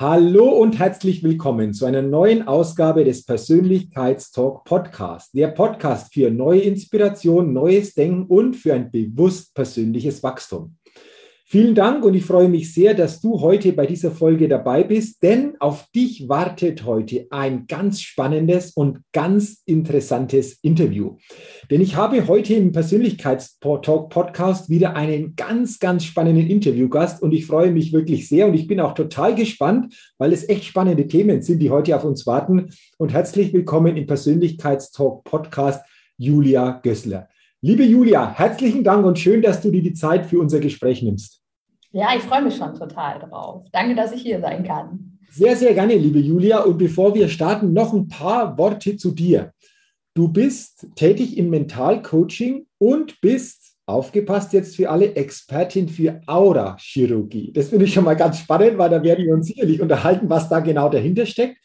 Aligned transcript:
Hallo 0.00 0.50
und 0.50 0.78
herzlich 0.78 1.24
willkommen 1.24 1.74
zu 1.74 1.84
einer 1.84 2.02
neuen 2.02 2.46
Ausgabe 2.46 3.02
des 3.02 3.24
Persönlichkeitstalk 3.24 4.62
Podcast. 4.62 5.34
Der 5.34 5.48
Podcast 5.48 6.14
für 6.14 6.30
neue 6.30 6.60
Inspiration, 6.60 7.52
neues 7.52 7.94
Denken 7.94 8.26
und 8.26 8.54
für 8.54 8.74
ein 8.74 8.92
bewusst 8.92 9.56
persönliches 9.56 10.22
Wachstum. 10.22 10.76
Vielen 11.50 11.74
Dank 11.74 12.04
und 12.04 12.12
ich 12.12 12.26
freue 12.26 12.50
mich 12.50 12.74
sehr, 12.74 12.92
dass 12.92 13.22
du 13.22 13.40
heute 13.40 13.72
bei 13.72 13.86
dieser 13.86 14.10
Folge 14.10 14.48
dabei 14.48 14.84
bist, 14.84 15.22
denn 15.22 15.58
auf 15.60 15.86
dich 15.94 16.28
wartet 16.28 16.84
heute 16.84 17.26
ein 17.30 17.66
ganz 17.66 18.02
spannendes 18.02 18.72
und 18.72 18.98
ganz 19.14 19.62
interessantes 19.64 20.58
Interview. 20.60 21.16
Denn 21.70 21.80
ich 21.80 21.96
habe 21.96 22.28
heute 22.28 22.52
im 22.52 22.72
Persönlichkeitstalk 22.72 24.10
Podcast 24.10 24.68
wieder 24.68 24.94
einen 24.94 25.36
ganz, 25.36 25.78
ganz 25.78 26.04
spannenden 26.04 26.48
Interviewgast 26.48 27.22
und 27.22 27.32
ich 27.32 27.46
freue 27.46 27.70
mich 27.70 27.94
wirklich 27.94 28.28
sehr 28.28 28.46
und 28.46 28.52
ich 28.52 28.66
bin 28.66 28.78
auch 28.78 28.92
total 28.92 29.34
gespannt, 29.34 29.96
weil 30.18 30.34
es 30.34 30.46
echt 30.50 30.64
spannende 30.64 31.06
Themen 31.06 31.40
sind, 31.40 31.60
die 31.60 31.70
heute 31.70 31.96
auf 31.96 32.04
uns 32.04 32.26
warten. 32.26 32.68
Und 32.98 33.14
herzlich 33.14 33.54
willkommen 33.54 33.96
im 33.96 34.06
Persönlichkeitstalk 34.06 35.24
Podcast 35.24 35.82
Julia 36.18 36.72
Gößler. 36.82 37.26
Liebe 37.60 37.82
Julia, 37.82 38.32
herzlichen 38.36 38.84
Dank 38.84 39.04
und 39.04 39.18
schön, 39.18 39.42
dass 39.42 39.60
du 39.60 39.72
dir 39.72 39.82
die 39.82 39.92
Zeit 39.92 40.26
für 40.26 40.38
unser 40.38 40.60
Gespräch 40.60 41.02
nimmst. 41.02 41.42
Ja, 41.90 42.10
ich 42.16 42.22
freue 42.22 42.42
mich 42.42 42.54
schon 42.54 42.72
total 42.74 43.18
drauf. 43.18 43.64
Danke, 43.72 43.96
dass 43.96 44.12
ich 44.12 44.22
hier 44.22 44.40
sein 44.40 44.62
kann. 44.62 45.18
Sehr, 45.30 45.56
sehr 45.56 45.74
gerne, 45.74 45.96
liebe 45.96 46.20
Julia. 46.20 46.60
Und 46.60 46.78
bevor 46.78 47.16
wir 47.16 47.28
starten, 47.28 47.72
noch 47.72 47.92
ein 47.92 48.06
paar 48.06 48.56
Worte 48.56 48.96
zu 48.96 49.10
dir. 49.10 49.50
Du 50.14 50.28
bist 50.28 50.86
tätig 50.94 51.36
im 51.36 51.50
Mentalcoaching 51.50 52.64
und 52.78 53.20
bist, 53.20 53.74
aufgepasst 53.86 54.52
jetzt 54.52 54.76
für 54.76 54.88
alle, 54.88 55.16
Expertin 55.16 55.88
für 55.88 56.20
Aura-Chirurgie. 56.28 57.52
Das 57.52 57.70
finde 57.70 57.86
ich 57.86 57.92
schon 57.92 58.04
mal 58.04 58.14
ganz 58.14 58.38
spannend, 58.38 58.78
weil 58.78 58.90
da 58.90 59.02
werden 59.02 59.26
wir 59.26 59.34
uns 59.34 59.48
sicherlich 59.48 59.80
unterhalten, 59.80 60.30
was 60.30 60.48
da 60.48 60.60
genau 60.60 60.88
dahinter 60.88 61.26
steckt. 61.26 61.56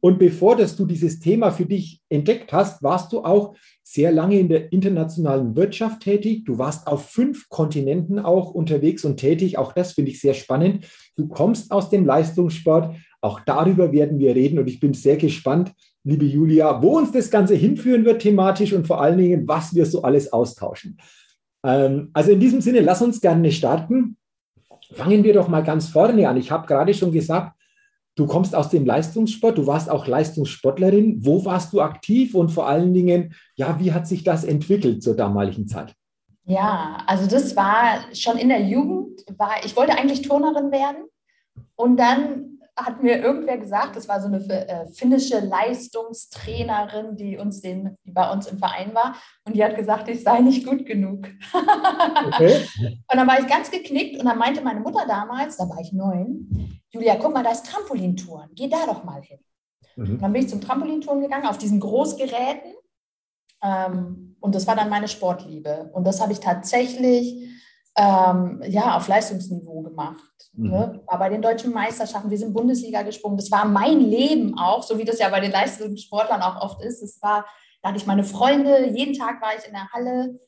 Und 0.00 0.18
bevor 0.18 0.56
dass 0.56 0.76
du 0.76 0.84
dieses 0.84 1.18
Thema 1.20 1.50
für 1.50 1.66
dich 1.66 2.00
entdeckt 2.10 2.52
hast, 2.52 2.82
warst 2.82 3.12
du 3.12 3.22
auch 3.22 3.54
sehr 3.92 4.12
lange 4.12 4.38
in 4.38 4.48
der 4.48 4.72
internationalen 4.72 5.56
Wirtschaft 5.56 6.02
tätig. 6.02 6.44
Du 6.44 6.58
warst 6.58 6.86
auf 6.86 7.10
fünf 7.10 7.48
Kontinenten 7.48 8.20
auch 8.20 8.52
unterwegs 8.52 9.04
und 9.04 9.16
tätig. 9.16 9.58
Auch 9.58 9.72
das 9.72 9.94
finde 9.94 10.12
ich 10.12 10.20
sehr 10.20 10.34
spannend. 10.34 10.86
Du 11.16 11.26
kommst 11.26 11.72
aus 11.72 11.90
dem 11.90 12.06
Leistungssport. 12.06 12.94
Auch 13.20 13.40
darüber 13.40 13.90
werden 13.90 14.20
wir 14.20 14.36
reden. 14.36 14.60
Und 14.60 14.68
ich 14.68 14.78
bin 14.78 14.94
sehr 14.94 15.16
gespannt, 15.16 15.72
liebe 16.04 16.24
Julia, 16.24 16.80
wo 16.80 16.98
uns 16.98 17.10
das 17.10 17.32
Ganze 17.32 17.56
hinführen 17.56 18.04
wird 18.04 18.22
thematisch 18.22 18.72
und 18.72 18.86
vor 18.86 19.00
allen 19.02 19.18
Dingen, 19.18 19.48
was 19.48 19.74
wir 19.74 19.84
so 19.86 20.02
alles 20.02 20.32
austauschen. 20.32 20.96
Ähm, 21.66 22.10
also 22.12 22.30
in 22.30 22.38
diesem 22.38 22.60
Sinne, 22.60 22.82
lass 22.82 23.02
uns 23.02 23.20
gerne 23.20 23.50
starten. 23.50 24.16
Fangen 24.92 25.24
wir 25.24 25.34
doch 25.34 25.48
mal 25.48 25.64
ganz 25.64 25.88
vorne 25.88 26.28
an. 26.28 26.36
Ich 26.36 26.52
habe 26.52 26.68
gerade 26.68 26.94
schon 26.94 27.10
gesagt, 27.10 27.59
Du 28.20 28.26
kommst 28.26 28.54
aus 28.54 28.68
dem 28.68 28.84
Leistungssport, 28.84 29.56
du 29.56 29.66
warst 29.66 29.88
auch 29.88 30.06
Leistungssportlerin. 30.06 31.24
Wo 31.24 31.42
warst 31.46 31.72
du 31.72 31.80
aktiv 31.80 32.34
und 32.34 32.50
vor 32.50 32.68
allen 32.68 32.92
Dingen, 32.92 33.34
ja, 33.54 33.80
wie 33.80 33.94
hat 33.94 34.06
sich 34.06 34.24
das 34.24 34.44
entwickelt 34.44 35.02
zur 35.02 35.16
damaligen 35.16 35.66
Zeit? 35.66 35.94
Ja, 36.44 37.02
also 37.06 37.26
das 37.26 37.56
war 37.56 38.04
schon 38.12 38.36
in 38.36 38.50
der 38.50 38.60
Jugend, 38.60 39.24
war, 39.38 39.64
ich 39.64 39.74
wollte 39.74 39.96
eigentlich 39.96 40.20
Turnerin 40.20 40.70
werden 40.70 41.04
und 41.76 41.98
dann 41.98 42.59
hat 42.76 43.02
mir 43.02 43.18
irgendwer 43.18 43.58
gesagt, 43.58 43.96
das 43.96 44.08
war 44.08 44.20
so 44.20 44.26
eine 44.26 44.38
äh, 44.38 44.86
finnische 44.92 45.40
Leistungstrainerin, 45.40 47.16
die 47.16 47.36
uns 47.36 47.60
den, 47.60 47.96
die 48.04 48.10
bei 48.10 48.30
uns 48.30 48.46
im 48.46 48.58
Verein 48.58 48.94
war, 48.94 49.16
und 49.44 49.54
die 49.54 49.64
hat 49.64 49.76
gesagt, 49.76 50.08
ich 50.08 50.22
sei 50.22 50.40
nicht 50.40 50.66
gut 50.66 50.86
genug. 50.86 51.28
Okay. 52.26 52.66
und 52.80 53.16
dann 53.16 53.26
war 53.26 53.40
ich 53.40 53.46
ganz 53.46 53.70
geknickt 53.70 54.18
und 54.18 54.26
dann 54.26 54.38
meinte 54.38 54.62
meine 54.62 54.80
Mutter 54.80 55.04
damals, 55.06 55.56
da 55.56 55.68
war 55.68 55.80
ich 55.80 55.92
neun, 55.92 56.80
Julia, 56.90 57.16
guck 57.16 57.32
mal, 57.32 57.44
da 57.44 57.52
ist 57.52 57.66
Trampolintouren, 57.66 58.50
geh 58.54 58.68
da 58.68 58.86
doch 58.86 59.04
mal 59.04 59.22
hin. 59.22 59.38
Mhm. 59.96 60.18
Dann 60.18 60.32
bin 60.32 60.42
ich 60.42 60.48
zum 60.48 60.60
Trampolintouren 60.60 61.20
gegangen, 61.20 61.46
auf 61.46 61.58
diesen 61.58 61.80
Großgeräten. 61.80 62.74
Ähm, 63.62 64.36
und 64.40 64.54
das 64.54 64.66
war 64.66 64.74
dann 64.74 64.88
meine 64.88 65.08
Sportliebe. 65.08 65.90
Und 65.92 66.06
das 66.06 66.20
habe 66.20 66.32
ich 66.32 66.40
tatsächlich 66.40 67.49
ähm, 67.96 68.62
ja, 68.66 68.96
auf 68.96 69.08
Leistungsniveau 69.08 69.82
gemacht. 69.82 70.50
Mhm. 70.52 70.70
Ne? 70.70 71.02
War 71.06 71.18
bei 71.18 71.28
den 71.28 71.42
deutschen 71.42 71.72
Meisterschaften, 71.72 72.30
wir 72.30 72.38
sind 72.38 72.54
Bundesliga 72.54 73.02
gesprungen. 73.02 73.36
Das 73.36 73.50
war 73.50 73.64
mein 73.64 74.00
Leben 74.00 74.58
auch, 74.58 74.82
so 74.82 74.98
wie 74.98 75.04
das 75.04 75.18
ja 75.18 75.28
bei 75.28 75.40
den 75.40 75.50
Leistungssportlern 75.50 76.42
auch 76.42 76.60
oft 76.62 76.82
ist. 76.82 77.02
Es 77.02 77.20
war, 77.22 77.44
da 77.82 77.88
hatte 77.88 77.98
ich 77.98 78.06
meine 78.06 78.24
Freunde, 78.24 78.88
jeden 78.88 79.14
Tag 79.14 79.40
war 79.42 79.50
ich 79.58 79.66
in 79.66 79.72
der 79.72 79.88
Halle 79.92 80.38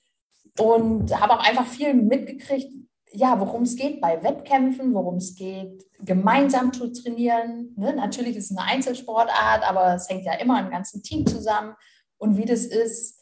und 0.58 1.19
habe 1.20 1.34
auch 1.34 1.44
einfach 1.44 1.66
viel 1.66 1.94
mitgekriegt, 1.94 2.72
ja, 3.14 3.38
worum 3.38 3.62
es 3.62 3.76
geht 3.76 4.00
bei 4.00 4.22
Wettkämpfen, 4.22 4.94
worum 4.94 5.16
es 5.16 5.34
geht, 5.34 5.84
gemeinsam 6.00 6.72
zu 6.72 6.91
trainieren. 6.92 7.75
Ne? 7.76 7.94
Natürlich 7.94 8.36
ist 8.36 8.50
es 8.50 8.56
eine 8.56 8.66
Einzelsportart, 8.66 9.69
aber 9.69 9.94
es 9.94 10.08
hängt 10.08 10.25
ja 10.25 10.34
immer 10.34 10.60
im 10.60 10.70
ganzen 10.70 11.02
Team 11.02 11.26
zusammen. 11.26 11.75
Und 12.16 12.38
wie 12.38 12.47
das 12.47 12.64
ist, 12.64 13.22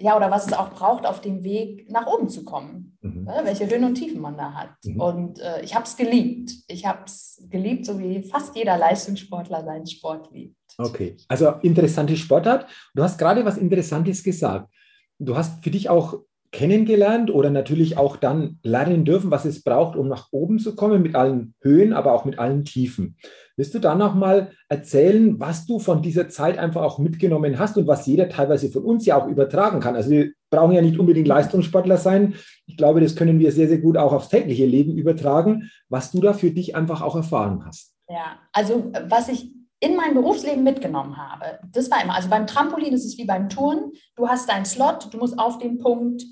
ja, 0.00 0.16
oder 0.16 0.30
was 0.30 0.46
es 0.46 0.52
auch 0.52 0.70
braucht, 0.70 1.06
auf 1.06 1.20
dem 1.20 1.42
Weg 1.42 1.90
nach 1.90 2.06
oben 2.06 2.28
zu 2.28 2.44
kommen. 2.44 2.96
Mhm. 3.00 3.24
Ne? 3.24 3.40
Welche 3.42 3.68
Höhen 3.68 3.84
und 3.84 3.96
Tiefen 3.96 4.20
man 4.20 4.36
da 4.36 4.52
hat. 4.52 4.70
Mhm. 4.84 5.00
Und 5.00 5.40
äh, 5.40 5.60
ich 5.62 5.74
habe 5.74 5.84
es 5.84 5.96
geliebt. 5.96 6.52
Ich 6.68 6.86
habe 6.86 7.00
es 7.04 7.44
geliebt, 7.50 7.84
so 7.84 7.98
wie 7.98 8.22
fast 8.22 8.54
jeder 8.54 8.78
Leistungssportler 8.78 9.64
seinen 9.64 9.86
Sport 9.86 10.30
liebt. 10.32 10.56
Okay, 10.78 11.16
also 11.26 11.54
interessante 11.62 12.16
Sportart. 12.16 12.66
Du 12.94 13.02
hast 13.02 13.18
gerade 13.18 13.44
was 13.44 13.58
Interessantes 13.58 14.22
gesagt. 14.22 14.72
Du 15.18 15.36
hast 15.36 15.64
für 15.64 15.70
dich 15.70 15.88
auch 15.88 16.20
kennengelernt 16.52 17.30
oder 17.30 17.50
natürlich 17.50 17.96
auch 17.96 18.16
dann 18.16 18.60
lernen 18.62 19.04
dürfen, 19.04 19.32
was 19.32 19.44
es 19.44 19.62
braucht, 19.62 19.96
um 19.96 20.08
nach 20.08 20.28
oben 20.30 20.60
zu 20.60 20.76
kommen, 20.76 21.02
mit 21.02 21.16
allen 21.16 21.54
Höhen, 21.60 21.92
aber 21.92 22.12
auch 22.12 22.24
mit 22.24 22.38
allen 22.38 22.64
Tiefen. 22.64 23.16
Willst 23.58 23.74
du 23.74 23.80
da 23.80 23.96
nochmal 23.96 24.52
erzählen, 24.68 25.40
was 25.40 25.66
du 25.66 25.80
von 25.80 26.00
dieser 26.00 26.28
Zeit 26.28 26.58
einfach 26.58 26.82
auch 26.82 27.00
mitgenommen 27.00 27.58
hast 27.58 27.76
und 27.76 27.88
was 27.88 28.06
jeder 28.06 28.28
teilweise 28.28 28.70
von 28.70 28.84
uns 28.84 29.04
ja 29.04 29.20
auch 29.20 29.26
übertragen 29.26 29.80
kann? 29.80 29.96
Also 29.96 30.10
wir 30.10 30.30
brauchen 30.48 30.76
ja 30.76 30.80
nicht 30.80 30.96
unbedingt 30.96 31.26
Leistungssportler 31.26 31.96
sein. 31.96 32.34
Ich 32.66 32.76
glaube, 32.76 33.00
das 33.00 33.16
können 33.16 33.40
wir 33.40 33.50
sehr, 33.50 33.66
sehr 33.66 33.78
gut 33.78 33.96
auch 33.96 34.12
aufs 34.12 34.28
tägliche 34.28 34.64
Leben 34.64 34.96
übertragen, 34.96 35.72
was 35.88 36.12
du 36.12 36.20
da 36.20 36.34
für 36.34 36.52
dich 36.52 36.76
einfach 36.76 37.02
auch 37.02 37.16
erfahren 37.16 37.64
hast. 37.66 37.96
Ja, 38.08 38.38
also 38.52 38.92
was 39.08 39.28
ich 39.28 39.52
in 39.80 39.96
meinem 39.96 40.14
Berufsleben 40.14 40.62
mitgenommen 40.62 41.16
habe, 41.16 41.58
das 41.72 41.90
war 41.90 42.00
immer, 42.00 42.14
also 42.14 42.30
beim 42.30 42.46
Trampolin 42.46 42.94
ist 42.94 43.04
es 43.04 43.18
wie 43.18 43.26
beim 43.26 43.48
Touren. 43.48 43.90
Du 44.14 44.28
hast 44.28 44.48
deinen 44.48 44.66
Slot, 44.66 45.12
du 45.12 45.18
musst 45.18 45.36
auf 45.36 45.58
dem 45.58 45.78
Punkt 45.78 46.22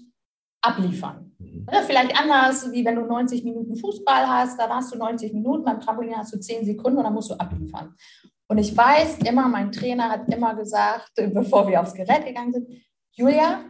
abliefern. 0.62 1.25
Mhm. 1.38 1.66
Vielleicht 1.86 2.18
anders, 2.18 2.70
wie 2.72 2.84
wenn 2.84 2.96
du 2.96 3.02
90 3.02 3.44
Minuten 3.44 3.76
Fußball 3.76 4.26
hast, 4.26 4.58
da 4.58 4.68
hast 4.68 4.94
du 4.94 4.98
90 4.98 5.32
Minuten, 5.32 5.64
beim 5.64 5.80
Trampolin 5.80 6.16
hast 6.16 6.32
du 6.34 6.40
10 6.40 6.64
Sekunden 6.64 6.98
und 6.98 7.04
dann 7.04 7.14
musst 7.14 7.30
du 7.30 7.34
abliefern. 7.34 7.94
Und 8.48 8.58
ich 8.58 8.76
weiß 8.76 9.18
immer, 9.18 9.48
mein 9.48 9.72
Trainer 9.72 10.08
hat 10.08 10.28
immer 10.32 10.54
gesagt, 10.54 11.12
bevor 11.32 11.68
wir 11.68 11.80
aufs 11.80 11.94
Gerät 11.94 12.24
gegangen 12.24 12.52
sind, 12.52 12.68
Julia, 13.12 13.64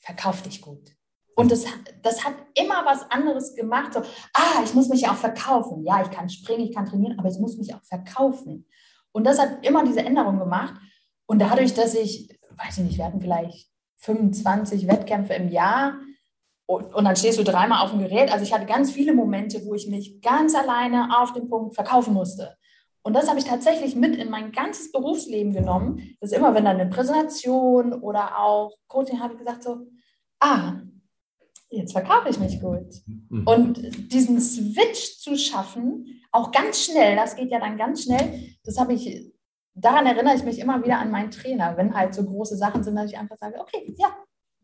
verkauf 0.00 0.42
dich 0.42 0.60
gut. 0.60 0.94
Und 1.34 1.50
das, 1.50 1.64
das 2.02 2.24
hat 2.24 2.34
immer 2.54 2.84
was 2.84 3.10
anderes 3.10 3.54
gemacht. 3.54 3.94
So, 3.94 4.00
ah, 4.34 4.62
ich 4.64 4.74
muss 4.74 4.88
mich 4.88 5.02
ja 5.02 5.12
auch 5.12 5.16
verkaufen. 5.16 5.84
Ja, 5.84 6.02
ich 6.02 6.10
kann 6.10 6.28
springen, 6.28 6.66
ich 6.66 6.74
kann 6.74 6.86
trainieren, 6.86 7.18
aber 7.18 7.28
ich 7.28 7.38
muss 7.38 7.56
mich 7.56 7.74
auch 7.74 7.82
verkaufen. 7.84 8.66
Und 9.12 9.24
das 9.24 9.38
hat 9.38 9.64
immer 9.66 9.84
diese 9.84 10.00
Änderung 10.00 10.38
gemacht. 10.38 10.74
Und 11.26 11.38
dadurch, 11.38 11.72
dass 11.74 11.94
ich, 11.94 12.38
weiß 12.50 12.78
ich 12.78 12.84
nicht, 12.84 12.98
wir 12.98 13.06
hatten 13.06 13.20
vielleicht 13.20 13.70
25 13.98 14.88
Wettkämpfe 14.88 15.34
im 15.34 15.48
Jahr, 15.48 15.94
und, 16.76 16.94
und, 16.94 17.04
dann 17.04 17.16
stehst 17.16 17.38
du 17.38 17.44
dreimal 17.44 17.84
auf 17.84 17.90
dem 17.90 18.00
Gerät. 18.00 18.32
Also 18.32 18.44
ich 18.44 18.52
hatte 18.52 18.66
ganz 18.66 18.90
viele 18.90 19.14
Momente, 19.14 19.64
wo 19.64 19.74
ich 19.74 19.88
mich 19.88 20.20
ganz 20.20 20.54
alleine 20.54 21.20
auf 21.20 21.32
dem 21.32 21.48
Punkt 21.48 21.74
verkaufen 21.74 22.14
musste. 22.14 22.56
Und 23.02 23.14
das 23.14 23.28
habe 23.28 23.38
ich 23.38 23.44
tatsächlich 23.44 23.96
mit 23.96 24.16
in 24.16 24.30
mein 24.30 24.52
ganzes 24.52 24.92
Berufsleben 24.92 25.52
genommen. 25.52 26.16
Das 26.20 26.30
ist 26.30 26.36
immer, 26.36 26.54
wenn 26.54 26.64
dann 26.64 26.80
eine 26.80 26.88
Präsentation 26.88 27.92
oder 27.92 28.38
auch 28.38 28.76
Coaching 28.86 29.20
habe 29.20 29.34
ich 29.34 29.40
gesagt 29.40 29.64
so, 29.64 29.86
ah, 30.40 30.74
jetzt 31.70 31.92
verkaufe 31.92 32.28
ich 32.28 32.38
mich 32.38 32.60
gut. 32.60 32.86
Mhm. 33.06 33.46
Und 33.46 34.12
diesen 34.12 34.40
Switch 34.40 35.18
zu 35.18 35.36
schaffen, 35.36 36.22
auch 36.30 36.52
ganz 36.52 36.84
schnell, 36.84 37.16
das 37.16 37.34
geht 37.34 37.50
ja 37.50 37.58
dann 37.58 37.76
ganz 37.76 38.04
schnell, 38.04 38.54
das 38.64 38.78
habe 38.78 38.92
ich, 38.92 39.32
daran 39.74 40.06
erinnere 40.06 40.36
ich 40.36 40.44
mich 40.44 40.58
immer 40.60 40.82
wieder 40.84 40.98
an 40.98 41.10
meinen 41.10 41.30
Trainer, 41.30 41.76
wenn 41.76 41.94
halt 41.94 42.14
so 42.14 42.24
große 42.24 42.56
Sachen 42.56 42.84
sind, 42.84 42.94
dass 42.94 43.10
ich 43.10 43.18
einfach 43.18 43.36
sage, 43.36 43.58
okay, 43.60 43.94
ja, 43.98 44.14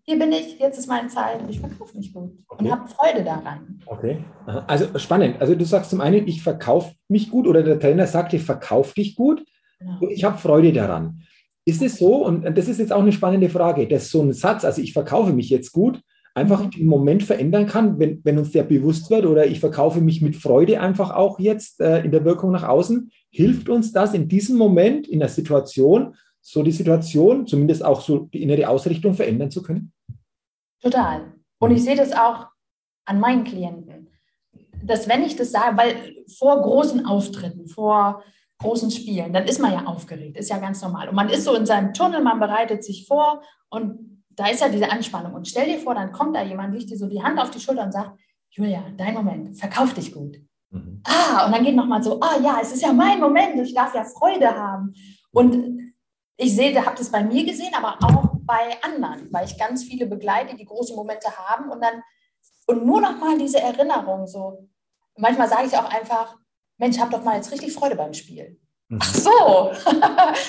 hier 0.08 0.18
bin 0.18 0.32
ich, 0.32 0.58
jetzt 0.58 0.78
ist 0.78 0.86
meine 0.86 1.08
Zeit, 1.08 1.38
ich 1.50 1.60
verkaufe 1.60 1.94
mich 1.94 2.14
gut 2.14 2.30
okay. 2.48 2.64
und 2.64 2.70
habe 2.70 2.88
Freude 2.88 3.22
daran. 3.22 3.78
Okay, 3.84 4.24
also 4.66 4.98
spannend. 4.98 5.38
Also 5.38 5.54
du 5.54 5.66
sagst 5.66 5.90
zum 5.90 6.00
einen, 6.00 6.26
ich 6.26 6.42
verkaufe 6.42 6.94
mich 7.08 7.30
gut 7.30 7.46
oder 7.46 7.62
der 7.62 7.78
Trainer 7.78 8.06
sagt, 8.06 8.32
ich 8.32 8.42
verkaufe 8.42 8.94
dich 8.94 9.16
gut 9.16 9.44
genau. 9.78 9.98
und 10.00 10.10
ich 10.10 10.24
habe 10.24 10.38
Freude 10.38 10.72
daran. 10.72 11.20
Ist 11.66 11.82
es 11.82 11.98
so, 11.98 12.24
und 12.24 12.56
das 12.56 12.68
ist 12.68 12.78
jetzt 12.78 12.90
auch 12.90 13.02
eine 13.02 13.12
spannende 13.12 13.50
Frage, 13.50 13.86
dass 13.86 14.10
so 14.10 14.22
ein 14.22 14.32
Satz, 14.32 14.64
also 14.64 14.80
ich 14.80 14.94
verkaufe 14.94 15.34
mich 15.34 15.50
jetzt 15.50 15.72
gut, 15.72 16.00
einfach 16.34 16.64
mhm. 16.64 16.70
den 16.70 16.86
Moment 16.86 17.22
verändern 17.22 17.66
kann, 17.66 17.98
wenn, 17.98 18.22
wenn 18.24 18.38
uns 18.38 18.52
der 18.52 18.62
bewusst 18.62 19.10
wird 19.10 19.26
oder 19.26 19.46
ich 19.46 19.60
verkaufe 19.60 20.00
mich 20.00 20.22
mit 20.22 20.36
Freude 20.36 20.80
einfach 20.80 21.10
auch 21.10 21.38
jetzt 21.38 21.82
äh, 21.82 22.02
in 22.02 22.12
der 22.12 22.24
Wirkung 22.24 22.50
nach 22.50 22.66
außen, 22.66 23.10
hilft 23.30 23.68
uns 23.68 23.92
das 23.92 24.14
in 24.14 24.26
diesem 24.26 24.56
Moment, 24.56 25.06
in 25.06 25.18
der 25.18 25.28
Situation, 25.28 26.14
so 26.40 26.62
die 26.62 26.72
Situation, 26.72 27.46
zumindest 27.46 27.84
auch 27.84 28.00
so 28.00 28.20
die 28.32 28.42
innere 28.42 28.70
Ausrichtung 28.70 29.12
verändern 29.12 29.50
zu 29.50 29.62
können? 29.62 29.92
Total. 30.80 31.32
Und 31.58 31.70
ich 31.72 31.82
sehe 31.82 31.96
das 31.96 32.12
auch 32.12 32.46
an 33.04 33.20
meinen 33.20 33.44
Klienten, 33.44 34.08
dass 34.82 35.08
wenn 35.08 35.24
ich 35.24 35.36
das 35.36 35.50
sage, 35.50 35.76
weil 35.76 36.24
vor 36.38 36.60
großen 36.62 37.04
Auftritten, 37.06 37.66
vor 37.68 38.22
großen 38.58 38.90
Spielen, 38.90 39.32
dann 39.32 39.46
ist 39.46 39.60
man 39.60 39.72
ja 39.72 39.86
aufgeregt, 39.86 40.36
ist 40.36 40.50
ja 40.50 40.58
ganz 40.58 40.82
normal. 40.82 41.08
Und 41.08 41.14
man 41.14 41.28
ist 41.28 41.44
so 41.44 41.54
in 41.54 41.66
seinem 41.66 41.94
Tunnel, 41.94 42.22
man 42.22 42.40
bereitet 42.40 42.84
sich 42.84 43.06
vor 43.06 43.42
und 43.70 44.22
da 44.30 44.48
ist 44.48 44.60
ja 44.60 44.68
diese 44.68 44.90
Anspannung. 44.90 45.34
Und 45.34 45.48
stell 45.48 45.66
dir 45.66 45.78
vor, 45.78 45.94
dann 45.94 46.12
kommt 46.12 46.36
da 46.36 46.42
jemand, 46.42 46.74
legt 46.74 46.90
dir 46.90 46.96
so 46.96 47.08
die 47.08 47.22
Hand 47.22 47.40
auf 47.40 47.50
die 47.50 47.60
Schulter 47.60 47.84
und 47.84 47.92
sagt, 47.92 48.18
Julia, 48.50 48.84
dein 48.96 49.14
Moment, 49.14 49.56
verkauf 49.56 49.94
dich 49.94 50.12
gut. 50.12 50.36
Mhm. 50.70 51.02
Ah, 51.04 51.46
und 51.46 51.52
dann 51.52 51.64
geht 51.64 51.76
nochmal 51.76 52.02
so, 52.02 52.20
ah 52.20 52.38
ja, 52.42 52.58
es 52.60 52.72
ist 52.72 52.82
ja 52.82 52.92
mein 52.92 53.20
Moment, 53.20 53.60
ich 53.60 53.74
darf 53.74 53.94
ja 53.94 54.04
Freude 54.04 54.48
haben. 54.48 54.92
Und 55.32 55.92
ich 56.36 56.54
sehe, 56.54 56.74
habe 56.84 56.96
das 56.96 57.10
bei 57.10 57.22
mir 57.22 57.44
gesehen, 57.44 57.72
aber 57.74 57.96
auch 58.02 58.27
bei 58.48 58.82
anderen, 58.82 59.28
weil 59.30 59.44
ich 59.44 59.58
ganz 59.58 59.84
viele 59.84 60.06
begleite, 60.06 60.56
die 60.56 60.64
große 60.64 60.94
Momente 60.94 61.28
haben 61.36 61.70
und 61.70 61.80
dann 61.80 62.02
und 62.66 62.84
nur 62.84 63.00
noch 63.00 63.18
mal 63.18 63.38
diese 63.38 63.60
Erinnerung 63.60 64.26
so. 64.26 64.68
Manchmal 65.16 65.48
sage 65.48 65.66
ich 65.66 65.76
auch 65.76 65.90
einfach, 65.90 66.36
Mensch, 66.78 66.98
hab 66.98 67.10
doch 67.10 67.22
mal 67.22 67.36
jetzt 67.36 67.52
richtig 67.52 67.72
Freude 67.72 67.96
beim 67.96 68.14
Spiel. 68.14 68.58
Mhm. 68.88 68.98
Ach 69.02 69.14
so, 69.14 69.30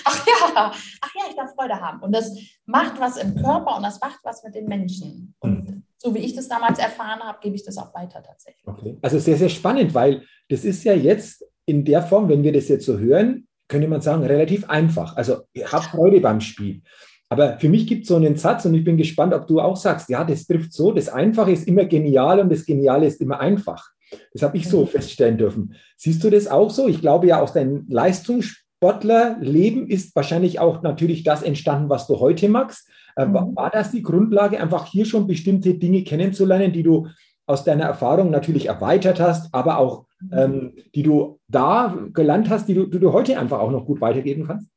ach 0.05 0.27
ja, 0.27 0.71
ach 1.01 1.15
ja, 1.15 1.21
ich 1.29 1.35
darf 1.35 1.53
Freude 1.55 1.79
haben. 1.79 2.01
Und 2.01 2.13
das 2.13 2.35
macht 2.65 2.99
was 2.99 3.17
im 3.17 3.35
Körper 3.35 3.75
und 3.75 3.83
das 3.83 3.99
macht 3.99 4.19
was 4.23 4.43
mit 4.43 4.55
den 4.55 4.67
Menschen. 4.67 5.35
Und 5.39 5.69
mhm. 5.69 5.83
so 5.97 6.13
wie 6.15 6.19
ich 6.19 6.35
das 6.35 6.47
damals 6.47 6.79
erfahren 6.79 7.21
habe, 7.21 7.39
gebe 7.41 7.55
ich 7.55 7.65
das 7.65 7.77
auch 7.77 7.93
weiter 7.93 8.23
tatsächlich. 8.23 8.65
Okay. 8.65 8.97
Also 9.01 9.19
sehr, 9.19 9.37
sehr 9.37 9.49
spannend, 9.49 9.93
weil 9.93 10.23
das 10.49 10.63
ist 10.63 10.83
ja 10.83 10.93
jetzt 10.93 11.43
in 11.65 11.83
der 11.83 12.01
Form, 12.01 12.29
wenn 12.29 12.43
wir 12.43 12.53
das 12.53 12.67
jetzt 12.69 12.85
so 12.85 12.97
hören, 12.97 13.47
könnte 13.67 13.87
man 13.87 14.01
sagen, 14.01 14.23
relativ 14.23 14.69
einfach. 14.69 15.15
Also 15.15 15.41
hab 15.65 15.83
Freude 15.83 16.21
beim 16.21 16.41
Spiel. 16.41 16.81
Aber 17.29 17.59
für 17.59 17.69
mich 17.69 17.85
gibt 17.85 18.03
es 18.03 18.09
so 18.09 18.15
einen 18.15 18.35
Satz 18.35 18.65
und 18.65 18.73
ich 18.73 18.83
bin 18.83 18.97
gespannt, 18.97 19.33
ob 19.33 19.45
du 19.45 19.61
auch 19.61 19.75
sagst, 19.75 20.09
ja, 20.09 20.23
das 20.23 20.47
trifft 20.47 20.73
so, 20.73 20.91
das 20.91 21.09
Einfache 21.09 21.51
ist 21.51 21.67
immer 21.67 21.85
genial 21.85 22.39
und 22.39 22.51
das 22.51 22.65
Geniale 22.65 23.05
ist 23.05 23.21
immer 23.21 23.39
einfach. 23.39 23.91
Das 24.33 24.41
habe 24.41 24.57
ich 24.57 24.67
so 24.67 24.81
mhm. 24.81 24.87
feststellen 24.87 25.37
dürfen. 25.37 25.75
Siehst 25.95 26.23
du 26.23 26.31
das 26.31 26.47
auch 26.47 26.71
so? 26.71 26.87
Ich 26.87 27.01
glaube 27.01 27.27
ja, 27.27 27.39
aus 27.39 27.53
deinem 27.53 27.85
Leistungssportlerleben 27.87 29.87
ist 29.87 30.15
wahrscheinlich 30.15 30.59
auch 30.59 30.81
natürlich 30.81 31.23
das 31.23 31.43
entstanden, 31.43 31.89
was 31.89 32.07
du 32.07 32.19
heute 32.19 32.49
magst. 32.49 32.89
Äh, 33.15 33.27
mhm. 33.27 33.55
War 33.55 33.69
das 33.69 33.91
die 33.91 34.01
Grundlage, 34.01 34.59
einfach 34.59 34.87
hier 34.87 35.05
schon 35.05 35.27
bestimmte 35.27 35.75
Dinge 35.75 36.03
kennenzulernen, 36.03 36.73
die 36.73 36.83
du 36.83 37.07
aus 37.45 37.63
deiner 37.63 37.85
Erfahrung 37.85 38.31
natürlich 38.31 38.67
erweitert 38.67 39.19
hast, 39.19 39.53
aber 39.53 39.77
auch 39.77 40.05
mhm. 40.19 40.29
ähm, 40.33 40.73
die 40.95 41.03
du 41.03 41.39
da 41.47 41.95
gelernt 42.11 42.49
hast, 42.49 42.67
die 42.67 42.73
du, 42.73 42.87
die 42.87 42.99
du 42.99 43.13
heute 43.13 43.39
einfach 43.39 43.59
auch 43.59 43.71
noch 43.71 43.85
gut 43.85 44.01
weitergeben 44.01 44.47
kannst? 44.47 44.71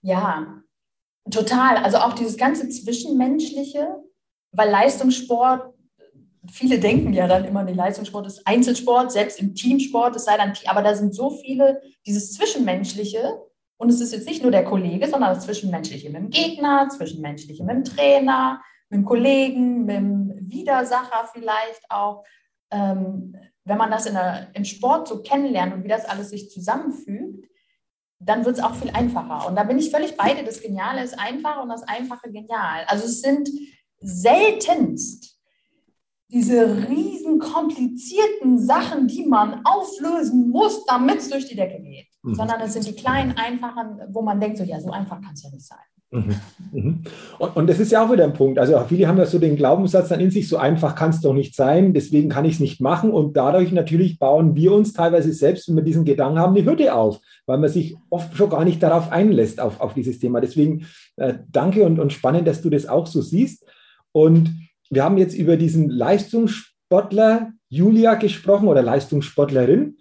Ja, 0.00 0.63
Total. 1.30 1.78
Also 1.78 1.98
auch 1.98 2.14
dieses 2.14 2.36
ganze 2.36 2.68
Zwischenmenschliche, 2.68 3.88
weil 4.52 4.70
Leistungssport, 4.70 5.72
viele 6.50 6.78
denken 6.78 7.12
ja 7.12 7.26
dann 7.26 7.44
immer, 7.44 7.64
der 7.64 7.74
Leistungssport 7.74 8.26
ist 8.26 8.46
Einzelsport, 8.46 9.10
selbst 9.12 9.40
im 9.40 9.54
Teamsport, 9.54 10.16
es 10.16 10.24
sei 10.24 10.36
dann, 10.36 10.52
aber 10.66 10.82
da 10.82 10.94
sind 10.94 11.14
so 11.14 11.30
viele, 11.30 11.80
dieses 12.06 12.34
Zwischenmenschliche, 12.34 13.40
und 13.76 13.88
es 13.88 14.00
ist 14.00 14.12
jetzt 14.12 14.28
nicht 14.28 14.42
nur 14.42 14.52
der 14.52 14.64
Kollege, 14.64 15.06
sondern 15.08 15.34
das 15.34 15.44
Zwischenmenschliche 15.44 16.08
mit 16.08 16.22
dem 16.22 16.30
Gegner, 16.30 16.88
Zwischenmenschliche 16.88 17.64
mit 17.64 17.74
dem 17.74 17.84
Trainer, 17.84 18.62
mit 18.88 18.98
dem 18.98 19.04
Kollegen, 19.04 19.84
mit 19.84 19.96
dem 19.96 20.32
Widersacher 20.40 21.28
vielleicht 21.32 21.82
auch. 21.90 22.24
Ähm, 22.70 23.36
wenn 23.64 23.78
man 23.78 23.90
das 23.90 24.06
in 24.06 24.14
der, 24.14 24.48
im 24.54 24.64
Sport 24.64 25.08
so 25.08 25.22
kennenlernt 25.22 25.74
und 25.74 25.84
wie 25.84 25.88
das 25.88 26.04
alles 26.04 26.30
sich 26.30 26.50
zusammenfügt, 26.50 27.46
dann 28.18 28.44
wird 28.44 28.58
es 28.58 28.62
auch 28.62 28.74
viel 28.74 28.90
einfacher. 28.90 29.46
Und 29.46 29.56
da 29.56 29.64
bin 29.64 29.78
ich 29.78 29.90
völlig 29.90 30.16
bei 30.16 30.34
dir. 30.34 30.44
Das 30.44 30.60
Geniale 30.60 31.02
ist 31.02 31.18
einfach 31.18 31.62
und 31.62 31.68
das 31.68 31.82
Einfache 31.82 32.30
genial. 32.30 32.84
Also 32.86 33.04
es 33.04 33.20
sind 33.20 33.48
seltenst 34.00 35.38
diese 36.28 36.88
riesen 36.88 37.38
komplizierten 37.38 38.58
Sachen, 38.58 39.06
die 39.06 39.24
man 39.24 39.64
auflösen 39.64 40.50
muss, 40.50 40.84
damit 40.86 41.18
es 41.18 41.30
durch 41.30 41.46
die 41.46 41.54
Decke 41.54 41.80
geht. 41.80 42.08
Mhm. 42.22 42.34
Sondern 42.34 42.60
es 42.60 42.72
sind 42.72 42.86
die 42.86 42.94
kleinen, 42.94 43.36
einfachen, 43.36 44.00
wo 44.08 44.22
man 44.22 44.40
denkt, 44.40 44.58
so 44.58 44.64
ja, 44.64 44.80
so 44.80 44.90
einfach 44.90 45.20
kann 45.20 45.34
es 45.34 45.42
ja 45.42 45.50
nicht 45.50 45.66
sein. 45.66 45.78
Mhm. 46.14 46.36
Mhm. 46.72 47.02
Und, 47.38 47.56
und 47.56 47.66
das 47.68 47.80
ist 47.80 47.90
ja 47.90 48.04
auch 48.04 48.12
wieder 48.12 48.22
ein 48.24 48.32
Punkt. 48.32 48.58
Also 48.58 48.78
viele 48.88 49.08
haben 49.08 49.18
ja 49.18 49.26
so 49.26 49.40
den 49.40 49.56
Glaubenssatz 49.56 50.08
dann 50.08 50.20
in 50.20 50.30
sich, 50.30 50.48
so 50.48 50.56
einfach 50.56 50.94
kann 50.94 51.10
es 51.10 51.20
doch 51.20 51.34
nicht 51.34 51.56
sein, 51.56 51.92
deswegen 51.92 52.28
kann 52.28 52.44
ich 52.44 52.54
es 52.54 52.60
nicht 52.60 52.80
machen. 52.80 53.10
Und 53.10 53.36
dadurch 53.36 53.72
natürlich 53.72 54.18
bauen 54.20 54.54
wir 54.54 54.72
uns 54.72 54.92
teilweise 54.92 55.32
selbst, 55.32 55.68
wenn 55.68 55.76
wir 55.76 55.82
diesen 55.82 56.04
Gedanken 56.04 56.38
haben, 56.38 56.56
eine 56.56 56.64
Hürde 56.64 56.94
auf, 56.94 57.20
weil 57.46 57.58
man 57.58 57.68
sich 57.68 57.96
oft 58.10 58.36
schon 58.36 58.50
gar 58.50 58.64
nicht 58.64 58.82
darauf 58.82 59.10
einlässt, 59.10 59.60
auf, 59.60 59.80
auf 59.80 59.94
dieses 59.94 60.20
Thema. 60.20 60.40
Deswegen 60.40 60.86
äh, 61.16 61.34
danke 61.50 61.84
und, 61.84 61.98
und 61.98 62.12
spannend, 62.12 62.46
dass 62.46 62.62
du 62.62 62.70
das 62.70 62.86
auch 62.86 63.08
so 63.08 63.20
siehst. 63.20 63.66
Und 64.12 64.54
wir 64.90 65.02
haben 65.02 65.18
jetzt 65.18 65.34
über 65.34 65.56
diesen 65.56 65.90
Leistungssportler 65.90 67.50
Julia 67.68 68.14
gesprochen 68.14 68.68
oder 68.68 68.82
Leistungssportlerin. 68.82 69.96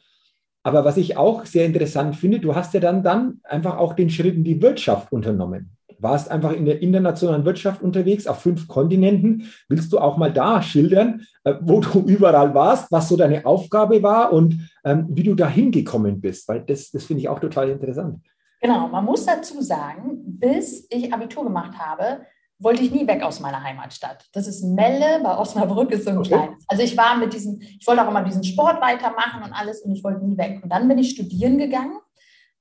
Aber 0.62 0.86
was 0.86 0.98
ich 0.98 1.18
auch 1.18 1.45
sehr 1.45 1.65
interessant 1.65 2.15
finde, 2.15 2.39
du 2.39 2.56
hast 2.56 2.74
ja 2.75 2.80
dann, 2.80 3.04
dann 3.04 3.42
einfach 3.44 3.77
auch 3.77 3.94
den 3.94 4.12
Schritt 4.12 4.36
in 4.36 4.44
die 4.44 4.62
Wirtschaft 4.62 5.12
unternommen 5.12 5.74
warst 6.03 6.29
einfach 6.29 6.51
in 6.51 6.65
der 6.65 6.81
internationalen 6.81 7.45
Wirtschaft 7.45 7.81
unterwegs, 7.81 8.27
auf 8.27 8.41
fünf 8.41 8.67
Kontinenten. 8.67 9.50
Willst 9.69 9.91
du 9.93 10.00
auch 10.00 10.17
mal 10.17 10.31
da 10.31 10.62
schildern, 10.62 11.25
äh, 11.43 11.55
wo 11.62 11.79
du 11.79 12.00
überall 12.05 12.53
warst, 12.53 12.91
was 12.91 13.10
so 13.10 13.17
deine 13.17 13.45
Aufgabe 13.45 14.03
war 14.03 14.31
und 14.33 14.69
ähm, 14.83 15.07
wie 15.10 15.24
du 15.24 15.33
da 15.33 15.48
hingekommen 15.48 16.22
bist? 16.22 16.48
Weil 16.48 16.62
das, 16.62 16.91
das 16.91 17.05
finde 17.05 17.22
ich 17.22 17.29
auch 17.29 17.39
total 17.39 17.69
interessant. 17.69 18.19
Genau, 18.62 18.88
man 18.88 19.03
muss 19.03 19.25
dazu 19.25 19.62
sagen, 19.62 20.22
bis 20.25 20.88
ich 20.89 21.13
Abitur 21.13 21.43
gemacht 21.43 21.77
habe, 21.77 22.25
wollte 22.60 22.81
ich 22.81 22.91
nie 22.91 23.05
weg 23.07 23.22
aus 23.24 23.39
meiner 23.39 23.62
Heimatstadt. 23.62 24.25
Das 24.31 24.48
ist 24.48 24.63
Melle, 24.63 25.22
bei 25.22 25.38
Osnabrück 25.38 25.91
ist 25.91 26.05
so 26.05 26.12
ein 26.12 26.17
okay. 26.17 26.29
kleines. 26.29 26.63
Also 26.67 26.83
ich 26.83 26.95
war 26.95 27.17
mit 27.17 27.33
diesem, 27.33 27.60
ich 27.60 27.86
wollte 27.86 28.03
auch 28.03 28.10
immer 28.10 28.24
diesen 28.24 28.43
Sport 28.43 28.81
weitermachen 28.81 29.43
und 29.43 29.51
alles 29.51 29.81
und 29.81 29.93
ich 29.93 30.03
wollte 30.03 30.25
nie 30.25 30.38
weg. 30.38 30.62
Und 30.63 30.69
dann 30.69 30.88
bin 30.88 30.98
ich 30.98 31.12
studieren 31.12 31.57
gegangen, 31.57 31.98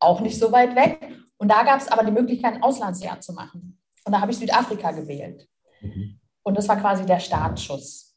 auch 0.01 0.21
nicht 0.21 0.39
so 0.39 0.51
weit 0.51 0.75
weg 0.75 0.99
und 1.43 1.49
da 1.49 1.65
gab 1.65 1.81
es 1.81 1.89
aber 1.89 2.05
die 2.05 2.13
Möglichkeit, 2.13 2.55
ein 2.55 2.63
Auslandsjahr 2.63 3.21
zu 3.21 3.33
machen. 3.33 3.77
Und 4.05 4.13
da 4.13 4.21
habe 4.21 4.31
ich 4.31 4.39
Südafrika 4.39 4.93
gewählt. 4.93 5.49
Mhm. 5.81 6.21
Und 6.45 6.57
das 6.57 6.69
war 6.69 6.77
quasi 6.77 7.05
der 7.05 7.19
Startschuss. 7.19 8.15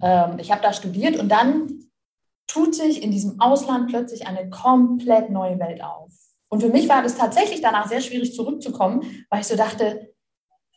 Ähm, 0.00 0.38
ich 0.38 0.52
habe 0.52 0.62
da 0.62 0.72
studiert 0.72 1.18
und 1.18 1.28
dann 1.28 1.90
tut 2.46 2.76
sich 2.76 3.02
in 3.02 3.10
diesem 3.10 3.40
Ausland 3.40 3.88
plötzlich 3.88 4.28
eine 4.28 4.48
komplett 4.48 5.28
neue 5.28 5.58
Welt 5.58 5.82
auf. 5.82 6.12
Und 6.50 6.60
für 6.60 6.68
mich 6.68 6.88
war 6.88 7.04
es 7.04 7.16
tatsächlich 7.16 7.60
danach 7.62 7.88
sehr 7.88 8.00
schwierig 8.00 8.32
zurückzukommen, 8.32 9.24
weil 9.28 9.40
ich 9.40 9.48
so 9.48 9.56
dachte, 9.56 10.14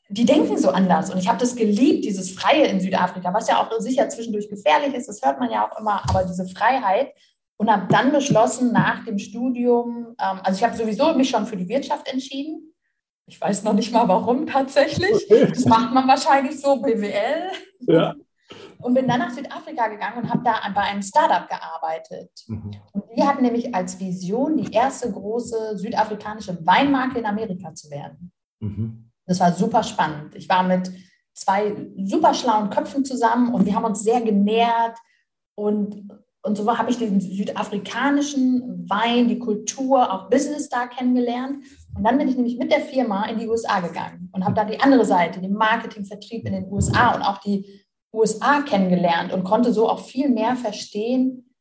die 0.10 0.25
denken 0.25 0.58
so 0.58 0.72
anders. 0.72 1.12
Und 1.12 1.20
ich 1.20 1.27
habe 1.27 1.38
das 1.38 1.55
geliebt, 1.55 2.03
dieses 2.03 2.31
Freie 2.31 2.65
in 2.65 2.79
Südafrika, 2.79 3.31
was 3.31 3.48
ja 3.48 3.62
auch 3.62 3.79
sicher 3.79 4.10
zwischendurch 4.10 4.50
gefährlich 4.50 4.96
ist, 4.96 5.08
das 5.08 5.22
hört 5.22 5.39
man 5.39 5.51
ja 5.51 5.70
auch 5.70 5.79
immer, 5.79 6.01
aber 6.10 6.24
diese 6.24 6.48
Freiheit 6.48 7.13
und 7.62 7.72
habe 7.72 7.86
dann 7.89 8.12
beschlossen, 8.12 8.74
nach 8.74 9.06
dem 9.06 9.20
Studium, 9.20 10.15
ähm, 10.20 10.39
also 10.41 10.58
ich 10.58 10.63
habe 10.63 10.75
sowieso 10.75 11.13
mich 11.13 11.30
schon 11.30 11.46
für 11.46 11.56
die 11.56 11.70
Wirtschaft 11.70 12.12
entschieden. 12.12 12.74
Ich 13.27 13.39
weiß 13.39 13.62
noch 13.62 13.74
nicht 13.74 13.94
mal 13.94 14.08
warum 14.08 14.48
tatsächlich. 14.48 15.27
Das 15.30 15.65
macht 15.65 15.94
man 15.94 16.08
wahrscheinlich 16.08 16.60
so, 16.60 16.82
BWL. 16.82 17.51
Ja. 17.82 18.15
Und 18.80 18.96
bin 18.96 19.08
dann 19.08 19.20
nach 19.20 19.30
Südafrika 19.30 19.89
gegangen 19.89 20.24
und 20.24 20.30
habe 20.32 20.41
da 20.44 20.56
bei 20.74 20.82
einem 20.82 21.03
Startup 21.03 21.48
gearbeitet. 21.48 22.32
Mhm. 22.48 22.72
Und 22.94 23.03
die 23.15 23.24
hatten 23.24 23.44
nämlich 23.44 23.75
als 23.75 24.00
Vision, 24.00 24.58
die 24.58 24.74
erste 24.74 25.12
große 25.12 25.77
südafrikanische 25.77 26.65
Weinmarke 26.65 27.20
in 27.20 27.27
Amerika 27.27 27.75
zu 27.75 27.91
werden. 27.91 28.32
Mhm. 28.60 29.12
Das 29.27 29.39
war 29.39 29.53
super 29.53 29.84
spannend. 29.84 30.34
Ich 30.34 30.50
war 30.50 30.63
mit 30.63 30.91
zwei 31.36 31.75
super 32.06 32.34
schlauen 32.34 32.72
Köpfen 32.72 33.06
zusammen 33.06 33.53
und 33.53 33.68
wir 33.68 33.75
haben 33.75 33.86
uns 33.86 34.01
sehr 34.01 34.22
genährt 34.22 34.98
und 35.53 36.10
und 36.43 36.57
so 36.57 36.77
habe 36.77 36.89
ich 36.89 36.98
den 36.98 37.21
südafrikanischen 37.21 38.89
Wein, 38.89 39.27
die 39.27 39.38
Kultur, 39.38 40.12
auch 40.12 40.29
Business 40.29 40.69
da 40.69 40.88
kennengelernt. 40.88 41.63
Und 41.95 42.03
dann 42.03 42.17
bin 42.17 42.27
ich 42.27 42.36
nämlich 42.36 42.57
mit 42.57 42.71
der 42.71 42.81
Firma 42.81 43.25
in 43.25 43.38
die 43.38 43.48
USA 43.48 43.79
gegangen 43.79 44.29
und 44.31 44.43
habe 44.43 44.55
da 44.55 44.65
die 44.65 44.79
andere 44.79 45.05
Seite, 45.05 45.39
den 45.39 45.53
Marketingvertrieb 45.53 46.45
in 46.48 46.53
den 46.53 46.71
USA 46.71 47.15
und 47.15 47.21
auch 47.21 47.38
die 47.39 47.86
USA 48.13 48.62
kennengelernt 48.62 49.31
und 49.31 49.43
konnte 49.43 49.71
so 49.71 49.88
auch 49.88 50.00
viel 50.00 50.29
mehr 50.29 50.55
verstehen, 50.55 51.55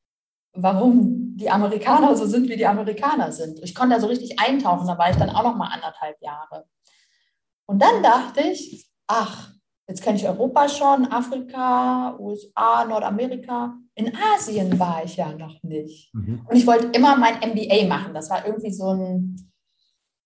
warum 0.54 1.36
die 1.36 1.50
Amerikaner 1.50 2.16
so 2.16 2.26
sind, 2.26 2.48
wie 2.48 2.56
die 2.56 2.66
Amerikaner 2.66 3.32
sind. 3.32 3.60
Ich 3.62 3.74
konnte 3.74 3.94
da 3.94 4.00
so 4.00 4.06
richtig 4.06 4.40
eintauchen, 4.40 4.86
da 4.86 4.98
war 4.98 5.10
ich 5.10 5.16
dann 5.16 5.30
auch 5.30 5.44
noch 5.44 5.56
mal 5.56 5.68
anderthalb 5.68 6.20
Jahre. 6.22 6.64
Und 7.66 7.80
dann 7.80 8.02
dachte 8.02 8.40
ich, 8.40 8.88
ach, 9.06 9.52
jetzt 9.90 10.02
kenne 10.02 10.16
ich 10.16 10.26
Europa 10.26 10.68
schon, 10.68 11.06
Afrika, 11.06 12.16
USA, 12.18 12.84
Nordamerika. 12.84 13.74
In 13.94 14.12
Asien 14.34 14.78
war 14.78 15.04
ich 15.04 15.16
ja 15.16 15.32
noch 15.32 15.60
nicht. 15.62 16.14
Mhm. 16.14 16.46
Und 16.48 16.56
ich 16.56 16.66
wollte 16.66 16.86
immer 16.96 17.16
mein 17.16 17.34
MBA 17.38 17.86
machen. 17.88 18.14
Das 18.14 18.30
war 18.30 18.46
irgendwie 18.46 18.72
so 18.72 18.90
ein 18.92 19.50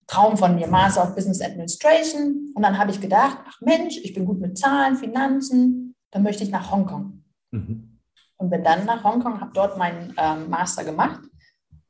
Traum 0.07 0.37
von 0.37 0.55
mir, 0.55 0.67
Master 0.67 1.03
of 1.03 1.15
Business 1.15 1.41
Administration. 1.41 2.53
Und 2.55 2.63
dann 2.63 2.79
habe 2.79 2.91
ich 2.91 3.01
gedacht, 3.01 3.39
ach 3.49 3.59
Mensch, 3.63 3.97
ich 3.97 4.13
bin 4.13 4.27
gut 4.27 4.39
mit 4.39 4.59
Zahlen, 4.59 4.97
Finanzen, 4.97 5.95
dann 6.11 6.23
möchte 6.23 6.45
ich 6.45 6.51
nach 6.51 6.71
Hongkong. 6.71 7.25
Mhm. 7.51 8.01
Und 8.37 8.51
bin 8.51 8.63
dann 8.63 8.85
nach 8.85 9.03
Hongkong, 9.03 9.41
habe 9.41 9.53
dort 9.55 9.79
meinen 9.79 10.15
ähm, 10.19 10.51
Master 10.51 10.85
gemacht 10.85 11.21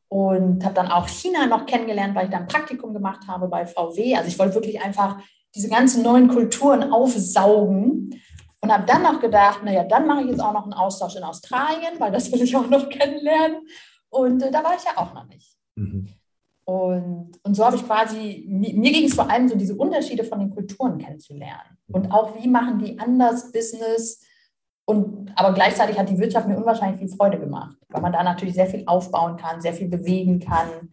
und 0.08 0.64
habe 0.64 0.74
dann 0.74 0.92
auch 0.92 1.08
China 1.08 1.46
noch 1.46 1.66
kennengelernt, 1.66 2.14
weil 2.14 2.26
ich 2.26 2.30
da 2.30 2.36
ein 2.36 2.46
Praktikum 2.46 2.94
gemacht 2.94 3.26
habe 3.26 3.48
bei 3.48 3.66
VW. 3.66 4.14
Also 4.14 4.28
ich 4.28 4.38
wollte 4.38 4.54
wirklich 4.54 4.80
einfach 4.80 5.18
diese 5.54 5.68
ganzen 5.68 6.02
neuen 6.02 6.28
Kulturen 6.28 6.92
aufsaugen 6.92 8.20
und 8.60 8.72
habe 8.72 8.86
dann 8.86 9.02
noch 9.02 9.20
gedacht, 9.20 9.62
naja, 9.62 9.84
dann 9.84 10.06
mache 10.06 10.22
ich 10.22 10.30
jetzt 10.30 10.40
auch 10.40 10.52
noch 10.52 10.64
einen 10.64 10.72
Austausch 10.72 11.16
in 11.16 11.22
Australien, 11.22 11.98
weil 11.98 12.12
das 12.12 12.32
will 12.32 12.42
ich 12.42 12.56
auch 12.56 12.68
noch 12.68 12.88
kennenlernen. 12.90 13.66
Und 14.08 14.42
äh, 14.42 14.50
da 14.50 14.64
war 14.64 14.74
ich 14.74 14.84
ja 14.84 14.92
auch 14.96 15.12
noch 15.12 15.26
nicht. 15.26 15.56
Mhm. 15.76 16.08
Und, 16.64 17.32
und 17.42 17.54
so 17.54 17.64
habe 17.64 17.76
ich 17.76 17.86
quasi, 17.86 18.46
mir, 18.48 18.90
ging 18.90 19.04
es 19.04 19.14
vor 19.14 19.30
allem 19.30 19.48
so 19.48 19.56
diese 19.56 19.76
Unterschiede 19.76 20.24
von 20.24 20.38
den 20.38 20.50
Kulturen 20.50 20.98
kennenzulernen. 20.98 21.76
Und 21.88 22.10
auch 22.10 22.40
wie 22.40 22.48
machen 22.48 22.78
die 22.78 22.98
anders 22.98 23.52
Business. 23.52 24.22
Und, 24.86 25.30
aber 25.36 25.52
gleichzeitig 25.52 25.98
hat 25.98 26.08
die 26.08 26.18
Wirtschaft 26.18 26.48
mir 26.48 26.56
unwahrscheinlich 26.56 27.00
viel 27.00 27.16
Freude 27.16 27.38
gemacht, 27.38 27.76
weil 27.88 28.00
man 28.00 28.12
da 28.12 28.22
natürlich 28.22 28.54
sehr 28.54 28.66
viel 28.66 28.84
aufbauen 28.86 29.36
kann, 29.36 29.60
sehr 29.60 29.74
viel 29.74 29.88
bewegen 29.88 30.40
kann. 30.40 30.92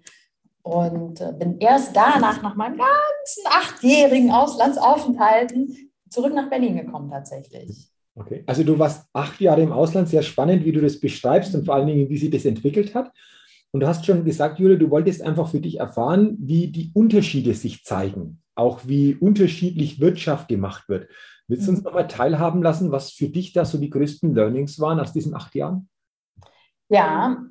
Und 0.63 1.21
äh, 1.21 1.33
bin 1.37 1.59
erst 1.59 1.95
danach, 1.95 2.41
nach 2.41 2.55
meinem 2.55 2.77
ganzen 2.77 3.43
achtjährigen 3.47 4.31
Auslandsaufenthalten, 4.31 5.91
zurück 6.09 6.33
nach 6.33 6.49
Berlin 6.49 6.77
gekommen 6.77 7.09
tatsächlich. 7.09 7.89
Okay, 8.15 8.43
also 8.45 8.63
du 8.63 8.77
warst 8.77 9.07
acht 9.13 9.39
Jahre 9.39 9.61
im 9.61 9.71
Ausland, 9.71 10.09
sehr 10.09 10.21
spannend, 10.21 10.65
wie 10.65 10.71
du 10.71 10.81
das 10.81 10.99
beschreibst 10.99 11.55
und 11.55 11.65
vor 11.65 11.75
allen 11.75 11.87
Dingen, 11.87 12.09
wie 12.09 12.17
sich 12.17 12.29
das 12.29 12.45
entwickelt 12.45 12.93
hat. 12.93 13.11
Und 13.71 13.79
du 13.79 13.87
hast 13.87 14.05
schon 14.05 14.25
gesagt, 14.25 14.59
Julia, 14.59 14.77
du 14.77 14.89
wolltest 14.89 15.21
einfach 15.21 15.49
für 15.49 15.61
dich 15.61 15.79
erfahren, 15.79 16.35
wie 16.39 16.67
die 16.67 16.91
Unterschiede 16.93 17.53
sich 17.53 17.85
zeigen, 17.85 18.41
auch 18.53 18.81
wie 18.85 19.15
unterschiedlich 19.15 20.01
Wirtschaft 20.01 20.49
gemacht 20.49 20.89
wird. 20.89 21.07
Willst 21.47 21.67
du 21.67 21.71
uns 21.71 21.79
mhm. 21.79 21.85
nochmal 21.85 22.07
teilhaben 22.07 22.61
lassen, 22.61 22.91
was 22.91 23.11
für 23.11 23.29
dich 23.29 23.53
da 23.53 23.63
so 23.63 23.77
die 23.77 23.89
größten 23.89 24.35
Learnings 24.35 24.79
waren 24.79 24.99
aus 24.99 25.13
diesen 25.13 25.33
acht 25.33 25.55
Jahren? 25.55 25.89
Ja, 26.89 27.41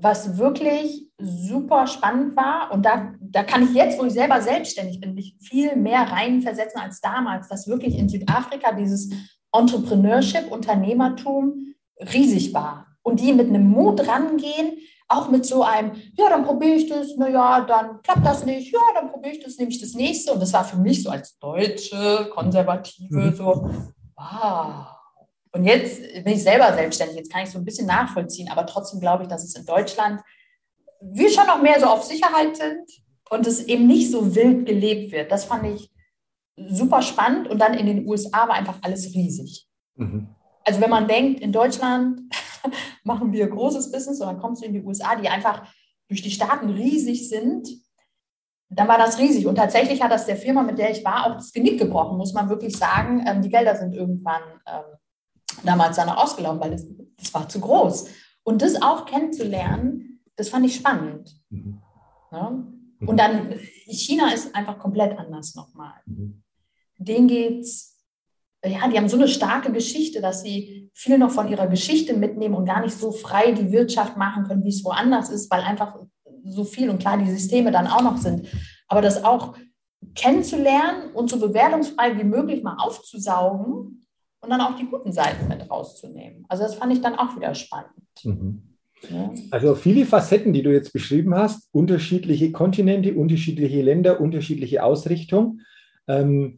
was 0.00 0.38
wirklich 0.38 1.08
super 1.18 1.86
spannend 1.86 2.36
war, 2.36 2.70
und 2.72 2.84
da, 2.84 3.14
da 3.20 3.42
kann 3.42 3.62
ich 3.62 3.74
jetzt, 3.74 3.98
wo 3.98 4.04
ich 4.04 4.12
selber 4.12 4.40
selbstständig 4.40 5.00
bin, 5.00 5.14
mich 5.14 5.36
viel 5.40 5.76
mehr 5.76 6.02
reinversetzen 6.02 6.80
als 6.80 7.00
damals, 7.00 7.48
dass 7.48 7.66
wirklich 7.66 7.98
in 7.98 8.08
Südafrika 8.08 8.72
dieses 8.72 9.10
Entrepreneurship, 9.52 10.50
Unternehmertum 10.50 11.74
riesig 12.12 12.52
war. 12.52 12.86
Und 13.02 13.20
die 13.20 13.32
mit 13.32 13.48
einem 13.48 13.68
Mut 13.68 14.06
rangehen, 14.06 14.78
auch 15.08 15.30
mit 15.30 15.46
so 15.46 15.62
einem, 15.62 15.92
ja, 16.14 16.28
dann 16.28 16.44
probiere 16.44 16.74
ich 16.74 16.88
das, 16.88 17.16
naja, 17.16 17.60
dann 17.60 18.02
klappt 18.02 18.26
das 18.26 18.44
nicht, 18.44 18.72
ja, 18.72 18.80
dann 18.94 19.10
probiere 19.10 19.34
ich 19.34 19.44
das, 19.44 19.56
nehme 19.56 19.70
ich 19.70 19.80
das 19.80 19.94
nächste. 19.94 20.32
Und 20.32 20.42
das 20.42 20.52
war 20.52 20.64
für 20.64 20.78
mich 20.78 21.02
so 21.02 21.10
als 21.10 21.38
Deutsche, 21.38 22.28
Konservative, 22.34 23.16
mhm. 23.16 23.34
so, 23.34 23.70
wow 24.16 24.95
und 25.56 25.64
jetzt 25.64 26.02
bin 26.24 26.34
ich 26.34 26.42
selber 26.42 26.72
selbstständig, 26.74 27.16
jetzt 27.16 27.32
kann 27.32 27.42
ich 27.42 27.50
so 27.50 27.58
ein 27.58 27.64
bisschen 27.64 27.86
nachvollziehen, 27.86 28.50
aber 28.50 28.66
trotzdem 28.66 29.00
glaube 29.00 29.22
ich, 29.22 29.28
dass 29.28 29.42
es 29.42 29.54
in 29.56 29.64
Deutschland 29.64 30.20
wir 31.00 31.30
schon 31.30 31.46
noch 31.46 31.62
mehr 31.62 31.80
so 31.80 31.86
auf 31.86 32.02
Sicherheit 32.02 32.56
sind 32.56 32.90
und 33.30 33.46
es 33.46 33.64
eben 33.64 33.86
nicht 33.86 34.10
so 34.10 34.34
wild 34.34 34.66
gelebt 34.66 35.12
wird. 35.12 35.32
Das 35.32 35.46
fand 35.46 35.66
ich 35.66 35.90
super 36.56 37.00
spannend 37.00 37.48
und 37.48 37.58
dann 37.58 37.74
in 37.74 37.86
den 37.86 38.06
USA 38.06 38.48
war 38.48 38.54
einfach 38.54 38.78
alles 38.82 39.14
riesig. 39.14 39.66
Mhm. 39.94 40.28
Also 40.64 40.80
wenn 40.80 40.90
man 40.90 41.08
denkt, 41.08 41.40
in 41.40 41.52
Deutschland 41.52 42.20
machen 43.04 43.32
wir 43.32 43.48
großes 43.48 43.90
Business 43.90 44.20
und 44.20 44.26
dann 44.26 44.38
kommst 44.38 44.62
du 44.62 44.66
in 44.66 44.74
die 44.74 44.82
USA, 44.82 45.16
die 45.16 45.28
einfach 45.28 45.66
durch 46.08 46.22
die 46.22 46.30
Staaten 46.30 46.68
riesig 46.68 47.28
sind, 47.28 47.68
dann 48.68 48.88
war 48.88 48.98
das 48.98 49.18
riesig. 49.18 49.46
Und 49.46 49.54
tatsächlich 49.54 50.02
hat 50.02 50.10
das 50.10 50.26
der 50.26 50.36
Firma, 50.36 50.62
mit 50.62 50.78
der 50.78 50.90
ich 50.90 51.04
war, 51.04 51.26
auch 51.26 51.36
das 51.36 51.52
Genick 51.52 51.78
gebrochen, 51.78 52.18
muss 52.18 52.34
man 52.34 52.48
wirklich 52.48 52.76
sagen. 52.76 53.24
Ähm, 53.26 53.40
die 53.40 53.48
Gelder 53.48 53.76
sind 53.76 53.94
irgendwann 53.94 54.42
ähm, 54.66 54.84
damals 55.64 55.96
danach 55.96 56.18
ausgelaufen, 56.18 56.60
weil 56.60 56.70
das, 56.70 56.86
das 57.16 57.34
war 57.34 57.48
zu 57.48 57.60
groß. 57.60 58.08
Und 58.42 58.62
das 58.62 58.80
auch 58.80 59.06
kennenzulernen, 59.06 60.20
das 60.36 60.48
fand 60.48 60.66
ich 60.66 60.76
spannend. 60.76 61.34
Mhm. 61.50 61.80
Ja? 62.30 62.50
Mhm. 62.50 63.08
Und 63.08 63.18
dann, 63.18 63.54
China 63.86 64.32
ist 64.32 64.54
einfach 64.54 64.78
komplett 64.78 65.18
anders 65.18 65.54
nochmal. 65.54 65.94
Mhm. 66.06 66.42
Denen 66.98 67.28
geht's, 67.28 68.04
ja, 68.64 68.88
die 68.88 68.96
haben 68.96 69.08
so 69.08 69.16
eine 69.16 69.28
starke 69.28 69.72
Geschichte, 69.72 70.20
dass 70.20 70.42
sie 70.42 70.90
viel 70.92 71.18
noch 71.18 71.30
von 71.30 71.48
ihrer 71.48 71.66
Geschichte 71.66 72.14
mitnehmen 72.14 72.54
und 72.54 72.64
gar 72.64 72.80
nicht 72.80 72.96
so 72.96 73.12
frei 73.12 73.52
die 73.52 73.70
Wirtschaft 73.70 74.16
machen 74.16 74.44
können, 74.44 74.64
wie 74.64 74.70
es 74.70 74.84
woanders 74.84 75.28
ist, 75.28 75.50
weil 75.50 75.60
einfach 75.60 75.98
so 76.44 76.64
viel 76.64 76.90
und 76.90 76.98
klar 76.98 77.18
die 77.18 77.30
Systeme 77.30 77.70
dann 77.70 77.86
auch 77.86 78.02
noch 78.02 78.16
sind. 78.16 78.46
Aber 78.88 79.02
das 79.02 79.24
auch 79.24 79.56
kennenzulernen 80.14 81.12
und 81.12 81.28
so 81.28 81.38
bewertungsfrei 81.38 82.16
wie 82.18 82.24
möglich 82.24 82.62
mal 82.62 82.76
aufzusaugen 82.78 84.05
und 84.40 84.50
dann 84.50 84.60
auch 84.60 84.76
die 84.76 84.86
guten 84.86 85.12
Seiten 85.12 85.48
mit 85.48 85.70
rauszunehmen. 85.70 86.44
Also 86.48 86.62
das 86.62 86.74
fand 86.74 86.92
ich 86.92 87.00
dann 87.00 87.16
auch 87.16 87.36
wieder 87.36 87.54
spannend. 87.54 87.90
Mhm. 88.24 88.62
Ja. 89.10 89.32
Also 89.50 89.74
viele 89.74 90.06
Facetten, 90.06 90.52
die 90.52 90.62
du 90.62 90.72
jetzt 90.72 90.92
beschrieben 90.92 91.34
hast, 91.34 91.68
unterschiedliche 91.72 92.52
Kontinente, 92.52 93.14
unterschiedliche 93.14 93.82
Länder, 93.82 94.20
unterschiedliche 94.20 94.82
Ausrichtung. 94.82 95.60
Ähm, 96.08 96.56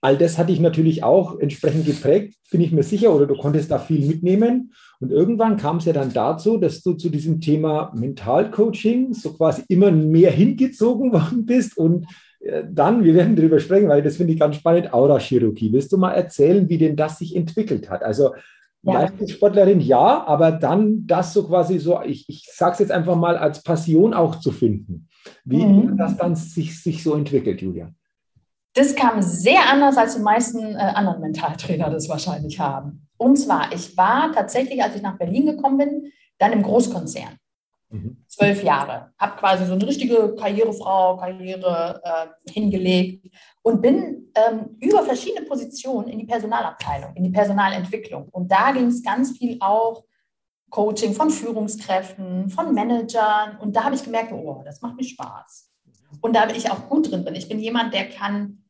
all 0.00 0.16
das 0.16 0.38
hatte 0.38 0.52
ich 0.52 0.60
natürlich 0.60 1.04
auch 1.04 1.38
entsprechend 1.38 1.86
geprägt, 1.86 2.34
bin 2.50 2.60
ich 2.60 2.72
mir 2.72 2.82
sicher, 2.82 3.14
oder 3.14 3.26
du 3.26 3.36
konntest 3.36 3.70
da 3.70 3.78
viel 3.78 4.04
mitnehmen. 4.06 4.72
Und 4.98 5.12
irgendwann 5.12 5.56
kam 5.56 5.76
es 5.76 5.84
ja 5.84 5.92
dann 5.92 6.12
dazu, 6.12 6.56
dass 6.56 6.82
du 6.82 6.94
zu 6.94 7.08
diesem 7.08 7.40
Thema 7.40 7.92
Mentalcoaching 7.94 9.14
so 9.14 9.32
quasi 9.34 9.62
immer 9.68 9.90
mehr 9.90 10.32
hingezogen 10.32 11.12
worden 11.12 11.46
bist 11.46 11.76
und 11.76 12.06
dann, 12.70 13.04
wir 13.04 13.14
werden 13.14 13.36
darüber 13.36 13.60
sprechen, 13.60 13.88
weil 13.88 14.02
das 14.02 14.16
finde 14.16 14.32
ich 14.32 14.40
ganz 14.40 14.56
spannend, 14.56 14.92
Aurachirurgie. 14.92 15.72
Willst 15.72 15.92
du 15.92 15.98
mal 15.98 16.12
erzählen, 16.12 16.68
wie 16.68 16.78
denn 16.78 16.96
das 16.96 17.18
sich 17.18 17.36
entwickelt 17.36 17.90
hat? 17.90 18.02
Also 18.02 18.34
ja. 18.82 18.94
Leistungssportlerin 18.94 19.80
ja, 19.80 20.24
aber 20.26 20.52
dann 20.52 21.06
das 21.06 21.34
so 21.34 21.46
quasi 21.46 21.78
so, 21.78 22.00
ich, 22.02 22.26
ich 22.28 22.48
sage 22.52 22.72
es 22.72 22.78
jetzt 22.78 22.92
einfach 22.92 23.16
mal, 23.16 23.36
als 23.36 23.62
Passion 23.62 24.14
auch 24.14 24.36
zu 24.36 24.52
finden. 24.52 25.08
Wie 25.44 25.64
mhm. 25.64 25.98
das 25.98 26.16
dann 26.16 26.34
sich, 26.34 26.82
sich 26.82 27.02
so 27.02 27.14
entwickelt, 27.14 27.60
Julia? 27.60 27.90
Das 28.74 28.94
kam 28.94 29.20
sehr 29.20 29.68
anders, 29.70 29.98
als 29.98 30.16
die 30.16 30.22
meisten 30.22 30.60
äh, 30.60 30.78
anderen 30.78 31.20
Mentaltrainer 31.20 31.90
das 31.90 32.08
wahrscheinlich 32.08 32.58
haben. 32.58 33.08
Und 33.18 33.36
zwar, 33.36 33.72
ich 33.74 33.96
war 33.96 34.32
tatsächlich, 34.32 34.82
als 34.82 34.96
ich 34.96 35.02
nach 35.02 35.18
Berlin 35.18 35.44
gekommen 35.44 35.76
bin, 35.76 36.12
dann 36.38 36.52
im 36.52 36.62
Großkonzern. 36.62 37.36
Mhm. 37.90 38.24
Zwölf 38.28 38.62
Jahre. 38.62 39.12
Habe 39.18 39.36
quasi 39.36 39.66
so 39.66 39.72
eine 39.72 39.86
richtige 39.86 40.34
Karrierefrau, 40.36 41.16
Karriere 41.16 42.00
äh, 42.04 42.50
hingelegt 42.50 43.26
und 43.62 43.82
bin 43.82 44.32
ähm, 44.34 44.76
über 44.80 45.02
verschiedene 45.02 45.44
Positionen 45.46 46.08
in 46.08 46.20
die 46.20 46.26
Personalabteilung, 46.26 47.14
in 47.16 47.24
die 47.24 47.30
Personalentwicklung. 47.30 48.28
Und 48.30 48.50
da 48.50 48.70
ging 48.72 48.86
es 48.86 49.02
ganz 49.02 49.36
viel 49.36 49.56
auch 49.60 50.04
Coaching 50.70 51.14
von 51.14 51.30
Führungskräften, 51.30 52.48
von 52.48 52.72
Managern. 52.72 53.58
Und 53.58 53.74
da 53.74 53.84
habe 53.84 53.96
ich 53.96 54.04
gemerkt, 54.04 54.32
oh, 54.32 54.62
das 54.64 54.80
macht 54.80 54.96
mir 54.96 55.04
Spaß. 55.04 55.68
Und 56.20 56.34
da 56.34 56.46
bin 56.46 56.56
ich 56.56 56.70
auch 56.70 56.88
gut 56.88 57.10
drin 57.10 57.24
bin. 57.24 57.34
Ich 57.34 57.48
bin 57.48 57.58
jemand, 57.58 57.92
der 57.92 58.08
kann 58.08 58.64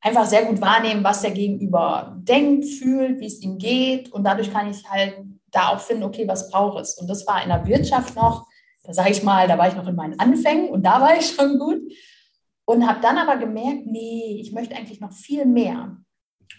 einfach 0.00 0.26
sehr 0.26 0.44
gut 0.44 0.60
wahrnehmen, 0.60 1.02
was 1.04 1.22
der 1.22 1.32
Gegenüber 1.32 2.16
denkt, 2.20 2.64
fühlt, 2.64 3.20
wie 3.20 3.26
es 3.26 3.42
ihm 3.42 3.58
geht. 3.58 4.12
Und 4.12 4.24
dadurch 4.24 4.52
kann 4.52 4.70
ich 4.70 4.88
halt 4.88 5.16
da 5.50 5.68
auch 5.68 5.80
finden, 5.80 6.04
okay, 6.04 6.26
was 6.26 6.50
braucht 6.50 6.80
es? 6.80 6.94
Und 6.94 7.08
das 7.08 7.26
war 7.26 7.42
in 7.42 7.48
der 7.48 7.66
Wirtschaft 7.66 8.16
noch, 8.16 8.46
da 8.84 8.92
sage 8.92 9.10
ich 9.10 9.22
mal, 9.22 9.46
da 9.48 9.58
war 9.58 9.68
ich 9.68 9.76
noch 9.76 9.86
in 9.86 9.94
meinen 9.94 10.18
Anfängen 10.18 10.68
und 10.68 10.82
da 10.82 11.00
war 11.00 11.16
ich 11.16 11.26
schon 11.26 11.58
gut. 11.58 11.80
Und 12.64 12.86
habe 12.86 13.00
dann 13.00 13.18
aber 13.18 13.36
gemerkt, 13.36 13.86
nee, 13.86 14.38
ich 14.40 14.52
möchte 14.52 14.76
eigentlich 14.76 15.00
noch 15.00 15.12
viel 15.12 15.44
mehr. 15.44 15.96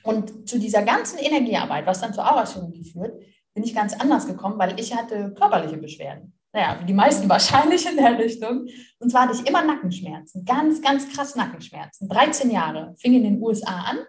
Und 0.04 0.50
zu 0.50 0.60
dieser 0.60 0.84
ganzen 0.84 1.20
Energiearbeit, 1.20 1.86
was 1.86 2.02
dann 2.02 2.14
zur 2.14 2.30
Aurachirurgie 2.30 2.84
führt, 2.84 3.22
bin 3.54 3.64
ich 3.64 3.76
ganz 3.76 3.94
anders 3.94 4.28
gekommen, 4.28 4.58
weil 4.58 4.80
ich 4.80 4.96
hatte 4.96 5.34
körperliche 5.34 5.78
Beschwerden. 5.78 6.34
Naja, 6.54 6.78
wie 6.82 6.86
die 6.86 6.94
meisten 6.94 7.30
wahrscheinlich 7.30 7.88
in 7.90 7.98
der 7.98 8.18
Richtung. 8.18 8.68
Und 9.00 9.10
zwar 9.10 9.24
hatte 9.24 9.40
ich 9.40 9.48
immer 9.48 9.64
Nackenschmerzen, 9.64 10.44
ganz, 10.46 10.82
ganz 10.82 11.10
krass 11.14 11.36
Nackenschmerzen. 11.36 12.10
13 12.10 12.52
Jahre, 12.52 12.94
fing 12.98 13.14
in 13.14 13.24
den 13.24 13.42
USA 13.42 13.82
an 13.82 14.00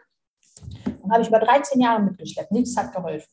und 1.02 1.12
habe 1.12 1.22
ich 1.22 1.28
über 1.28 1.40
13 1.40 1.80
Jahre 1.80 2.02
mitgeschleppt. 2.02 2.52
Nichts 2.52 2.76
hat 2.76 2.92
geholfen. 2.92 3.30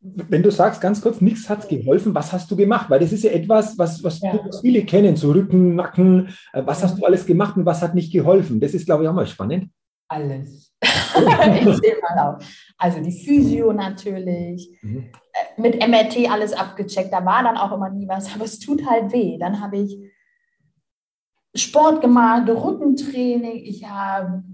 Wenn 0.00 0.42
du 0.44 0.50
sagst, 0.52 0.80
ganz 0.80 1.00
kurz, 1.00 1.20
nichts 1.20 1.48
hat 1.50 1.68
geholfen, 1.68 2.14
was 2.14 2.32
hast 2.32 2.50
du 2.50 2.56
gemacht? 2.56 2.88
Weil 2.88 3.00
das 3.00 3.12
ist 3.12 3.24
ja 3.24 3.30
etwas, 3.32 3.76
was, 3.78 4.02
was 4.04 4.20
Ja. 4.20 4.38
viele 4.60 4.84
kennen, 4.84 5.16
so 5.16 5.32
Rücken, 5.32 5.74
Nacken. 5.74 6.28
Äh, 6.52 6.62
Was 6.64 6.82
hast 6.84 6.98
du 6.98 7.04
alles 7.04 7.26
gemacht 7.26 7.56
und 7.56 7.66
was 7.66 7.82
hat 7.82 7.94
nicht 7.94 8.12
geholfen? 8.12 8.60
Das 8.60 8.74
ist, 8.74 8.86
glaube 8.86 9.02
ich, 9.02 9.08
auch 9.08 9.14
mal 9.14 9.26
spannend. 9.26 9.70
Alles. 10.08 10.72
ich 10.82 11.94
mal 12.02 12.18
auf. 12.36 12.44
Also 12.78 13.00
die 13.02 13.12
Physio 13.12 13.72
natürlich, 13.72 14.78
Mhm. 14.82 15.10
äh, 15.32 15.60
mit 15.60 15.74
MRT 15.86 16.30
alles 16.30 16.52
abgecheckt, 16.52 17.12
da 17.12 17.24
war 17.24 17.42
dann 17.42 17.56
auch 17.56 17.72
immer 17.72 17.90
nie 17.90 18.06
was, 18.08 18.32
aber 18.34 18.44
es 18.44 18.58
tut 18.60 18.88
halt 18.88 19.12
weh. 19.12 19.36
Dann 19.38 19.60
habe 19.60 19.78
ich 19.78 19.98
Sport 21.54 22.00
gemacht, 22.02 22.48
Rückentraining, 22.48 23.56
ich 23.64 23.84
habe 23.88 24.44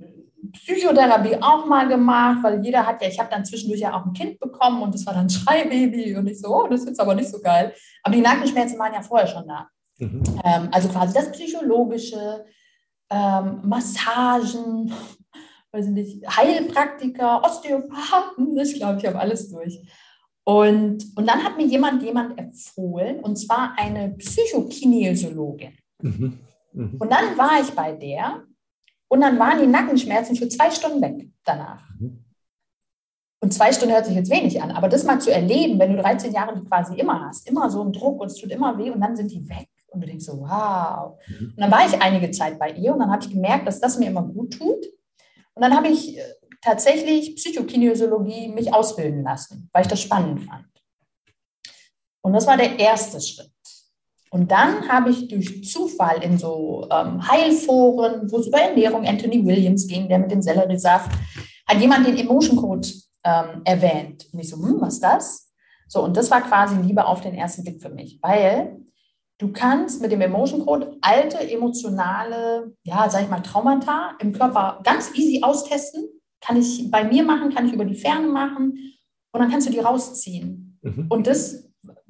Psychotherapie 0.53 1.37
auch 1.41 1.67
mal 1.67 1.89
gemacht, 1.89 2.43
weil 2.43 2.65
jeder 2.65 2.87
hat 2.87 3.03
ja, 3.03 3.09
ich 3.09 3.19
habe 3.19 3.31
dann 3.31 3.45
zwischendurch 3.45 3.81
ja 3.81 3.95
auch 3.95 4.05
ein 4.05 4.13
Kind 4.13 4.39
bekommen 4.39 4.83
und 4.83 4.95
das 4.95 5.07
war 5.07 5.15
dann 5.15 5.31
Schreibaby 5.31 6.17
und 6.17 6.27
ich 6.27 6.41
so, 6.41 6.49
oh, 6.49 6.67
das 6.69 6.81
ist 6.81 6.89
jetzt 6.89 7.01
aber 7.01 7.15
nicht 7.15 7.31
so 7.31 7.41
geil. 7.41 7.73
Aber 8.03 8.15
die 8.15 8.23
Nackenschmerzen 8.23 8.79
waren 8.79 8.95
ja 8.95 9.03
vorher 9.03 9.27
schon 9.27 9.47
da. 9.47 9.69
Mhm. 9.99 10.23
Ähm, 10.45 10.69
also 10.73 10.89
quasi 10.89 11.15
das 11.15 11.31
Psychologische, 11.33 12.45
ähm, 13.11 13.61
Massagen, 13.65 14.93
weiß 15.73 15.87
ich 15.87 15.93
nicht, 15.93 16.37
Heilpraktiker, 16.37 17.43
Osteopathen, 17.45 18.57
ich 18.63 18.75
glaube, 18.75 18.99
ich 18.99 19.07
habe 19.07 19.19
alles 19.19 19.51
durch. 19.51 19.81
Und, 20.47 21.07
und 21.17 21.27
dann 21.27 21.43
hat 21.43 21.57
mir 21.57 21.67
jemand 21.67 22.03
jemand 22.03 22.39
empfohlen, 22.39 23.21
und 23.21 23.37
zwar 23.37 23.75
eine 23.79 24.11
Psychokinesiologin. 24.11 25.73
Mhm. 26.03 26.39
Mhm. 26.73 26.97
Und 26.99 27.11
dann 27.11 27.39
war 27.39 27.61
ich 27.63 27.71
bei 27.71 27.93
der 27.93 28.43
und 29.09 29.21
dann 29.21 29.39
waren 29.39 29.61
die 29.61 29.67
Nackenschmerzen 29.67 30.37
für 30.37 30.49
zwei 30.49 30.71
Stunden 30.71 31.01
weg 31.01 31.29
danach. 31.45 31.89
Mhm. 31.99 32.25
Und 33.41 33.53
zwei 33.53 33.73
Stunden 33.73 33.95
hört 33.95 34.07
sich 34.07 34.15
jetzt 34.15 34.31
wenig 34.31 34.63
an, 34.63 34.71
aber 34.71 34.89
das 34.89 35.05
mal 35.05 35.21
zu 35.21 35.31
erleben, 35.31 35.79
wenn 35.79 35.95
du 35.95 36.01
13 36.01 36.33
Jahre 36.33 36.59
die 36.59 36.65
quasi 36.65 36.95
immer 36.95 37.27
hast, 37.27 37.47
immer 37.49 37.71
so 37.71 37.83
einen 37.83 37.93
Druck 37.93 38.21
und 38.21 38.29
es 38.29 38.37
tut 38.37 38.51
immer 38.51 38.79
weh 38.79 38.91
und 38.91 39.01
dann 39.01 39.17
sind 39.17 39.31
die 39.31 39.47
weg 39.49 39.69
und 39.89 40.01
du 40.01 40.07
denkst 40.07 40.25
so, 40.25 40.41
wow. 40.41 41.19
Mhm. 41.29 41.49
Und 41.49 41.61
dann 41.61 41.71
war 41.71 41.87
ich 41.87 42.01
einige 42.01 42.31
Zeit 42.31 42.59
bei 42.59 42.71
ihr 42.71 42.93
und 42.93 43.01
dann 43.01 43.11
habe 43.11 43.23
ich 43.23 43.31
gemerkt, 43.31 43.67
dass 43.67 43.81
das 43.81 43.99
mir 43.99 44.09
immer 44.09 44.23
gut 44.23 44.59
tut. 44.59 44.87
Und 45.55 45.63
dann 45.63 45.77
habe 45.77 45.89
ich 45.89 46.19
äh, 46.19 46.23
tatsächlich 46.61 47.37
Psychokinesiologie 47.37 48.49
mich 48.49 48.73
ausbilden 48.73 49.23
lassen, 49.23 49.69
weil 49.73 49.83
ich 49.83 49.89
das 49.89 50.01
spannend 50.01 50.43
fand. 50.45 50.67
Und 52.23 52.33
das 52.33 52.47
war 52.47 52.57
der 52.57 52.79
erste 52.79 53.21
Schritt. 53.21 53.54
Und 54.35 54.51
dann 54.51 54.89
habe 54.89 55.11
ich 55.11 55.29
durch 55.29 55.63
Zufall 55.63 56.21
in 56.25 56.39
so 56.39 56.89
ähm, 56.91 57.25
Heilforen, 57.25 58.29
wo 58.33 58.39
es 58.39 58.49
über 58.49 58.59
Ernährung 58.59 59.07
Anthony 59.07 59.47
Williams 59.47 59.87
ging, 59.87 60.09
der 60.09 60.19
mit 60.19 60.33
dem 60.33 60.43
Selleriesaft, 60.43 61.09
hat 61.69 61.81
jemand 61.81 62.05
den 62.05 62.17
Emotion 62.17 62.57
Code 62.57 62.89
ähm, 63.23 63.63
erwähnt. 63.65 64.27
Und 64.33 64.41
ich 64.41 64.51
so, 64.51 64.57
hm, 64.57 64.81
was 64.81 64.95
ist 64.95 65.05
das? 65.05 65.53
So, 65.87 66.03
und 66.03 66.17
das 66.17 66.33
war 66.33 66.41
quasi 66.41 66.75
Liebe 66.83 67.07
auf 67.07 67.21
den 67.21 67.37
ersten 67.37 67.63
Blick 67.63 67.81
für 67.81 67.91
mich, 67.91 68.19
weil 68.23 68.81
du 69.39 69.53
kannst 69.53 70.03
mit 70.03 70.11
dem 70.11 70.21
Emotion 70.21 70.67
Code 70.67 70.97
alte 71.01 71.39
emotionale, 71.49 72.73
ja, 72.83 73.09
sag 73.09 73.23
ich 73.23 73.31
mal, 73.31 73.39
Traumata 73.39 74.17
im 74.19 74.33
Körper 74.33 74.81
ganz 74.83 75.15
easy 75.15 75.45
austesten. 75.45 76.09
Kann 76.41 76.57
ich 76.57 76.91
bei 76.91 77.05
mir 77.05 77.23
machen, 77.23 77.55
kann 77.55 77.69
ich 77.69 77.73
über 77.73 77.85
die 77.85 77.95
Ferne 77.95 78.27
machen 78.27 78.97
und 79.31 79.41
dann 79.41 79.49
kannst 79.49 79.69
du 79.69 79.73
die 79.73 79.79
rausziehen. 79.79 80.77
Mhm. 80.83 81.07
Und 81.09 81.29
das, 81.29 81.64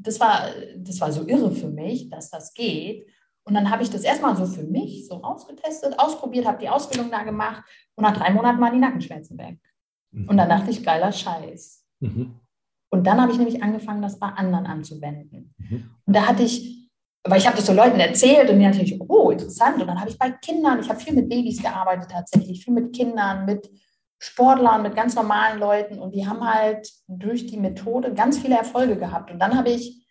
das, 0.05 0.21
war, 0.21 0.51
das 0.77 1.01
war 1.01 1.11
so 1.11 1.27
irre 1.27 1.51
für 1.51 1.69
mich, 1.69 2.09
dass 2.11 2.31
das 2.31 2.55
geht. 2.55 3.07
Und 3.47 3.55
dann 3.55 3.71
habe 3.71 3.83
ich 3.83 3.91
das 3.91 4.03
erstmal 4.03 4.37
so 4.37 4.47
für 4.47 4.63
mich 4.63 5.07
so 5.07 5.23
ausgetestet, 5.23 5.99
ausprobiert, 5.99 6.47
habe 6.47 6.59
die 6.59 6.69
Ausbildung 6.69 7.11
da 7.11 7.25
gemacht 7.25 7.63
und 7.95 8.03
nach 8.03 8.17
drei 8.17 8.31
Monaten 8.31 8.61
waren 8.61 8.73
die 8.73 8.79
Nackenschmerzen 8.79 9.37
weg. 9.37 9.59
Mhm. 10.13 10.29
Und 10.29 10.37
dann 10.37 10.49
dachte 10.49 10.71
ich, 10.71 10.83
geiler 10.83 11.13
Scheiß. 11.13 11.85
Mhm. 12.01 12.41
Und 12.91 13.07
dann 13.07 13.21
habe 13.21 13.33
ich 13.33 13.39
nämlich 13.39 13.63
angefangen, 13.63 14.03
das 14.03 14.19
bei 14.19 14.29
anderen 14.29 14.67
anzuwenden. 14.67 15.55
Mhm. 15.59 15.91
Und 16.07 16.17
da 16.17 16.27
hatte 16.27 16.43
ich, 16.43 16.89
weil 17.25 17.39
ich 17.39 17.47
habe 17.47 17.57
das 17.57 17.67
so 17.67 17.73
Leuten 17.73 18.01
erzählt 18.01 18.49
und 18.49 18.59
die 18.59 18.65
natürlich, 18.65 18.99
oh, 19.01 19.31
interessant. 19.31 19.81
Und 19.81 19.89
dann 19.89 20.01
habe 20.01 20.11
ich 20.11 20.19
bei 20.19 20.31
Kindern, 20.31 20.81
ich 20.81 20.89
habe 20.89 21.01
viel 21.01 21.15
mit 21.15 21.29
Babys 21.29 21.63
gearbeitet 21.63 22.11
tatsächlich, 22.11 22.65
viel 22.65 22.73
mit 22.73 22.95
Kindern, 22.95 23.45
mit 23.45 23.69
Sportlern, 24.25 24.83
mit 24.83 24.97
ganz 24.97 25.15
normalen 25.15 25.61
Leuten. 25.61 25.99
Und 25.99 26.15
die 26.15 26.27
haben 26.27 26.43
halt 26.43 26.91
durch 27.07 27.47
die 27.47 27.59
Methode 27.59 28.15
ganz 28.15 28.39
viele 28.39 28.57
Erfolge 28.57 28.97
gehabt. 28.97 29.31
Und 29.31 29.39
dann 29.39 29.57
habe 29.57 29.71
ich 29.71 30.07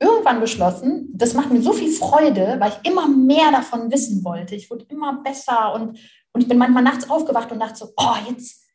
irgendwann 0.00 0.40
beschlossen, 0.40 1.08
das 1.14 1.34
macht 1.34 1.50
mir 1.50 1.62
so 1.62 1.72
viel 1.72 1.92
Freude, 1.92 2.56
weil 2.58 2.72
ich 2.72 2.90
immer 2.90 3.08
mehr 3.08 3.50
davon 3.52 3.90
wissen 3.90 4.24
wollte. 4.24 4.54
Ich 4.54 4.70
wurde 4.70 4.84
immer 4.88 5.22
besser 5.22 5.74
und, 5.74 5.98
und 6.32 6.40
ich 6.40 6.48
bin 6.48 6.58
manchmal 6.58 6.82
nachts 6.82 7.08
aufgewacht 7.08 7.50
und 7.52 7.60
dachte 7.60 7.76
so, 7.76 7.92
oh, 7.96 8.16
jetzt, 8.28 8.65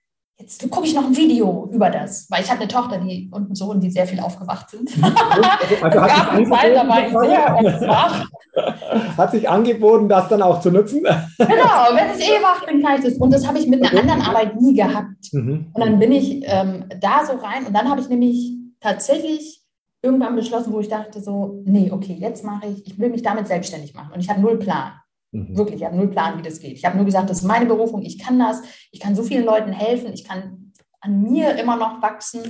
jetzt 0.41 0.69
gucke 0.69 0.88
ich 0.88 0.95
noch 0.95 1.06
ein 1.06 1.15
Video 1.15 1.69
über 1.71 1.89
das. 1.89 2.27
Weil 2.30 2.43
ich 2.43 2.49
habe 2.49 2.62
eine 2.62 2.67
Tochter 2.67 2.97
die, 2.97 3.30
und 3.32 3.45
einen 3.45 3.56
Sohn, 3.56 3.80
die 3.80 3.89
sehr 3.89 4.08
viel 4.08 4.19
aufgewacht 4.19 4.69
sind. 4.69 4.89
Also, 5.01 5.49
Es 5.71 5.82
hat, 5.82 5.93
gab 5.93 6.32
eine 6.32 6.45
sich 6.45 6.54
Zeit, 6.54 6.75
da 6.75 6.88
war 6.88 7.08
ich 7.08 7.12
sehr 7.12 7.88
wach. 7.88 8.25
hat 9.17 9.32
sich 9.32 9.49
angeboten, 9.49 10.10
das 10.10 10.27
dann 10.27 10.41
auch 10.41 10.60
zu 10.60 10.71
nutzen. 10.71 11.04
Genau, 11.04 11.47
wenn 11.93 12.19
ich 12.19 12.27
eh 12.27 12.41
wach 12.41 12.65
bin, 12.65 12.84
kann 12.84 12.97
ich 12.97 13.06
das. 13.06 13.13
Und 13.13 13.34
das 13.34 13.47
habe 13.47 13.60
ich 13.60 13.67
mit 13.67 13.84
einer 13.84 13.99
anderen 13.99 14.21
Arbeit 14.21 14.60
nie 14.60 14.73
gehabt. 14.73 15.32
Mhm. 15.32 15.67
Und 15.73 15.84
dann 15.84 15.99
bin 15.99 16.12
ich 16.12 16.41
ähm, 16.45 16.86
da 16.99 17.25
so 17.25 17.34
rein 17.34 17.65
und 17.65 17.73
dann 17.73 17.89
habe 17.89 18.01
ich 18.01 18.10
nämlich 18.10 18.54
tatsächlich 18.80 19.62
irgendwann 20.01 20.36
beschlossen, 20.36 20.73
wo 20.73 20.80
ich 20.80 20.89
dachte 20.89 21.21
so, 21.21 21.62
nee, 21.65 21.91
okay, 21.91 22.17
jetzt 22.19 22.43
mache 22.43 22.67
ich, 22.67 22.88
ich 22.88 22.99
will 22.99 23.10
mich 23.10 23.21
damit 23.21 23.47
selbstständig 23.47 23.93
machen. 23.93 24.12
Und 24.13 24.19
ich 24.19 24.30
habe 24.30 24.41
null 24.41 24.58
Plan. 24.58 24.93
Mhm. 25.31 25.57
Wirklich, 25.57 25.81
ich 25.81 25.85
habe 25.85 25.95
null 25.95 26.09
Plan, 26.09 26.37
wie 26.37 26.43
das 26.43 26.59
geht. 26.59 26.77
Ich 26.77 26.85
habe 26.85 26.97
nur 26.97 27.05
gesagt, 27.05 27.29
das 27.29 27.39
ist 27.39 27.43
meine 27.43 27.65
Berufung, 27.65 28.01
ich 28.03 28.19
kann 28.19 28.37
das, 28.37 28.61
ich 28.91 28.99
kann 28.99 29.15
so 29.15 29.23
vielen 29.23 29.45
Leuten 29.45 29.71
helfen, 29.71 30.13
ich 30.13 30.23
kann 30.23 30.73
an 30.99 31.21
mir 31.21 31.57
immer 31.57 31.75
noch 31.75 32.01
wachsen. 32.01 32.41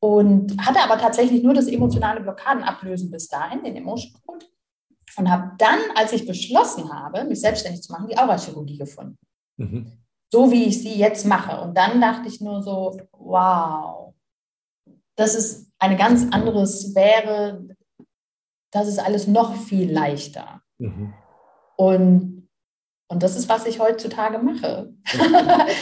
Und 0.00 0.54
hatte 0.64 0.80
aber 0.80 0.98
tatsächlich 0.98 1.42
nur 1.42 1.54
das 1.54 1.66
emotionale 1.66 2.20
Blockaden 2.20 2.62
ablösen 2.62 3.10
bis 3.10 3.28
dahin, 3.28 3.64
den 3.64 3.74
Emotion 3.74 4.12
Code. 4.26 4.44
Und 5.16 5.30
habe 5.30 5.52
dann, 5.56 5.78
als 5.94 6.12
ich 6.12 6.26
beschlossen 6.26 6.92
habe, 6.92 7.24
mich 7.24 7.40
selbstständig 7.40 7.82
zu 7.82 7.90
machen, 7.90 8.08
die 8.08 8.18
Aurachirurgie 8.18 8.76
gefunden. 8.76 9.16
Mhm. 9.56 9.92
So 10.30 10.50
wie 10.50 10.64
ich 10.64 10.82
sie 10.82 10.94
jetzt 10.94 11.24
mache. 11.24 11.58
Und 11.62 11.78
dann 11.78 12.02
dachte 12.02 12.28
ich 12.28 12.42
nur 12.42 12.62
so, 12.62 12.98
wow, 13.12 14.12
das 15.16 15.34
ist 15.34 15.70
eine 15.78 15.96
ganz 15.96 16.26
andere 16.32 16.66
Sphäre. 16.66 17.66
Das 18.72 18.88
ist 18.88 18.98
alles 18.98 19.26
noch 19.26 19.56
viel 19.56 19.90
leichter. 19.90 20.60
Mhm. 20.78 21.14
Und, 21.76 22.48
und 23.08 23.22
das 23.22 23.36
ist, 23.36 23.48
was 23.48 23.66
ich 23.66 23.80
heutzutage 23.80 24.38
mache. 24.38 24.94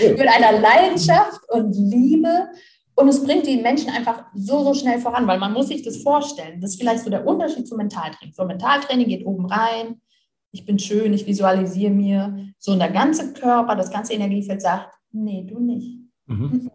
Mit 0.00 0.28
einer 0.28 0.60
Leidenschaft 0.60 1.40
und 1.50 1.72
Liebe. 1.72 2.48
Und 2.94 3.08
es 3.08 3.24
bringt 3.24 3.46
die 3.46 3.56
Menschen 3.56 3.90
einfach 3.90 4.26
so, 4.34 4.62
so 4.64 4.74
schnell 4.74 5.00
voran, 5.00 5.26
weil 5.26 5.38
man 5.38 5.52
muss 5.52 5.68
sich 5.68 5.82
das 5.82 5.98
vorstellen. 5.98 6.60
Das 6.60 6.72
ist 6.72 6.80
vielleicht 6.80 7.04
so 7.04 7.10
der 7.10 7.26
Unterschied 7.26 7.66
zum 7.66 7.78
Mentaltraining. 7.78 8.34
So 8.34 8.44
Mentaltraining 8.44 9.08
geht 9.08 9.26
oben 9.26 9.46
rein. 9.46 10.00
Ich 10.50 10.66
bin 10.66 10.78
schön, 10.78 11.14
ich 11.14 11.26
visualisiere 11.26 11.90
mir. 11.90 12.52
So, 12.58 12.72
und 12.72 12.78
der 12.78 12.90
ganze 12.90 13.32
Körper, 13.32 13.74
das 13.74 13.90
ganze 13.90 14.12
Energiefeld 14.12 14.60
sagt, 14.60 14.92
nee, 15.10 15.44
du 15.48 15.58
nicht. 15.58 15.98
Mhm. 16.26 16.70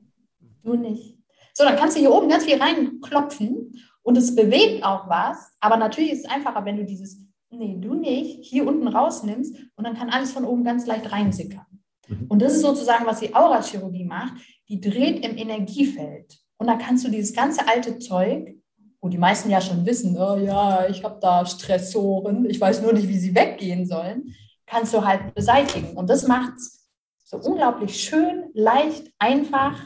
Du 0.63 0.75
nicht. 0.75 1.17
So, 1.53 1.63
dann 1.63 1.75
kannst 1.75 1.95
du 1.95 1.99
hier 1.99 2.11
oben 2.11 2.29
ganz 2.29 2.45
viel 2.45 2.61
reinklopfen 2.61 3.73
und 4.01 4.17
es 4.17 4.35
bewegt 4.35 4.83
auch 4.83 5.07
was. 5.07 5.51
Aber 5.59 5.77
natürlich 5.77 6.11
ist 6.11 6.25
es 6.25 6.31
einfacher, 6.31 6.65
wenn 6.65 6.77
du 6.77 6.85
dieses, 6.85 7.26
nee, 7.49 7.77
du 7.79 7.93
nicht, 7.93 8.43
hier 8.43 8.67
unten 8.67 8.87
rausnimmst 8.87 9.55
und 9.75 9.83
dann 9.83 9.95
kann 9.95 10.09
alles 10.09 10.31
von 10.31 10.45
oben 10.45 10.63
ganz 10.63 10.85
leicht 10.85 11.11
reinsickern. 11.11 11.65
Mhm. 12.07 12.25
Und 12.27 12.41
das 12.41 12.53
ist 12.53 12.61
sozusagen, 12.61 13.05
was 13.05 13.19
die 13.19 13.33
Aurachirurgie 13.33 14.05
macht. 14.05 14.33
Die 14.69 14.79
dreht 14.81 15.25
im 15.25 15.37
Energiefeld. 15.37 16.39
Und 16.57 16.67
da 16.67 16.75
kannst 16.75 17.05
du 17.05 17.09
dieses 17.09 17.33
ganze 17.33 17.67
alte 17.67 17.99
Zeug, 17.99 18.55
wo 18.99 19.09
die 19.09 19.17
meisten 19.17 19.49
ja 19.49 19.61
schon 19.61 19.85
wissen, 19.85 20.17
oh 20.17 20.37
ja, 20.37 20.87
ich 20.89 21.03
habe 21.03 21.19
da 21.21 21.45
Stressoren, 21.45 22.49
ich 22.49 22.59
weiß 22.59 22.81
nur 22.81 22.93
nicht, 22.93 23.07
wie 23.07 23.19
sie 23.19 23.35
weggehen 23.35 23.85
sollen, 23.85 24.33
kannst 24.65 24.93
du 24.93 25.05
halt 25.05 25.33
beseitigen. 25.33 25.95
Und 25.95 26.09
das 26.09 26.27
macht 26.27 26.57
es 26.57 26.89
so 27.23 27.37
unglaublich 27.37 28.01
schön, 28.01 28.49
leicht, 28.53 29.11
einfach 29.19 29.85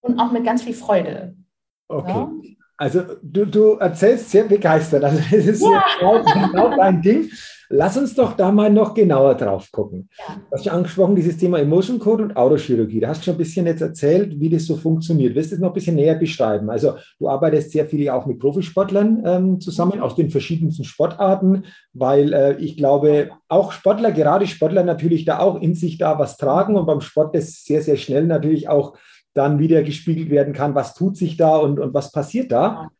und 0.00 0.20
auch 0.20 0.30
mit 0.30 0.44
ganz 0.44 0.62
viel 0.62 0.74
Freude. 0.74 1.36
Okay. 1.88 2.10
Ja? 2.10 2.32
Also 2.82 3.02
du, 3.22 3.46
du 3.46 3.74
erzählst 3.74 4.28
sehr 4.28 4.42
begeistert. 4.42 5.04
Also 5.04 5.18
das 5.30 5.46
ist 5.46 5.62
Ja. 5.62 5.84
genau, 6.50 6.76
dein 6.76 7.00
Ding. 7.00 7.30
Lass 7.68 7.96
uns 7.96 8.12
doch 8.16 8.32
da 8.36 8.50
mal 8.50 8.70
noch 8.70 8.92
genauer 8.92 9.36
drauf 9.36 9.70
gucken. 9.70 10.08
Ja. 10.18 10.34
Du 10.34 10.56
hast 10.56 10.64
ja 10.64 10.72
angesprochen, 10.72 11.14
dieses 11.14 11.38
Thema 11.38 11.60
Emotion 11.60 12.00
Code 12.00 12.24
und 12.24 12.36
Autochirurgie. 12.36 12.98
Da 12.98 13.08
hast 13.10 13.20
du 13.20 13.26
schon 13.26 13.34
ein 13.36 13.38
bisschen 13.38 13.66
jetzt 13.66 13.82
erzählt, 13.82 14.40
wie 14.40 14.48
das 14.48 14.66
so 14.66 14.76
funktioniert. 14.76 15.36
Willst 15.36 15.52
du 15.52 15.54
es 15.54 15.60
noch 15.60 15.68
ein 15.70 15.74
bisschen 15.74 15.94
näher 15.94 16.16
beschreiben? 16.16 16.70
Also 16.70 16.94
du 17.20 17.28
arbeitest 17.28 17.70
sehr 17.70 17.86
viel 17.86 18.10
auch 18.10 18.26
mit 18.26 18.40
Profisportlern 18.40 19.22
ähm, 19.24 19.60
zusammen 19.60 20.00
aus 20.00 20.16
den 20.16 20.30
verschiedensten 20.30 20.82
Sportarten, 20.82 21.66
weil 21.92 22.32
äh, 22.32 22.56
ich 22.56 22.76
glaube, 22.76 23.30
auch 23.48 23.70
Sportler, 23.70 24.10
gerade 24.10 24.48
Sportler 24.48 24.82
natürlich 24.82 25.24
da 25.24 25.38
auch 25.38 25.62
in 25.62 25.76
sich 25.76 25.98
da 25.98 26.18
was 26.18 26.36
tragen 26.36 26.74
und 26.74 26.86
beim 26.86 27.00
Sport 27.00 27.36
das 27.36 27.62
sehr, 27.64 27.80
sehr 27.80 27.96
schnell 27.96 28.26
natürlich 28.26 28.68
auch 28.68 28.96
dann 29.34 29.58
wieder 29.58 29.82
gespiegelt 29.82 30.30
werden 30.30 30.52
kann, 30.52 30.74
was 30.74 30.94
tut 30.94 31.16
sich 31.16 31.36
da 31.36 31.56
und, 31.56 31.78
und 31.80 31.94
was 31.94 32.12
passiert 32.12 32.52
da. 32.52 32.90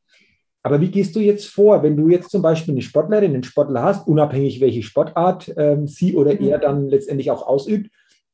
Aber 0.62 0.80
wie 0.80 0.90
gehst 0.90 1.16
du 1.16 1.20
jetzt 1.20 1.46
vor, 1.46 1.82
wenn 1.82 1.96
du 1.96 2.08
jetzt 2.08 2.30
zum 2.30 2.40
Beispiel 2.40 2.72
eine 2.72 2.82
Sportlerin, 2.82 3.34
einen 3.34 3.42
Sportler 3.42 3.82
hast, 3.82 4.06
unabhängig 4.06 4.60
welche 4.60 4.82
Sportart 4.82 5.52
ähm, 5.56 5.88
sie 5.88 6.14
oder 6.14 6.34
Mhm. 6.34 6.48
er 6.48 6.58
dann 6.58 6.88
letztendlich 6.88 7.30
auch 7.30 7.46
ausübt? 7.46 7.90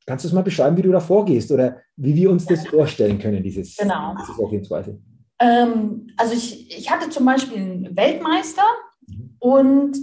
Kannst 0.07 0.25
du 0.25 0.29
es 0.29 0.35
mal 0.35 0.43
beschreiben, 0.43 0.77
wie 0.77 0.83
du 0.83 0.93
da 0.93 1.01
vorgehst 1.01 1.51
oder 1.53 1.79
wie 1.97 2.15
wir 2.15 2.31
uns 2.31 2.47
das 2.47 2.67
vorstellen 2.67 3.19
können, 3.19 3.43
dieses, 3.43 3.77
Genau. 3.77 4.15
diese 4.21 4.33
Vorgehensweise? 4.35 4.99
Ähm, 5.41 6.07
also 6.17 6.35
ich, 6.35 6.77
ich 6.77 6.91
hatte 6.91 7.09
zum 7.11 7.25
Beispiel 7.25 7.59
einen 7.59 7.97
Weltmeister 7.97 8.63
mhm. 9.07 9.37
und, 9.39 9.97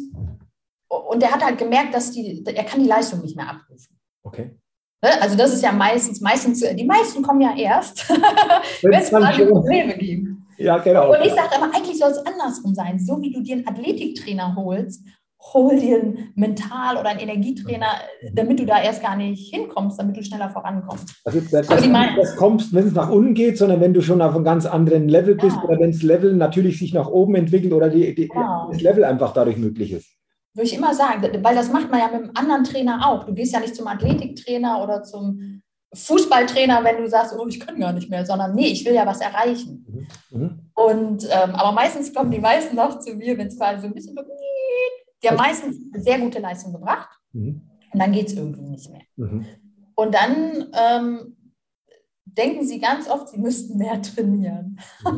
und 0.88 1.22
der 1.22 1.32
hat 1.32 1.44
halt 1.44 1.58
gemerkt, 1.58 1.94
dass 1.94 2.12
die, 2.12 2.44
er 2.46 2.64
kann 2.64 2.82
die 2.82 2.90
Leistung 2.90 3.22
nicht 3.22 3.36
mehr 3.36 3.50
abrufen. 3.50 3.98
Okay. 4.24 4.56
Ne? 5.06 5.22
Also 5.22 5.38
das 5.38 5.54
ist 5.54 5.64
ja 5.64 5.72
meistens, 5.72 6.20
meistens, 6.20 6.62
die 6.62 6.84
meisten 6.84 7.22
kommen 7.22 7.42
ja 7.42 7.54
erst, 7.56 8.10
wenn 8.82 8.94
es 8.94 9.10
gerade 9.10 9.46
Probleme 9.46 9.96
gibt. 9.98 10.30
Ja, 10.58 10.80
genau. 10.80 11.10
Und 11.10 11.24
ich 11.24 11.34
sage 11.34 11.50
immer, 11.56 11.76
eigentlich 11.76 12.00
soll 12.00 12.10
es 12.10 12.18
andersrum 12.26 12.74
sein. 12.74 12.98
So 12.98 13.22
wie 13.22 13.32
du 13.32 13.42
dir 13.42 13.58
einen 13.58 13.68
Athletiktrainer 13.68 14.56
holst, 14.56 15.06
hol 15.54 15.78
dir 15.78 16.02
einen 16.02 16.32
Mental- 16.34 16.98
oder 16.98 17.10
einen 17.10 17.20
Energietrainer, 17.20 17.88
damit 18.34 18.60
du 18.60 18.66
da 18.66 18.82
erst 18.82 19.04
gar 19.04 19.16
nicht 19.16 19.54
hinkommst, 19.54 20.00
damit 20.00 20.18
du 20.18 20.24
schneller 20.24 20.50
vorankommst. 20.50 21.22
Also 21.24 21.40
das, 21.52 21.68
das, 21.68 21.88
das 22.16 22.36
kommst, 22.36 22.74
wenn 22.74 22.88
es 22.88 22.94
nach 22.94 23.12
unten 23.12 23.36
geht, 23.36 23.60
sondern 23.60 23.82
wenn 23.82 23.94
du 23.94 24.02
schon 24.02 24.24
auf 24.24 24.34
einem 24.34 24.44
ganz 24.44 24.66
anderen 24.66 25.08
Level 25.08 25.36
bist 25.36 25.58
ja. 25.58 25.64
oder 25.64 25.80
wenn 25.80 25.92
das 25.92 26.02
Level 26.02 26.34
natürlich 26.36 26.80
sich 26.80 26.96
nach 26.96 27.10
oben 27.10 27.36
entwickelt 27.36 27.74
oder 27.74 27.90
die, 27.90 28.16
die, 28.16 28.28
genau. 28.28 28.70
das 28.72 28.82
Level 28.82 29.04
einfach 29.04 29.34
dadurch 29.34 29.58
möglich 29.58 29.92
ist. 29.92 30.15
Würde 30.56 30.68
ich 30.68 30.74
immer 30.74 30.94
sagen, 30.94 31.22
weil 31.44 31.56
das 31.56 31.72
macht 31.72 31.92
man 31.92 32.00
ja 32.00 32.08
mit 32.08 32.16
einem 32.16 32.32
anderen 32.34 32.64
Trainer 32.64 33.08
auch. 33.08 33.26
Du 33.26 33.34
gehst 33.34 33.54
ja 33.54 33.60
nicht 33.60 33.76
zum 33.76 33.88
Athletiktrainer 33.88 34.82
oder 34.82 35.04
zum 35.04 35.62
Fußballtrainer, 35.94 36.84
wenn 36.84 36.98
du 36.98 37.10
sagst, 37.10 37.36
oh, 37.38 37.46
ich 37.48 37.60
kann 37.60 37.80
gar 37.80 37.94
nicht 37.94 38.10
mehr, 38.10 38.26
sondern 38.26 38.56
nee, 38.56 38.68
ich 38.68 38.86
will 38.86 38.94
ja 38.94 39.06
was 39.06 39.22
erreichen. 39.22 39.86
Mhm. 39.88 40.40
mhm. 40.40 40.60
Und 40.74 41.24
ähm, 41.26 41.56
aber 41.56 41.72
meistens 41.72 42.14
kommen 42.14 42.32
die 42.32 42.40
meisten 42.40 42.76
noch 42.76 43.00
zu 43.00 43.16
mir, 43.16 43.38
wenn 43.38 43.48
es 43.48 43.58
quasi 43.58 43.82
so 43.82 43.88
ein 43.88 43.94
bisschen 43.94 44.18
die 45.24 45.30
haben 45.30 45.38
meistens 45.38 45.78
sehr 45.94 46.20
gute 46.20 46.40
Leistung 46.40 46.74
gebracht 46.74 47.10
mhm. 47.34 47.62
und 47.92 48.00
dann 48.00 48.12
geht 48.12 48.28
es 48.28 48.34
irgendwie 48.34 48.70
nicht 48.70 48.92
mehr. 48.92 49.02
Mhm. 49.16 49.46
Und 49.96 50.14
dann 50.14 50.68
ähm, 50.74 51.38
denken 52.26 52.66
sie 52.66 52.80
ganz 52.80 53.10
oft, 53.10 53.30
sie 53.30 53.38
müssten 53.38 53.78
mehr 53.78 54.02
trainieren. 54.02 54.80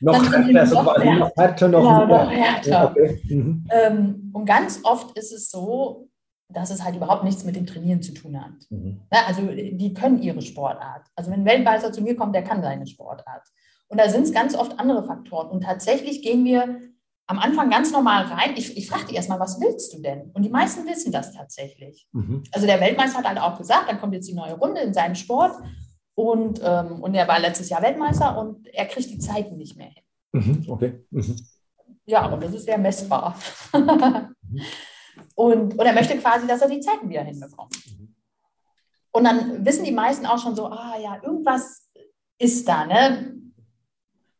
Noch 0.00 0.32
härter, 0.32 0.66
so 0.66 0.82
noch, 0.82 0.98
noch 0.98 1.36
härter, 1.36 1.68
noch, 1.68 1.84
ja, 1.84 2.06
noch 2.06 2.30
härter. 2.30 2.90
Okay. 2.90 3.20
Mhm. 3.24 3.66
Ähm, 3.70 4.30
und 4.34 4.44
ganz 4.44 4.80
oft 4.82 5.16
ist 5.16 5.32
es 5.32 5.50
so, 5.50 6.08
dass 6.52 6.70
es 6.70 6.84
halt 6.84 6.96
überhaupt 6.96 7.24
nichts 7.24 7.44
mit 7.44 7.56
dem 7.56 7.66
Trainieren 7.66 8.02
zu 8.02 8.12
tun 8.12 8.40
hat. 8.40 8.52
Mhm. 8.70 9.00
also 9.10 9.42
die 9.42 9.94
können 9.94 10.22
ihre 10.22 10.42
Sportart. 10.42 11.06
Also 11.16 11.30
wenn 11.30 11.40
ein 11.40 11.46
Weltmeister 11.46 11.92
zu 11.92 12.02
mir 12.02 12.14
kommt, 12.14 12.34
der 12.34 12.44
kann 12.44 12.62
seine 12.62 12.86
Sportart. 12.86 13.42
Und 13.88 14.00
da 14.00 14.08
sind 14.08 14.22
es 14.22 14.32
ganz 14.32 14.54
oft 14.54 14.78
andere 14.78 15.04
Faktoren. 15.04 15.48
Und 15.48 15.62
tatsächlich 15.62 16.22
gehen 16.22 16.44
wir 16.44 16.80
am 17.26 17.38
Anfang 17.38 17.70
ganz 17.70 17.90
normal 17.90 18.24
rein. 18.26 18.54
Ich, 18.56 18.76
ich 18.76 18.88
frage 18.88 19.06
die 19.06 19.14
erstmal, 19.14 19.40
was 19.40 19.60
willst 19.60 19.92
du 19.92 20.00
denn? 20.00 20.30
Und 20.32 20.42
die 20.42 20.50
meisten 20.50 20.86
wissen 20.86 21.10
das 21.10 21.32
tatsächlich. 21.32 22.08
Mhm. 22.12 22.44
Also 22.52 22.66
der 22.66 22.80
Weltmeister 22.80 23.18
hat 23.18 23.28
halt 23.28 23.40
auch 23.40 23.58
gesagt, 23.58 23.88
dann 23.88 24.00
kommt 24.00 24.14
jetzt 24.14 24.28
die 24.28 24.34
neue 24.34 24.54
Runde 24.54 24.80
in 24.80 24.94
seinem 24.94 25.14
Sport. 25.14 25.54
Und, 26.14 26.60
ähm, 26.62 27.02
und 27.02 27.14
er 27.14 27.28
war 27.28 27.38
letztes 27.38 27.68
Jahr 27.68 27.82
Weltmeister 27.82 28.38
und 28.38 28.66
er 28.68 28.86
kriegt 28.86 29.10
die 29.10 29.18
Zeiten 29.18 29.56
nicht 29.56 29.76
mehr 29.76 29.88
hin. 29.88 30.02
Mhm. 30.32 30.64
Okay. 30.70 31.04
Mhm. 31.10 31.36
Ja, 32.06 32.26
und 32.26 32.42
das 32.42 32.54
ist 32.54 32.64
sehr 32.64 32.78
messbar. 32.78 33.36
Mhm. 33.72 34.62
und, 35.34 35.78
und 35.78 35.86
er 35.86 35.92
möchte 35.92 36.16
quasi, 36.18 36.46
dass 36.46 36.62
er 36.62 36.68
die 36.68 36.80
Zeiten 36.80 37.08
wieder 37.08 37.24
hinbekommt. 37.24 37.74
Mhm. 37.86 38.14
Und 39.10 39.24
dann 39.24 39.64
wissen 39.64 39.84
die 39.84 39.92
meisten 39.92 40.26
auch 40.26 40.38
schon 40.38 40.54
so, 40.54 40.66
ah 40.66 40.96
ja, 41.02 41.20
irgendwas 41.22 41.90
ist 42.38 42.68
da, 42.68 42.86
ne? 42.86 43.34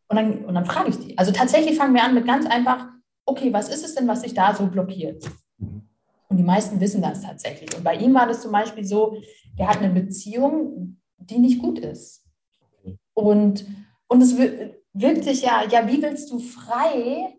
Und 0.08 0.16
dann, 0.16 0.44
und 0.44 0.54
dann 0.54 0.66
frage 0.66 0.90
ich 0.90 0.98
die. 0.98 1.18
Also 1.18 1.32
tatsächlich 1.32 1.76
fangen 1.76 1.94
wir 1.94 2.04
an 2.04 2.14
mit 2.14 2.26
ganz 2.26 2.46
einfach, 2.46 2.86
okay, 3.24 3.52
was 3.52 3.68
ist 3.68 3.84
es 3.84 3.94
denn, 3.94 4.06
was 4.06 4.22
sich 4.22 4.34
da 4.34 4.54
so 4.54 4.66
blockiert? 4.66 5.24
Und 6.28 6.36
die 6.36 6.44
meisten 6.44 6.80
wissen 6.80 7.02
das 7.02 7.22
tatsächlich. 7.22 7.76
Und 7.76 7.84
bei 7.84 7.96
ihm 7.96 8.14
war 8.14 8.26
das 8.26 8.42
zum 8.42 8.52
Beispiel 8.52 8.84
so, 8.84 9.16
der 9.58 9.68
hat 9.68 9.78
eine 9.78 9.92
Beziehung, 9.92 11.00
die 11.18 11.38
nicht 11.38 11.60
gut 11.60 11.78
ist. 11.78 12.24
Und, 13.14 13.66
und 14.08 14.22
es 14.22 14.36
wirkt 14.36 15.24
sich 15.24 15.42
ja, 15.42 15.64
ja, 15.68 15.86
wie 15.88 16.02
willst 16.02 16.30
du 16.30 16.38
frei 16.38 17.36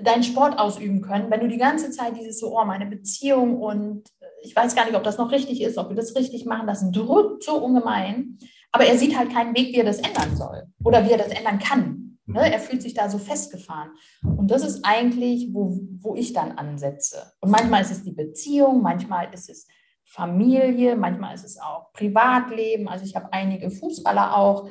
deinen 0.00 0.22
Sport 0.22 0.58
ausüben 0.58 1.02
können, 1.02 1.30
wenn 1.30 1.40
du 1.40 1.48
die 1.48 1.58
ganze 1.58 1.90
Zeit 1.90 2.16
dieses 2.16 2.38
so, 2.38 2.58
oh, 2.58 2.64
meine 2.64 2.86
Beziehung 2.86 3.60
und 3.60 4.08
ich 4.42 4.56
weiß 4.56 4.74
gar 4.74 4.86
nicht, 4.86 4.94
ob 4.94 5.02
das 5.02 5.18
noch 5.18 5.30
richtig 5.32 5.60
ist, 5.60 5.76
ob 5.78 5.90
wir 5.90 5.96
das 5.96 6.16
richtig 6.16 6.46
machen, 6.46 6.66
das 6.66 6.90
drückt 6.90 7.44
so 7.44 7.62
ungemein. 7.62 8.38
Aber 8.72 8.84
er 8.84 8.96
sieht 8.96 9.16
halt 9.16 9.32
keinen 9.32 9.54
Weg, 9.56 9.74
wie 9.74 9.78
er 9.78 9.84
das 9.84 9.98
ändern 9.98 10.36
soll 10.36 10.64
oder 10.84 11.04
wie 11.04 11.12
er 11.12 11.18
das 11.18 11.32
ändern 11.32 11.58
kann. 11.58 12.18
Ne? 12.26 12.52
Er 12.52 12.60
fühlt 12.60 12.82
sich 12.82 12.94
da 12.94 13.08
so 13.08 13.18
festgefahren. 13.18 13.90
Und 14.22 14.50
das 14.50 14.62
ist 14.62 14.84
eigentlich, 14.84 15.48
wo, 15.52 15.80
wo 16.00 16.14
ich 16.14 16.32
dann 16.32 16.52
ansetze. 16.52 17.32
Und 17.40 17.50
manchmal 17.50 17.82
ist 17.82 17.90
es 17.90 18.04
die 18.04 18.12
Beziehung, 18.12 18.82
manchmal 18.82 19.32
ist 19.34 19.50
es 19.50 19.66
Familie, 20.04 20.96
manchmal 20.96 21.34
ist 21.34 21.44
es 21.44 21.58
auch 21.58 21.92
Privatleben. 21.92 22.88
Also 22.88 23.04
ich 23.04 23.16
habe 23.16 23.32
einige 23.32 23.70
Fußballer 23.70 24.36
auch, 24.36 24.68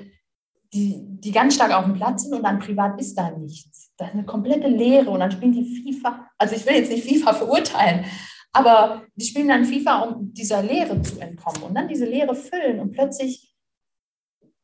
die, 0.74 1.02
die 1.02 1.32
ganz 1.32 1.56
stark 1.56 1.74
auf 1.74 1.86
dem 1.86 1.96
Platz 1.96 2.24
sind 2.24 2.34
und 2.34 2.44
dann 2.44 2.60
privat 2.60 3.00
ist 3.02 3.16
da 3.16 3.32
nichts. 3.32 3.92
Das 3.98 4.10
ist 4.10 4.14
eine 4.14 4.26
komplette 4.26 4.68
Leere 4.68 5.10
und 5.10 5.20
dann 5.20 5.32
spielen 5.32 5.52
die 5.52 5.66
FIFA. 5.66 6.28
Also 6.38 6.56
ich 6.56 6.66
will 6.66 6.76
jetzt 6.76 6.92
nicht 6.92 7.08
FIFA 7.08 7.34
verurteilen, 7.46 8.06
aber 8.52 9.04
die 9.16 9.26
spielen 9.26 9.48
dann 9.48 9.66
FIFA, 9.66 10.02
um 10.02 10.34
dieser 10.34 10.62
Leere 10.62 11.02
zu 11.02 11.20
entkommen 11.20 11.64
und 11.64 11.76
dann 11.76 11.88
diese 11.88 12.06
Leere 12.06 12.36
füllen 12.36 12.80
und 12.80 12.92
plötzlich 12.92 13.49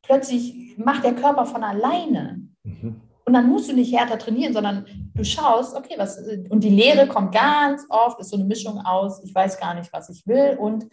plötzlich 0.05 0.77
macht 0.77 1.03
der 1.03 1.15
Körper 1.15 1.45
von 1.45 1.63
alleine. 1.63 2.41
Mhm. 2.63 3.01
Und 3.25 3.33
dann 3.33 3.49
musst 3.49 3.69
du 3.69 3.73
nicht 3.73 3.95
härter 3.95 4.19
trainieren, 4.19 4.53
sondern 4.53 4.85
du 5.15 5.23
schaust, 5.23 5.75
okay, 5.75 5.95
was, 5.97 6.19
und 6.49 6.63
die 6.63 6.69
Lehre 6.69 7.07
kommt 7.07 7.33
ganz 7.33 7.83
oft, 7.89 8.19
ist 8.19 8.29
so 8.29 8.35
eine 8.35 8.45
Mischung 8.45 8.79
aus, 8.79 9.23
ich 9.23 9.33
weiß 9.33 9.59
gar 9.59 9.73
nicht, 9.73 9.91
was 9.91 10.09
ich 10.09 10.27
will 10.27 10.57
und 10.59 10.87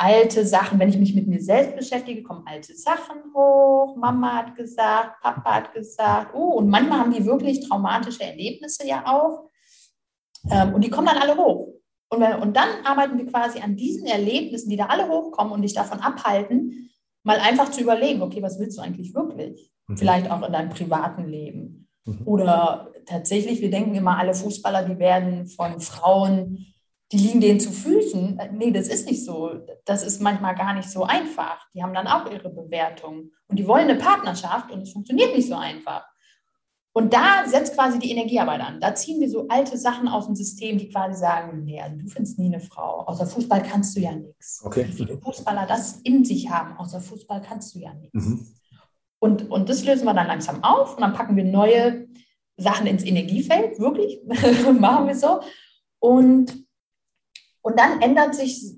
alte 0.00 0.44
Sachen. 0.44 0.78
Wenn 0.80 0.88
ich 0.88 0.98
mich 0.98 1.14
mit 1.14 1.28
mir 1.28 1.40
selbst 1.40 1.76
beschäftige, 1.76 2.22
kommen 2.22 2.42
alte 2.46 2.74
Sachen 2.74 3.18
hoch. 3.34 3.96
Mama 3.96 4.38
hat 4.38 4.56
gesagt, 4.56 5.20
Papa 5.20 5.54
hat 5.54 5.72
gesagt, 5.72 6.34
oh, 6.34 6.54
und 6.54 6.68
manchmal 6.68 6.98
haben 6.98 7.12
die 7.12 7.24
wirklich 7.24 7.68
traumatische 7.68 8.24
Erlebnisse 8.24 8.86
ja 8.86 9.04
auch. 9.06 9.50
Ähm, 10.50 10.74
und 10.74 10.82
die 10.82 10.90
kommen 10.90 11.06
dann 11.06 11.18
alle 11.18 11.36
hoch. 11.36 11.74
Und, 12.08 12.22
und 12.22 12.56
dann 12.56 12.84
arbeiten 12.84 13.18
wir 13.18 13.26
quasi 13.26 13.60
an 13.60 13.76
diesen 13.76 14.06
Erlebnissen, 14.06 14.70
die 14.70 14.76
da 14.76 14.86
alle 14.86 15.08
hochkommen 15.08 15.52
und 15.52 15.62
dich 15.62 15.74
davon 15.74 16.00
abhalten, 16.00 16.89
mal 17.22 17.38
einfach 17.38 17.70
zu 17.70 17.80
überlegen, 17.80 18.22
okay, 18.22 18.42
was 18.42 18.58
willst 18.58 18.78
du 18.78 18.82
eigentlich 18.82 19.14
wirklich? 19.14 19.70
Mhm. 19.86 19.96
Vielleicht 19.96 20.30
auch 20.30 20.42
in 20.42 20.52
deinem 20.52 20.70
privaten 20.70 21.26
Leben. 21.28 21.88
Mhm. 22.04 22.22
Oder 22.24 22.92
tatsächlich, 23.06 23.60
wir 23.60 23.70
denken 23.70 23.94
immer, 23.94 24.18
alle 24.18 24.34
Fußballer, 24.34 24.84
die 24.84 24.98
werden 24.98 25.46
von 25.46 25.80
Frauen, 25.80 26.66
die 27.12 27.18
liegen 27.18 27.40
denen 27.40 27.60
zu 27.60 27.72
Füßen. 27.72 28.40
Nee, 28.52 28.70
das 28.70 28.88
ist 28.88 29.06
nicht 29.08 29.24
so. 29.24 29.50
Das 29.84 30.04
ist 30.04 30.20
manchmal 30.20 30.54
gar 30.54 30.74
nicht 30.74 30.88
so 30.88 31.04
einfach. 31.04 31.66
Die 31.74 31.82
haben 31.82 31.94
dann 31.94 32.06
auch 32.06 32.30
ihre 32.30 32.50
Bewertung. 32.50 33.30
Und 33.48 33.58
die 33.58 33.66
wollen 33.66 33.88
eine 33.88 33.98
Partnerschaft 33.98 34.70
und 34.70 34.82
es 34.82 34.92
funktioniert 34.92 35.34
nicht 35.34 35.48
so 35.48 35.56
einfach. 35.56 36.06
Und 36.92 37.12
da 37.12 37.44
setzt 37.46 37.74
quasi 37.74 38.00
die 38.00 38.10
Energiearbeit 38.10 38.60
an. 38.60 38.80
Da 38.80 38.94
ziehen 38.94 39.20
wir 39.20 39.30
so 39.30 39.46
alte 39.48 39.78
Sachen 39.78 40.08
aus 40.08 40.26
dem 40.26 40.34
System, 40.34 40.76
die 40.76 40.88
quasi 40.88 41.20
sagen, 41.20 41.62
nee, 41.64 41.80
also 41.80 41.96
du 41.96 42.08
findest 42.08 42.38
nie 42.38 42.46
eine 42.46 42.58
Frau. 42.58 43.06
Außer 43.06 43.26
Fußball 43.26 43.62
kannst 43.62 43.96
du 43.96 44.00
ja 44.00 44.12
nichts. 44.12 44.60
Okay. 44.64 44.86
Wie 44.88 44.92
viele 44.92 45.18
Fußballer 45.18 45.66
das 45.66 46.00
in 46.02 46.24
sich 46.24 46.50
haben. 46.50 46.76
Außer 46.78 47.00
Fußball 47.00 47.42
kannst 47.42 47.74
du 47.74 47.78
ja 47.78 47.94
nichts. 47.94 48.26
Mhm. 48.26 48.46
Und, 49.20 49.50
und 49.50 49.68
das 49.68 49.84
lösen 49.84 50.04
wir 50.04 50.14
dann 50.14 50.26
langsam 50.26 50.64
auf 50.64 50.94
und 50.96 51.02
dann 51.02 51.12
packen 51.12 51.36
wir 51.36 51.44
neue 51.44 52.08
Sachen 52.56 52.86
ins 52.86 53.04
Energiefeld, 53.04 53.78
wirklich, 53.78 54.20
machen 54.80 55.06
wir 55.06 55.14
so. 55.14 55.40
Und, 55.98 56.66
und 57.62 57.78
dann 57.78 58.00
ändert 58.00 58.34
sich 58.34 58.76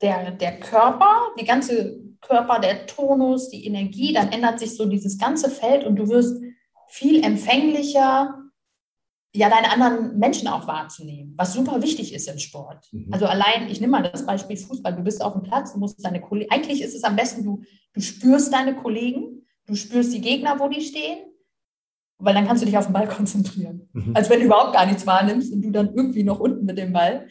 der, 0.00 0.30
der 0.30 0.60
Körper, 0.60 1.32
die 1.38 1.44
ganze 1.44 2.00
Körper, 2.20 2.58
der 2.58 2.86
Tonus, 2.86 3.50
die 3.50 3.66
Energie, 3.66 4.12
dann 4.12 4.32
ändert 4.32 4.58
sich 4.60 4.76
so 4.76 4.86
dieses 4.86 5.18
ganze 5.18 5.50
Feld 5.50 5.84
und 5.84 5.96
du 5.96 6.08
wirst 6.08 6.40
viel 6.94 7.24
empfänglicher, 7.24 8.38
ja, 9.34 9.50
deine 9.50 9.72
anderen 9.72 10.16
Menschen 10.16 10.46
auch 10.46 10.68
wahrzunehmen, 10.68 11.34
was 11.36 11.52
super 11.52 11.82
wichtig 11.82 12.14
ist 12.14 12.28
im 12.28 12.38
Sport. 12.38 12.86
Mhm. 12.92 13.12
Also 13.12 13.26
allein, 13.26 13.68
ich 13.68 13.80
nehme 13.80 13.90
mal 13.90 14.08
das 14.08 14.24
Beispiel 14.24 14.56
Fußball, 14.56 14.94
du 14.94 15.02
bist 15.02 15.20
auf 15.20 15.32
dem 15.32 15.42
Platz, 15.42 15.72
du 15.72 15.80
musst 15.80 16.04
deine 16.04 16.20
Kollegen, 16.20 16.52
eigentlich 16.52 16.82
ist 16.82 16.94
es 16.94 17.02
am 17.02 17.16
besten, 17.16 17.42
du, 17.42 17.62
du 17.94 18.00
spürst 18.00 18.52
deine 18.52 18.76
Kollegen, 18.76 19.44
du 19.66 19.74
spürst 19.74 20.14
die 20.14 20.20
Gegner, 20.20 20.60
wo 20.60 20.68
die 20.68 20.82
stehen, 20.82 21.18
weil 22.18 22.32
dann 22.32 22.46
kannst 22.46 22.62
du 22.62 22.66
dich 22.66 22.78
auf 22.78 22.86
den 22.86 22.92
Ball 22.92 23.08
konzentrieren. 23.08 23.88
Mhm. 23.92 24.14
Als 24.14 24.30
wenn 24.30 24.38
du 24.38 24.46
überhaupt 24.46 24.74
gar 24.74 24.86
nichts 24.86 25.04
wahrnimmst 25.04 25.52
und 25.52 25.62
du 25.62 25.72
dann 25.72 25.92
irgendwie 25.96 26.22
noch 26.22 26.38
unten 26.38 26.64
mit 26.64 26.78
dem 26.78 26.92
Ball. 26.92 27.26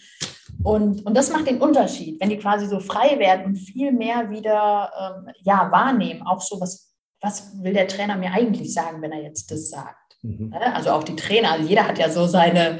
Und, 0.61 1.05
und 1.05 1.15
das 1.15 1.31
macht 1.31 1.47
den 1.47 1.61
Unterschied, 1.61 2.19
wenn 2.19 2.29
die 2.29 2.37
quasi 2.37 2.67
so 2.67 2.81
frei 2.81 3.17
werden 3.17 3.45
und 3.45 3.55
viel 3.55 3.93
mehr 3.93 4.29
wieder 4.29 4.91
ähm, 4.99 5.33
ja, 5.41 5.71
wahrnehmen, 5.71 6.21
auch 6.23 6.41
so 6.41 6.59
was 6.59 6.92
was 7.23 7.63
will 7.63 7.73
der 7.73 7.87
Trainer 7.87 8.17
mir 8.17 8.33
eigentlich 8.33 8.73
sagen, 8.73 9.01
wenn 9.01 9.13
er 9.13 9.23
jetzt 9.23 9.49
das 9.49 9.69
sagt? 9.69 10.17
Mhm. 10.21 10.49
Ne? 10.49 10.75
Also 10.75 10.91
auch 10.91 11.03
die 11.03 11.15
Trainer, 11.15 11.53
also 11.53 11.67
jeder 11.67 11.87
hat 11.87 11.97
ja 11.97 12.09
so 12.09 12.27
seine 12.27 12.79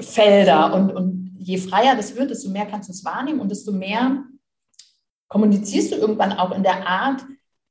Felder 0.00 0.72
und, 0.74 0.92
und 0.92 1.36
je 1.36 1.58
freier 1.58 1.96
das 1.96 2.14
wird, 2.16 2.30
desto 2.30 2.50
mehr 2.50 2.66
kannst 2.66 2.88
du 2.88 2.92
es 2.92 3.04
wahrnehmen 3.04 3.40
und 3.40 3.50
desto 3.50 3.72
mehr 3.72 4.22
kommunizierst 5.26 5.92
du 5.92 5.96
irgendwann 5.96 6.32
auch 6.32 6.52
in 6.52 6.62
der 6.62 6.86
Art, 6.86 7.22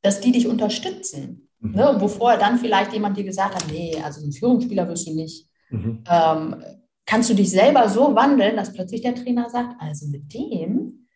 dass 0.02 0.20
die 0.20 0.34
dich 0.34 0.48
unterstützen. 0.48 1.50
Mhm. 1.60 1.72
Ne? 1.72 1.96
Wovor 2.00 2.36
dann 2.36 2.60
vielleicht 2.60 2.92
jemand 2.92 3.18
dir 3.18 3.24
gesagt 3.24 3.56
hat, 3.56 3.72
nee, 3.72 3.96
also 4.04 4.24
ein 4.26 4.34
Führungsspieler 4.34 4.90
wirst 4.90 5.08
du 5.08 5.16
nicht. 5.16 5.48
Mhm. 5.70 6.04
Ähm, 6.10 6.64
kannst 7.06 7.30
du 7.30 7.34
dich 7.34 7.50
selber 7.50 7.88
so 7.88 8.14
wandeln, 8.14 8.58
dass 8.58 8.74
plötzlich 8.74 9.02
der 9.02 9.16
Trainer 9.16 9.50
sagt, 9.50 9.76
also 9.80 10.08
mit 10.08 10.34
dem, 10.34 11.08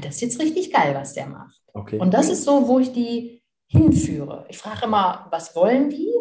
das 0.00 0.14
ist 0.16 0.20
jetzt 0.20 0.40
richtig 0.40 0.72
geil, 0.72 0.94
was 0.94 1.14
der 1.14 1.26
macht. 1.26 1.60
Okay. 1.74 1.98
Und 1.98 2.14
das 2.14 2.28
ist 2.28 2.44
so, 2.44 2.68
wo 2.68 2.78
ich 2.78 2.92
die 2.92 3.39
hinführe. 3.70 4.46
Ich 4.48 4.58
frage 4.58 4.86
immer, 4.86 5.28
was 5.30 5.54
wollen 5.54 5.90
die? 5.90 6.12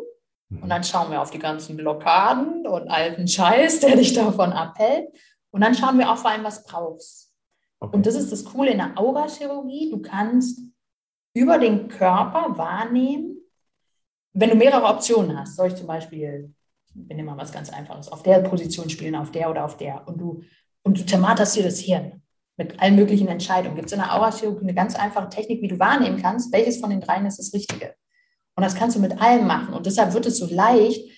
Und 0.62 0.70
dann 0.70 0.84
schauen 0.84 1.12
wir 1.12 1.22
auf 1.22 1.32
die 1.32 1.40
ganzen 1.40 1.78
Blockaden 1.78 2.66
und 2.68 2.88
alten 2.88 3.28
Scheiß, 3.28 3.80
der 3.82 3.96
dich 3.96 4.14
davon 4.14 4.52
abhält. 4.52 5.10
Und 5.52 5.62
dann 5.62 5.76
schauen 5.76 5.98
wir 5.98 6.12
auch 6.12 6.18
vor 6.18 6.32
allem, 6.32 6.44
was 6.44 6.64
brauchst. 6.64 7.34
Okay. 7.80 7.96
Und 7.96 8.06
das 8.06 8.16
ist 8.16 8.32
das 8.32 8.46
Coole 8.46 8.72
in 8.72 8.78
der 8.78 8.98
Aurachirurgie. 8.98 9.90
Du 9.90 10.02
kannst 10.02 10.60
über 11.34 11.58
den 11.58 11.88
Körper 11.88 12.58
wahrnehmen, 12.58 13.38
wenn 14.34 14.50
du 14.50 14.56
mehrere 14.56 14.86
Optionen 14.86 15.40
hast. 15.40 15.56
Soll 15.56 15.68
ich 15.68 15.76
zum 15.76 15.88
Beispiel, 15.88 16.54
wir 16.94 17.16
nehmen 17.16 17.28
mal 17.28 17.38
was 17.38 17.52
ganz 17.52 17.72
Einfaches, 17.72 18.12
auf 18.12 18.24
der 18.24 18.40
Position 18.42 18.90
spielen, 18.90 19.16
auf 19.16 19.32
der 19.32 19.50
oder 19.50 19.66
auf 19.66 19.78
der. 19.78 20.08
Und 20.08 20.20
du, 20.20 20.44
und 20.84 21.00
du 21.00 21.04
thematerst 21.04 21.56
dir 21.56 21.64
das 21.64 21.80
Hirn 21.80 22.22
mit 22.60 22.80
allen 22.80 22.96
möglichen 22.96 23.30
Entscheidungen. 23.30 23.76
Gibt 23.76 23.88
es 23.88 23.94
in 23.94 24.00
der 24.00 24.14
Aurachirurgie 24.14 24.62
eine 24.62 24.76
ganz 24.76 24.94
einfache 24.94 25.30
Technik, 25.30 25.62
wie 25.62 25.70
du 25.70 25.80
wahrnehmen 25.80 26.22
kannst, 26.22 26.52
welches 26.54 26.80
von 26.80 26.90
den 26.90 27.02
dreien 27.02 27.26
ist 27.26 27.40
das 27.40 27.54
Richtige. 27.54 27.96
Und 28.56 28.64
das 28.64 28.76
kannst 28.76 28.98
du 28.98 29.00
mit 29.00 29.20
allem 29.22 29.48
machen. 29.48 29.74
Und 29.74 29.86
deshalb 29.86 30.14
wird 30.14 30.26
es 30.26 30.38
so 30.38 30.54
leicht, 30.54 31.10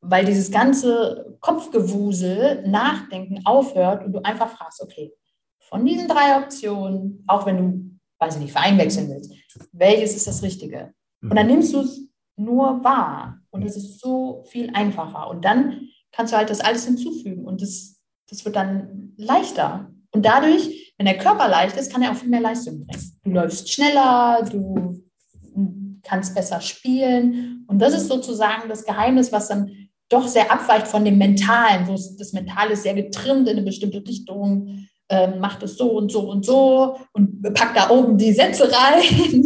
weil 0.00 0.24
dieses 0.24 0.50
ganze 0.50 1.36
Kopfgewusel, 1.40 2.66
Nachdenken 2.66 3.42
aufhört 3.44 4.04
und 4.04 4.12
du 4.12 4.24
einfach 4.24 4.48
fragst, 4.48 4.82
okay, 4.82 5.12
von 5.60 5.84
diesen 5.84 6.08
drei 6.08 6.42
Optionen, 6.42 7.22
auch 7.26 7.44
wenn 7.44 7.56
du, 7.58 7.98
weiß 8.18 8.36
ich 8.36 8.40
nicht, 8.40 8.52
Verein 8.52 8.78
wechseln 8.78 9.10
willst, 9.10 9.32
welches 9.72 10.16
ist 10.16 10.26
das 10.26 10.42
Richtige? 10.42 10.94
Und 11.20 11.36
dann 11.36 11.46
nimmst 11.46 11.74
du 11.74 11.80
es 11.80 12.00
nur 12.36 12.82
wahr. 12.82 13.38
Und 13.50 13.62
es 13.62 13.76
ist 13.76 14.00
so 14.00 14.44
viel 14.48 14.70
einfacher. 14.74 15.28
Und 15.28 15.44
dann 15.44 15.88
kannst 16.10 16.32
du 16.32 16.38
halt 16.38 16.48
das 16.48 16.60
alles 16.60 16.86
hinzufügen 16.86 17.44
und 17.44 17.60
das, 17.60 18.00
das 18.28 18.44
wird 18.44 18.56
dann 18.56 19.12
leichter. 19.18 19.91
Und 20.12 20.24
dadurch, 20.24 20.94
wenn 20.98 21.06
der 21.06 21.18
Körper 21.18 21.48
leicht 21.48 21.76
ist, 21.76 21.92
kann 21.92 22.02
er 22.02 22.12
auch 22.12 22.16
viel 22.16 22.28
mehr 22.28 22.40
Leistung 22.40 22.86
bringen. 22.86 23.20
Du 23.24 23.30
läufst 23.30 23.72
schneller, 23.72 24.46
du 24.50 25.02
kannst 26.02 26.34
besser 26.34 26.60
spielen. 26.60 27.64
Und 27.68 27.80
das 27.80 27.94
ist 27.94 28.08
sozusagen 28.08 28.68
das 28.68 28.84
Geheimnis, 28.84 29.32
was 29.32 29.48
dann 29.48 29.70
doch 30.08 30.28
sehr 30.28 30.52
abweicht 30.52 30.86
von 30.86 31.04
dem 31.04 31.16
Mentalen, 31.16 31.86
wo 31.86 31.92
das 31.92 32.32
Mentale 32.32 32.72
ist 32.72 32.82
sehr 32.82 32.94
getrimmt 32.94 33.48
in 33.48 33.56
eine 33.56 33.64
bestimmte 33.64 34.04
Richtung, 34.06 34.86
ähm, 35.08 35.40
macht 35.40 35.62
es 35.62 35.76
so 35.76 35.92
und 35.92 36.12
so 36.12 36.28
und 36.28 36.44
so 36.44 36.98
und 37.12 37.42
packt 37.54 37.76
da 37.76 37.90
oben 37.90 38.18
die 38.18 38.32
Sätze 38.32 38.70
rein. 38.70 39.02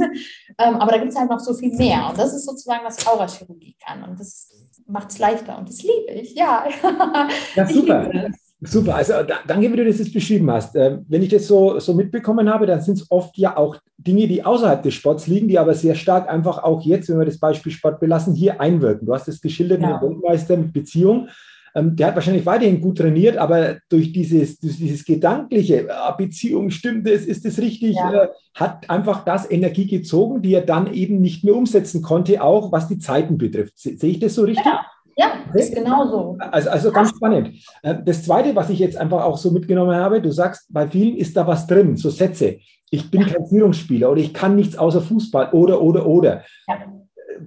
ähm, 0.58 0.76
aber 0.76 0.92
da 0.92 0.98
gibt 0.98 1.12
es 1.12 1.18
halt 1.18 1.30
noch 1.30 1.40
so 1.40 1.54
viel 1.54 1.74
mehr. 1.74 2.08
Und 2.08 2.18
das 2.18 2.34
ist 2.34 2.46
sozusagen, 2.46 2.84
was 2.84 3.06
Aurachirurgie 3.06 3.76
kann. 3.84 4.02
Und 4.02 4.18
das 4.18 4.50
macht 4.86 5.10
es 5.10 5.18
leichter. 5.18 5.58
Und 5.58 5.68
das 5.68 5.82
liebe 5.82 6.12
ich, 6.12 6.34
ja. 6.34 6.66
Ja, 7.54 7.66
super. 7.66 8.30
Super, 8.60 8.94
also 8.94 9.12
da, 9.22 9.40
danke, 9.46 9.70
wie 9.70 9.76
du 9.76 9.84
das 9.84 9.98
jetzt 9.98 10.14
beschrieben 10.14 10.50
hast. 10.50 10.74
Äh, 10.76 10.98
wenn 11.08 11.22
ich 11.22 11.28
das 11.28 11.46
so, 11.46 11.78
so 11.78 11.92
mitbekommen 11.92 12.48
habe, 12.48 12.64
dann 12.64 12.80
sind 12.80 12.94
es 12.94 13.10
oft 13.10 13.36
ja 13.36 13.56
auch 13.56 13.76
Dinge, 13.98 14.26
die 14.26 14.44
außerhalb 14.44 14.82
des 14.82 14.94
Sports 14.94 15.26
liegen, 15.26 15.48
die 15.48 15.58
aber 15.58 15.74
sehr 15.74 15.94
stark 15.94 16.28
einfach 16.30 16.62
auch 16.62 16.82
jetzt, 16.82 17.10
wenn 17.10 17.18
wir 17.18 17.26
das 17.26 17.38
Beispiel 17.38 17.70
Sport 17.70 18.00
belassen, 18.00 18.34
hier 18.34 18.60
einwirken. 18.60 19.06
Du 19.06 19.14
hast 19.14 19.28
es 19.28 19.42
geschildert 19.42 19.82
ja. 19.82 19.92
mit 19.92 20.02
dem 20.02 20.08
Weltmeister 20.22 20.56
mit 20.56 20.72
Beziehung. 20.72 21.28
Ähm, 21.74 21.94
der 21.96 22.06
hat 22.06 22.14
wahrscheinlich 22.14 22.46
weiterhin 22.46 22.80
gut 22.80 22.96
trainiert, 22.96 23.36
aber 23.36 23.76
durch 23.90 24.10
dieses, 24.10 24.58
durch 24.58 24.78
dieses 24.78 25.04
gedankliche, 25.04 25.86
ah, 25.90 26.12
Beziehung 26.12 26.70
stimmt 26.70 27.06
es, 27.06 27.26
ist 27.26 27.44
es 27.44 27.58
richtig, 27.58 27.96
ja. 27.96 28.24
äh, 28.24 28.28
hat 28.54 28.88
einfach 28.88 29.22
das 29.26 29.50
Energie 29.50 29.86
gezogen, 29.86 30.40
die 30.40 30.54
er 30.54 30.62
dann 30.62 30.92
eben 30.94 31.20
nicht 31.20 31.44
mehr 31.44 31.54
umsetzen 31.54 32.00
konnte, 32.00 32.42
auch 32.42 32.72
was 32.72 32.88
die 32.88 32.98
Zeiten 32.98 33.36
betrifft. 33.36 33.74
Sehe 33.76 33.98
ich 34.10 34.18
das 34.18 34.34
so 34.34 34.44
richtig? 34.44 34.64
Ja. 34.64 34.86
Ja, 35.16 35.32
ist 35.54 35.74
genau 35.74 36.06
so. 36.06 36.36
Also, 36.38 36.70
also 36.70 36.92
ganz 36.92 37.08
spannend. 37.08 37.54
Äh, 37.82 37.94
das 38.04 38.22
Zweite, 38.22 38.54
was 38.54 38.68
ich 38.68 38.78
jetzt 38.78 38.98
einfach 38.98 39.24
auch 39.24 39.38
so 39.38 39.50
mitgenommen 39.50 39.96
habe, 39.96 40.20
du 40.20 40.30
sagst, 40.30 40.66
bei 40.70 40.86
vielen 40.86 41.16
ist 41.16 41.36
da 41.36 41.46
was 41.46 41.66
drin, 41.66 41.96
so 41.96 42.10
Sätze. 42.10 42.58
Ich 42.90 43.10
bin 43.10 43.22
ja. 43.22 43.28
kein 43.28 43.46
Führungsspieler 43.46 44.10
oder 44.10 44.20
ich 44.20 44.34
kann 44.34 44.56
nichts 44.56 44.76
außer 44.76 45.00
Fußball 45.00 45.50
oder, 45.52 45.80
oder, 45.80 46.06
oder. 46.06 46.42
Ja. 46.68 46.78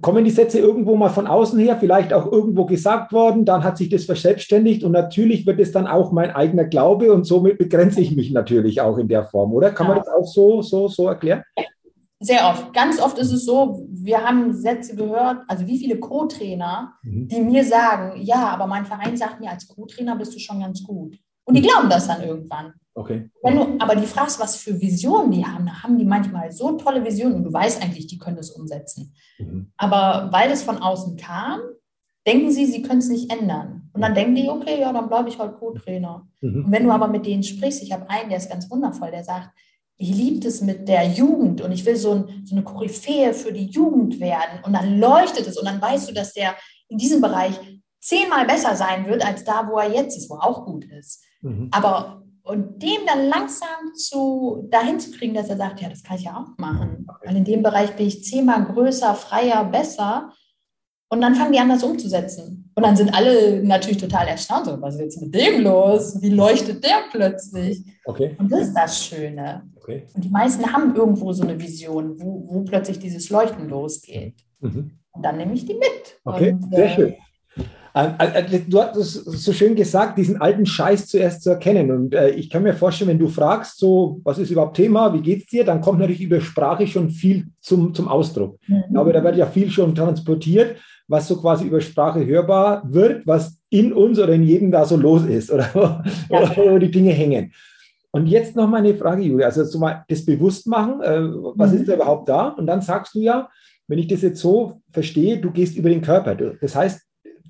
Kommen 0.00 0.24
die 0.24 0.30
Sätze 0.30 0.58
irgendwo 0.58 0.94
mal 0.96 1.08
von 1.08 1.26
außen 1.26 1.58
her, 1.58 1.76
vielleicht 1.78 2.12
auch 2.12 2.30
irgendwo 2.30 2.64
gesagt 2.64 3.12
worden, 3.12 3.44
dann 3.44 3.64
hat 3.64 3.76
sich 3.76 3.88
das 3.88 4.04
verselbstständigt 4.04 4.84
und 4.84 4.92
natürlich 4.92 5.46
wird 5.46 5.58
es 5.58 5.72
dann 5.72 5.86
auch 5.86 6.12
mein 6.12 6.30
eigener 6.30 6.64
Glaube 6.64 7.12
und 7.12 7.24
somit 7.24 7.58
begrenze 7.58 8.00
ich 8.00 8.14
mich 8.14 8.30
natürlich 8.30 8.80
auch 8.80 8.98
in 8.98 9.08
der 9.08 9.24
Form, 9.24 9.52
oder? 9.52 9.70
Kann 9.70 9.88
ja. 9.88 9.94
man 9.94 10.02
das 10.04 10.12
auch 10.12 10.26
so, 10.26 10.62
so, 10.62 10.86
so 10.88 11.08
erklären? 11.08 11.42
Sehr 12.22 12.48
oft. 12.48 12.74
Ganz 12.74 13.00
oft 13.00 13.16
ist 13.16 13.32
es 13.32 13.46
so, 13.46 13.86
wir 13.88 14.22
haben 14.22 14.52
Sätze 14.54 14.94
gehört, 14.94 15.42
also 15.48 15.66
wie 15.66 15.78
viele 15.78 15.98
Co-Trainer, 15.98 16.92
mhm. 17.02 17.28
die 17.28 17.40
mir 17.40 17.64
sagen, 17.64 18.20
ja, 18.20 18.48
aber 18.48 18.66
mein 18.66 18.84
Verein 18.84 19.16
sagt 19.16 19.40
mir, 19.40 19.50
als 19.50 19.66
Co-Trainer 19.66 20.16
bist 20.16 20.34
du 20.34 20.38
schon 20.38 20.60
ganz 20.60 20.82
gut. 20.82 21.18
Und 21.44 21.54
die 21.54 21.62
glauben 21.62 21.88
das 21.88 22.06
dann 22.06 22.22
irgendwann. 22.22 22.74
Okay. 22.94 23.30
Wenn 23.42 23.56
du 23.56 23.76
aber 23.78 23.96
die 23.96 24.06
fragst, 24.06 24.38
was 24.38 24.56
für 24.56 24.78
Visionen 24.78 25.30
die 25.30 25.46
haben, 25.46 25.64
dann 25.64 25.82
haben 25.82 25.98
die 25.98 26.04
manchmal 26.04 26.52
so 26.52 26.72
tolle 26.72 27.02
Visionen 27.02 27.36
und 27.36 27.44
du 27.44 27.52
weißt 27.52 27.82
eigentlich, 27.82 28.06
die 28.06 28.18
können 28.18 28.36
das 28.36 28.50
umsetzen. 28.50 29.14
Mhm. 29.38 29.72
Aber 29.78 30.28
weil 30.30 30.50
es 30.50 30.62
von 30.62 30.76
außen 30.76 31.16
kam, 31.16 31.60
denken 32.26 32.50
sie, 32.50 32.66
sie 32.66 32.82
können 32.82 32.98
es 32.98 33.08
nicht 33.08 33.32
ändern. 33.32 33.88
Und 33.94 34.02
dann 34.02 34.14
denken 34.14 34.34
die, 34.34 34.48
okay, 34.48 34.78
ja, 34.78 34.92
dann 34.92 35.08
bleibe 35.08 35.30
ich 35.30 35.38
halt 35.38 35.58
Co-Trainer. 35.58 36.28
Mhm. 36.42 36.66
Und 36.66 36.72
wenn 36.72 36.84
du 36.84 36.90
aber 36.90 37.08
mit 37.08 37.24
denen 37.24 37.42
sprichst, 37.42 37.82
ich 37.82 37.92
habe 37.92 38.10
einen, 38.10 38.28
der 38.28 38.38
ist 38.38 38.50
ganz 38.50 38.70
wundervoll, 38.70 39.10
der 39.10 39.24
sagt, 39.24 39.48
ich 40.00 40.16
liebe 40.16 40.48
es 40.48 40.62
mit 40.62 40.88
der 40.88 41.06
Jugend 41.06 41.60
und 41.60 41.72
ich 41.72 41.84
will 41.84 41.94
so, 41.94 42.12
ein, 42.12 42.42
so, 42.46 42.54
eine 42.54 42.64
Koryphäe 42.64 43.34
für 43.34 43.52
die 43.52 43.66
Jugend 43.66 44.18
werden. 44.18 44.64
Und 44.64 44.72
dann 44.72 44.98
leuchtet 44.98 45.46
es 45.46 45.58
und 45.58 45.66
dann 45.66 45.80
weißt 45.80 46.08
du, 46.08 46.14
dass 46.14 46.32
der 46.32 46.56
in 46.88 46.96
diesem 46.96 47.20
Bereich 47.20 47.60
zehnmal 48.00 48.46
besser 48.46 48.74
sein 48.76 49.06
wird 49.06 49.22
als 49.22 49.44
da, 49.44 49.68
wo 49.70 49.78
er 49.78 49.92
jetzt 49.92 50.16
ist, 50.16 50.30
wo 50.30 50.36
er 50.36 50.46
auch 50.46 50.64
gut 50.64 50.86
ist. 50.86 51.22
Mhm. 51.42 51.68
Aber 51.70 52.22
und 52.42 52.82
dem 52.82 53.04
dann 53.06 53.28
langsam 53.28 53.94
zu 53.94 54.66
dahin 54.70 54.98
zu 54.98 55.10
kriegen, 55.10 55.34
dass 55.34 55.50
er 55.50 55.58
sagt, 55.58 55.82
ja, 55.82 55.90
das 55.90 56.02
kann 56.02 56.16
ich 56.16 56.24
ja 56.24 56.36
auch 56.36 56.56
machen. 56.56 57.06
Weil 57.22 57.36
in 57.36 57.44
dem 57.44 57.62
Bereich 57.62 57.94
bin 57.94 58.06
ich 58.06 58.24
zehnmal 58.24 58.64
größer, 58.64 59.14
freier, 59.14 59.66
besser. 59.66 60.32
Und 61.12 61.20
dann 61.20 61.34
fangen 61.34 61.52
die 61.52 61.58
an, 61.58 61.68
das 61.68 61.82
umzusetzen. 61.82 62.70
Und 62.72 62.84
dann 62.84 62.96
sind 62.96 63.12
alle 63.12 63.62
natürlich 63.64 63.98
total 63.98 64.28
erstaunt. 64.28 64.66
So, 64.66 64.80
was 64.80 64.94
ist 64.94 65.00
jetzt 65.00 65.20
mit 65.20 65.34
dem 65.34 65.62
los? 65.62 66.22
Wie 66.22 66.30
leuchtet 66.30 66.84
der 66.84 67.02
plötzlich? 67.10 67.84
Okay. 68.04 68.36
Und 68.38 68.50
das 68.50 68.68
ist 68.68 68.74
das 68.74 69.04
Schöne. 69.04 69.68
Okay. 69.76 70.04
Und 70.14 70.24
die 70.24 70.28
meisten 70.28 70.72
haben 70.72 70.94
irgendwo 70.94 71.32
so 71.32 71.42
eine 71.42 71.60
Vision, 71.60 72.14
wo, 72.20 72.46
wo 72.46 72.60
plötzlich 72.62 73.00
dieses 73.00 73.28
Leuchten 73.28 73.68
losgeht. 73.68 74.36
Mhm. 74.60 74.92
Und 75.10 75.22
dann 75.24 75.36
nehme 75.36 75.52
ich 75.52 75.66
die 75.66 75.74
mit. 75.74 76.20
Okay, 76.24 76.52
und, 76.52 76.72
sehr 76.72 76.84
äh, 76.84 76.94
schön. 76.94 77.14
Ähm, 77.94 78.14
äh, 78.18 78.56
äh, 78.56 78.60
du 78.66 78.80
hast 78.80 78.96
es 78.96 79.14
so 79.14 79.52
schön 79.52 79.74
gesagt, 79.74 80.18
diesen 80.18 80.40
alten 80.40 80.66
Scheiß 80.66 81.08
zuerst 81.08 81.42
zu 81.42 81.50
erkennen. 81.50 81.90
Und 81.90 82.14
äh, 82.14 82.30
ich 82.30 82.50
kann 82.50 82.62
mir 82.62 82.74
vorstellen, 82.74 83.10
wenn 83.10 83.18
du 83.18 83.28
fragst, 83.28 83.78
so, 83.78 84.20
was 84.24 84.38
ist 84.38 84.50
überhaupt 84.50 84.76
Thema, 84.76 85.12
wie 85.12 85.20
geht 85.20 85.40
es 85.40 85.46
dir, 85.46 85.64
dann 85.64 85.80
kommt 85.80 85.98
natürlich 85.98 86.22
über 86.22 86.40
Sprache 86.40 86.86
schon 86.86 87.10
viel 87.10 87.46
zum, 87.60 87.94
zum 87.94 88.08
Ausdruck. 88.08 88.58
Mhm. 88.66 88.96
Aber 88.96 89.12
da 89.12 89.22
wird 89.24 89.36
ja 89.36 89.46
viel 89.46 89.70
schon 89.70 89.94
transportiert, 89.94 90.76
was 91.08 91.26
so 91.26 91.40
quasi 91.40 91.66
über 91.66 91.80
Sprache 91.80 92.24
hörbar 92.24 92.82
wird, 92.86 93.26
was 93.26 93.58
in 93.70 93.92
uns 93.92 94.18
oder 94.18 94.32
in 94.32 94.44
jedem 94.44 94.70
da 94.70 94.84
so 94.84 94.96
los 94.96 95.24
ist 95.24 95.50
oder, 95.50 96.04
ja. 96.30 96.56
oder 96.56 96.78
die 96.78 96.90
Dinge 96.90 97.12
hängen. 97.12 97.52
Und 98.12 98.26
jetzt 98.26 98.56
noch 98.56 98.68
mal 98.68 98.78
eine 98.78 98.94
Frage, 98.94 99.22
Julia. 99.22 99.46
Also 99.46 99.64
so 99.64 99.78
mal 99.78 100.04
das 100.08 100.24
Bewusstmachen, 100.24 101.00
äh, 101.00 101.22
was 101.54 101.72
mhm. 101.72 101.78
ist 101.78 101.88
da 101.88 101.94
überhaupt 101.94 102.28
da? 102.28 102.48
Und 102.48 102.66
dann 102.66 102.80
sagst 102.80 103.14
du 103.14 103.20
ja, 103.20 103.48
wenn 103.88 103.98
ich 103.98 104.06
das 104.06 104.22
jetzt 104.22 104.40
so 104.40 104.80
verstehe, 104.92 105.38
du 105.38 105.50
gehst 105.50 105.76
über 105.76 105.88
den 105.88 106.02
Körper. 106.02 106.36
Das 106.60 106.76
heißt, 106.76 107.00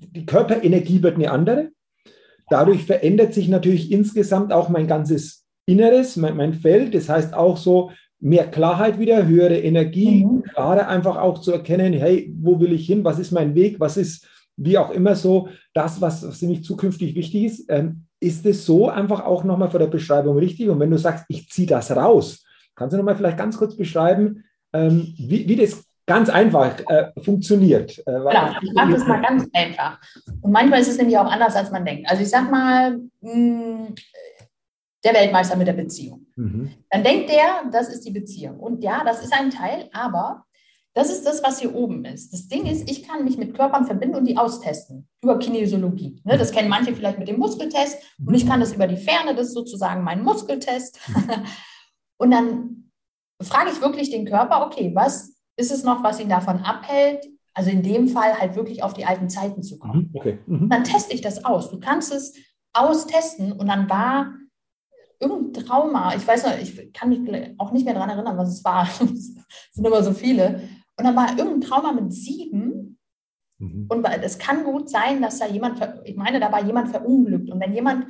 die 0.01 0.25
Körperenergie 0.25 1.03
wird 1.03 1.15
eine 1.15 1.31
andere. 1.31 1.69
Dadurch 2.49 2.83
verändert 2.83 3.33
sich 3.33 3.47
natürlich 3.47 3.91
insgesamt 3.91 4.51
auch 4.51 4.69
mein 4.69 4.87
ganzes 4.87 5.45
Inneres, 5.65 6.17
mein, 6.17 6.35
mein 6.35 6.53
Feld. 6.53 6.93
Das 6.93 7.07
heißt 7.07 7.33
auch 7.33 7.57
so 7.57 7.91
mehr 8.19 8.47
Klarheit 8.49 8.99
wieder, 8.99 9.25
höhere 9.25 9.59
Energie, 9.59 10.25
mhm. 10.25 10.43
klarer 10.43 10.87
einfach 10.87 11.17
auch 11.17 11.39
zu 11.39 11.51
erkennen, 11.51 11.93
hey, 11.93 12.33
wo 12.39 12.59
will 12.59 12.73
ich 12.73 12.85
hin? 12.85 13.03
Was 13.03 13.19
ist 13.19 13.31
mein 13.31 13.55
Weg? 13.55 13.79
Was 13.79 13.97
ist 13.97 14.27
wie 14.57 14.77
auch 14.77 14.91
immer 14.91 15.15
so 15.15 15.47
das, 15.73 16.01
was, 16.01 16.27
was 16.27 16.41
nämlich 16.41 16.63
zukünftig 16.63 17.15
wichtig 17.15 17.45
ist? 17.45 17.65
Ähm, 17.69 18.03
ist 18.19 18.45
es 18.45 18.65
so 18.65 18.89
einfach 18.89 19.25
auch 19.25 19.43
nochmal 19.43 19.71
vor 19.71 19.79
der 19.79 19.87
Beschreibung 19.87 20.37
richtig? 20.37 20.69
Und 20.69 20.79
wenn 20.79 20.91
du 20.91 20.97
sagst, 20.97 21.25
ich 21.29 21.49
ziehe 21.49 21.67
das 21.67 21.95
raus, 21.95 22.45
kannst 22.75 22.93
du 22.93 22.97
nochmal 22.97 23.15
vielleicht 23.15 23.37
ganz 23.37 23.57
kurz 23.57 23.75
beschreiben, 23.75 24.43
ähm, 24.73 25.13
wie, 25.17 25.47
wie 25.47 25.55
das 25.55 25.83
ganz 26.11 26.29
einfach 26.29 26.77
äh, 26.89 27.21
funktioniert. 27.21 27.97
Äh, 27.99 28.03
genau, 28.11 28.49
ich 28.61 28.73
mache 28.73 28.91
das 28.91 29.07
mal 29.07 29.21
ganz 29.21 29.47
einfach. 29.53 29.97
Und 30.41 30.51
manchmal 30.51 30.81
ist 30.81 30.89
es 30.89 30.97
nämlich 30.97 31.17
auch 31.17 31.31
anders, 31.31 31.55
als 31.55 31.71
man 31.71 31.85
denkt. 31.85 32.09
Also 32.09 32.21
ich 32.21 32.29
sag 32.29 32.51
mal, 32.51 32.99
mh, 33.21 33.31
hm, 33.31 33.95
der 35.05 35.13
Weltmeister 35.13 35.55
mit 35.55 35.67
der 35.67 35.73
Beziehung. 35.73 36.27
Mhm. 36.35 36.73
Dann 36.89 37.03
denkt 37.03 37.29
der, 37.29 37.63
das 37.71 37.87
ist 37.87 38.05
die 38.05 38.11
Beziehung. 38.11 38.59
Und 38.59 38.83
ja, 38.83 39.03
das 39.05 39.23
ist 39.23 39.33
ein 39.33 39.51
Teil, 39.51 39.89
aber 39.93 40.43
das 40.93 41.09
ist 41.09 41.25
das, 41.25 41.41
was 41.41 41.61
hier 41.61 41.73
oben 41.73 42.03
ist. 42.03 42.33
Das 42.33 42.49
Ding 42.49 42.65
ist, 42.65 42.91
ich 42.91 43.07
kann 43.07 43.23
mich 43.23 43.37
mit 43.37 43.55
Körpern 43.55 43.85
verbinden 43.85 44.17
und 44.17 44.25
die 44.27 44.37
austesten 44.37 45.07
über 45.23 45.39
Kinesiologie. 45.39 46.21
Ne, 46.25 46.37
das 46.37 46.51
kennen 46.51 46.67
manche 46.67 46.93
vielleicht 46.93 47.19
mit 47.19 47.29
dem 47.29 47.39
Muskeltest 47.39 47.97
und 48.23 48.33
ich 48.33 48.45
kann 48.45 48.59
das 48.59 48.73
über 48.73 48.87
die 48.87 48.97
Ferne, 48.97 49.33
das 49.33 49.47
ist 49.47 49.53
sozusagen 49.53 50.03
mein 50.03 50.23
Muskeltest. 50.23 50.99
und 52.17 52.31
dann 52.31 52.91
frage 53.41 53.71
ich 53.71 53.81
wirklich 53.81 54.11
den 54.11 54.25
Körper, 54.25 54.65
okay, 54.65 54.91
was 54.93 55.40
ist 55.61 55.71
es 55.71 55.83
noch, 55.83 56.03
was 56.03 56.19
ihn 56.19 56.29
davon 56.29 56.59
abhält, 56.59 57.25
also 57.53 57.69
in 57.69 57.83
dem 57.83 58.07
Fall 58.07 58.39
halt 58.39 58.55
wirklich 58.55 58.83
auf 58.83 58.93
die 58.93 59.05
alten 59.05 59.29
Zeiten 59.29 59.63
zu 59.63 59.77
kommen. 59.79 60.09
Mhm, 60.11 60.19
okay. 60.19 60.39
Mhm. 60.47 60.69
Dann 60.69 60.83
teste 60.83 61.13
ich 61.13 61.21
das 61.21 61.45
aus. 61.45 61.69
Du 61.69 61.79
kannst 61.79 62.13
es 62.13 62.33
austesten 62.73 63.51
und 63.53 63.67
dann 63.67 63.89
war 63.89 64.33
irgendein 65.19 65.63
Trauma, 65.65 66.15
ich 66.15 66.27
weiß 66.27 66.45
noch, 66.45 66.57
ich 66.57 66.93
kann 66.93 67.09
mich 67.09 67.55
auch 67.59 67.71
nicht 67.71 67.85
mehr 67.85 67.93
daran 67.93 68.09
erinnern, 68.09 68.37
was 68.37 68.49
es 68.49 68.65
war. 68.65 68.87
es 69.01 69.35
sind 69.71 69.85
immer 69.85 70.03
so 70.03 70.13
viele. 70.13 70.61
Und 70.97 71.01
Und 71.01 71.05
dann 71.05 71.15
war 71.15 71.37
irgendein 71.37 71.61
Trauma 71.61 71.91
mit 71.93 72.13
sieben. 72.13 72.99
Mhm. 73.57 73.87
Und 73.89 74.05
es 74.05 74.37
kann 74.37 74.63
gut 74.63 74.87
sein, 74.89 75.21
dass 75.21 75.39
da 75.39 75.47
jemand, 75.47 75.79
ich 76.03 76.15
meine, 76.15 76.39
da 76.39 76.51
war 76.51 76.63
jemand 76.63 76.89
verunglückt. 76.89 77.49
Und 77.49 77.59
wenn 77.59 77.73
jemand 77.73 78.05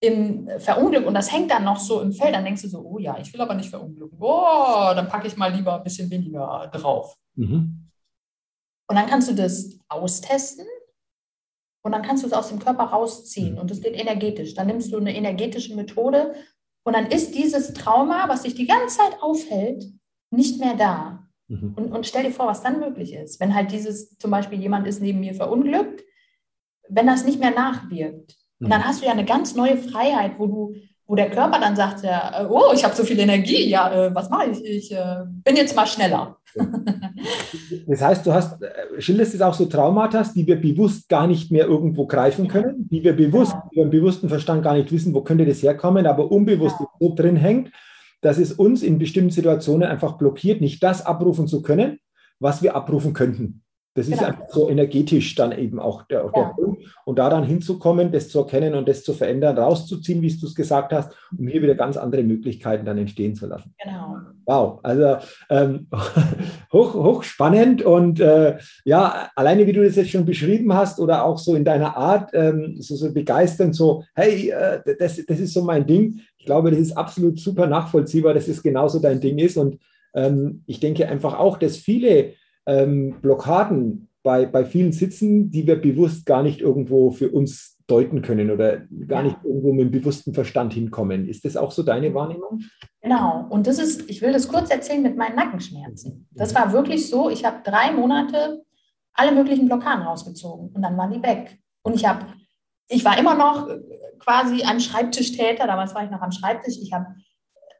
im 0.00 0.48
Verunglück 0.58 1.06
und 1.06 1.14
das 1.14 1.32
hängt 1.32 1.50
dann 1.50 1.64
noch 1.64 1.78
so 1.78 2.00
im 2.00 2.12
Feld, 2.12 2.34
dann 2.34 2.44
denkst 2.44 2.62
du 2.62 2.68
so, 2.68 2.80
oh 2.80 2.98
ja, 2.98 3.18
ich 3.18 3.32
will 3.32 3.40
aber 3.40 3.54
nicht 3.54 3.70
verunglücken. 3.70 4.18
Oh, 4.20 4.92
dann 4.94 5.08
packe 5.08 5.26
ich 5.26 5.36
mal 5.36 5.52
lieber 5.52 5.76
ein 5.76 5.82
bisschen 5.82 6.10
weniger 6.10 6.68
drauf. 6.72 7.16
Mhm. 7.34 7.90
Und 8.88 8.96
dann 8.96 9.06
kannst 9.06 9.30
du 9.30 9.34
das 9.34 9.78
austesten 9.88 10.66
und 11.82 11.92
dann 11.92 12.02
kannst 12.02 12.22
du 12.22 12.26
es 12.26 12.32
aus 12.32 12.48
dem 12.48 12.58
Körper 12.58 12.84
rausziehen 12.84 13.54
mhm. 13.54 13.58
und 13.58 13.70
es 13.70 13.80
geht 13.80 13.94
energetisch. 13.94 14.54
Dann 14.54 14.66
nimmst 14.66 14.92
du 14.92 14.98
eine 14.98 15.16
energetische 15.16 15.74
Methode 15.74 16.34
und 16.84 16.94
dann 16.94 17.06
ist 17.06 17.34
dieses 17.34 17.72
Trauma, 17.72 18.28
was 18.28 18.42
dich 18.42 18.54
die 18.54 18.66
ganze 18.66 18.98
Zeit 18.98 19.22
aufhält, 19.22 19.84
nicht 20.30 20.60
mehr 20.60 20.74
da. 20.74 21.26
Mhm. 21.48 21.74
Und, 21.74 21.92
und 21.92 22.06
stell 22.06 22.24
dir 22.24 22.32
vor, 22.32 22.46
was 22.46 22.62
dann 22.62 22.80
möglich 22.80 23.12
ist. 23.14 23.40
Wenn 23.40 23.54
halt 23.54 23.72
dieses, 23.72 24.16
zum 24.18 24.30
Beispiel 24.30 24.60
jemand 24.60 24.86
ist 24.86 25.00
neben 25.00 25.20
mir 25.20 25.34
verunglückt, 25.34 26.04
wenn 26.88 27.06
das 27.06 27.24
nicht 27.24 27.40
mehr 27.40 27.50
nachwirkt. 27.50 28.36
Und 28.60 28.70
dann 28.70 28.80
mhm. 28.80 28.84
hast 28.84 29.02
du 29.02 29.06
ja 29.06 29.12
eine 29.12 29.24
ganz 29.24 29.54
neue 29.54 29.76
Freiheit, 29.76 30.32
wo 30.38 30.46
du, 30.46 30.74
wo 31.06 31.14
der 31.14 31.30
Körper 31.30 31.60
dann 31.60 31.76
sagt, 31.76 32.02
ja, 32.02 32.42
äh, 32.42 32.46
oh, 32.48 32.72
ich 32.74 32.84
habe 32.84 32.94
so 32.94 33.04
viel 33.04 33.18
Energie, 33.18 33.68
ja, 33.68 33.92
äh, 33.92 34.14
was 34.14 34.30
mache 34.30 34.50
ich? 34.50 34.64
Ich 34.64 34.92
äh, 34.92 35.24
bin 35.44 35.56
jetzt 35.56 35.76
mal 35.76 35.86
schneller. 35.86 36.36
Das 37.88 38.02
heißt, 38.02 38.26
du 38.26 38.32
hast, 38.32 38.60
äh, 38.62 39.00
schilderst 39.00 39.34
es 39.34 39.40
auch 39.40 39.54
so 39.54 39.66
Traumata, 39.66 40.22
die 40.34 40.46
wir 40.46 40.60
bewusst 40.60 41.08
gar 41.08 41.26
nicht 41.26 41.50
mehr 41.50 41.66
irgendwo 41.66 42.06
greifen 42.06 42.48
können, 42.48 42.88
die 42.90 43.02
wir 43.02 43.14
bewusst, 43.14 43.52
ja. 43.52 43.62
über 43.72 43.84
den 43.84 43.90
bewussten 43.90 44.28
Verstand 44.28 44.62
gar 44.62 44.74
nicht 44.74 44.90
wissen, 44.90 45.14
wo 45.14 45.22
könnte 45.22 45.46
das 45.46 45.62
herkommen, 45.62 46.06
aber 46.06 46.30
unbewusst 46.30 46.76
ja. 46.80 46.86
so 46.98 47.14
drin 47.14 47.36
hängt, 47.36 47.70
dass 48.20 48.38
es 48.38 48.52
uns 48.52 48.82
in 48.82 48.98
bestimmten 48.98 49.30
Situationen 49.30 49.88
einfach 49.88 50.18
blockiert, 50.18 50.60
nicht 50.60 50.82
das 50.82 51.04
abrufen 51.04 51.46
zu 51.46 51.62
können, 51.62 51.98
was 52.40 52.62
wir 52.62 52.74
abrufen 52.74 53.12
könnten. 53.12 53.62
Das 53.96 54.06
genau. 54.06 54.18
ist 54.18 54.24
einfach 54.24 54.48
so 54.50 54.68
energetisch 54.68 55.34
dann 55.34 55.52
eben 55.52 55.80
auch 55.80 56.02
der, 56.02 56.24
ja. 56.24 56.30
der, 56.30 56.54
Punkt. 56.54 56.84
Und 57.06 57.18
da 57.18 57.30
dann 57.30 57.44
hinzukommen, 57.44 58.12
das 58.12 58.28
zu 58.28 58.40
erkennen 58.40 58.74
und 58.74 58.86
das 58.86 59.02
zu 59.02 59.14
verändern, 59.14 59.56
rauszuziehen, 59.56 60.20
wie 60.20 60.36
du 60.36 60.46
es 60.46 60.54
gesagt 60.54 60.92
hast, 60.92 61.12
um 61.36 61.48
hier 61.48 61.62
wieder 61.62 61.74
ganz 61.74 61.96
andere 61.96 62.22
Möglichkeiten 62.22 62.84
dann 62.84 62.98
entstehen 62.98 63.34
zu 63.34 63.46
lassen. 63.46 63.74
Genau. 63.82 64.16
Wow, 64.44 64.80
also 64.82 65.16
ähm, 65.48 65.88
hoch, 66.72 66.94
hoch 66.94 67.22
spannend 67.22 67.82
und 67.82 68.20
äh, 68.20 68.58
ja, 68.84 69.30
alleine 69.34 69.66
wie 69.66 69.72
du 69.72 69.82
das 69.82 69.96
jetzt 69.96 70.10
schon 70.10 70.26
beschrieben 70.26 70.74
hast 70.74 71.00
oder 71.00 71.24
auch 71.24 71.38
so 71.38 71.54
in 71.54 71.64
deiner 71.64 71.96
Art, 71.96 72.30
ähm, 72.34 72.76
so, 72.78 72.96
so 72.96 73.12
begeisternd, 73.12 73.74
so, 73.74 74.04
hey, 74.14 74.50
äh, 74.50 74.80
das, 74.98 75.24
das 75.24 75.40
ist 75.40 75.54
so 75.54 75.62
mein 75.62 75.86
Ding. 75.86 76.20
Ich 76.36 76.44
glaube, 76.44 76.70
das 76.70 76.80
ist 76.80 76.96
absolut 76.96 77.40
super 77.40 77.66
nachvollziehbar, 77.66 78.34
dass 78.34 78.46
es 78.46 78.62
genauso 78.62 78.98
dein 78.98 79.20
Ding 79.20 79.38
ist. 79.38 79.56
Und 79.56 79.78
ähm, 80.14 80.62
ich 80.66 80.80
denke 80.80 81.08
einfach 81.08 81.38
auch, 81.38 81.58
dass 81.58 81.78
viele 81.78 82.34
ähm, 82.66 83.16
Blockaden 83.22 84.08
bei, 84.22 84.46
bei 84.46 84.64
vielen 84.64 84.92
sitzen, 84.92 85.50
die 85.50 85.66
wir 85.66 85.80
bewusst 85.80 86.26
gar 86.26 86.42
nicht 86.42 86.60
irgendwo 86.60 87.10
für 87.12 87.30
uns 87.30 87.78
deuten 87.86 88.22
können 88.22 88.50
oder 88.50 88.78
gar 89.06 89.22
nicht 89.22 89.36
irgendwo 89.44 89.72
mit 89.72 89.86
dem 89.86 89.90
bewussten 89.92 90.34
Verstand 90.34 90.74
hinkommen. 90.74 91.28
Ist 91.28 91.44
das 91.44 91.56
auch 91.56 91.70
so 91.70 91.84
deine 91.84 92.12
Wahrnehmung? 92.12 92.60
Genau. 93.00 93.46
Und 93.48 93.68
das 93.68 93.78
ist, 93.78 94.10
ich 94.10 94.22
will 94.22 94.32
das 94.32 94.48
kurz 94.48 94.70
erzählen 94.70 95.02
mit 95.02 95.16
meinen 95.16 95.36
Nackenschmerzen. 95.36 96.26
Das 96.32 96.54
war 96.54 96.72
wirklich 96.72 97.08
so, 97.08 97.30
ich 97.30 97.44
habe 97.44 97.58
drei 97.62 97.92
Monate 97.92 98.64
alle 99.14 99.32
möglichen 99.32 99.66
Blockaden 99.66 100.04
rausgezogen 100.04 100.70
und 100.74 100.82
dann 100.82 100.96
waren 100.96 101.12
die 101.12 101.22
weg. 101.22 101.58
Und 101.82 101.94
ich 101.94 102.06
habe, 102.06 102.26
ich 102.88 103.04
war 103.04 103.16
immer 103.16 103.36
noch 103.36 103.68
quasi 104.18 104.64
ein 104.64 104.80
Schreibtischtäter, 104.80 105.68
damals 105.68 105.94
war 105.94 106.04
ich 106.04 106.10
noch 106.10 106.20
am 106.20 106.32
Schreibtisch, 106.32 106.78
ich 106.82 106.92
habe 106.92 107.06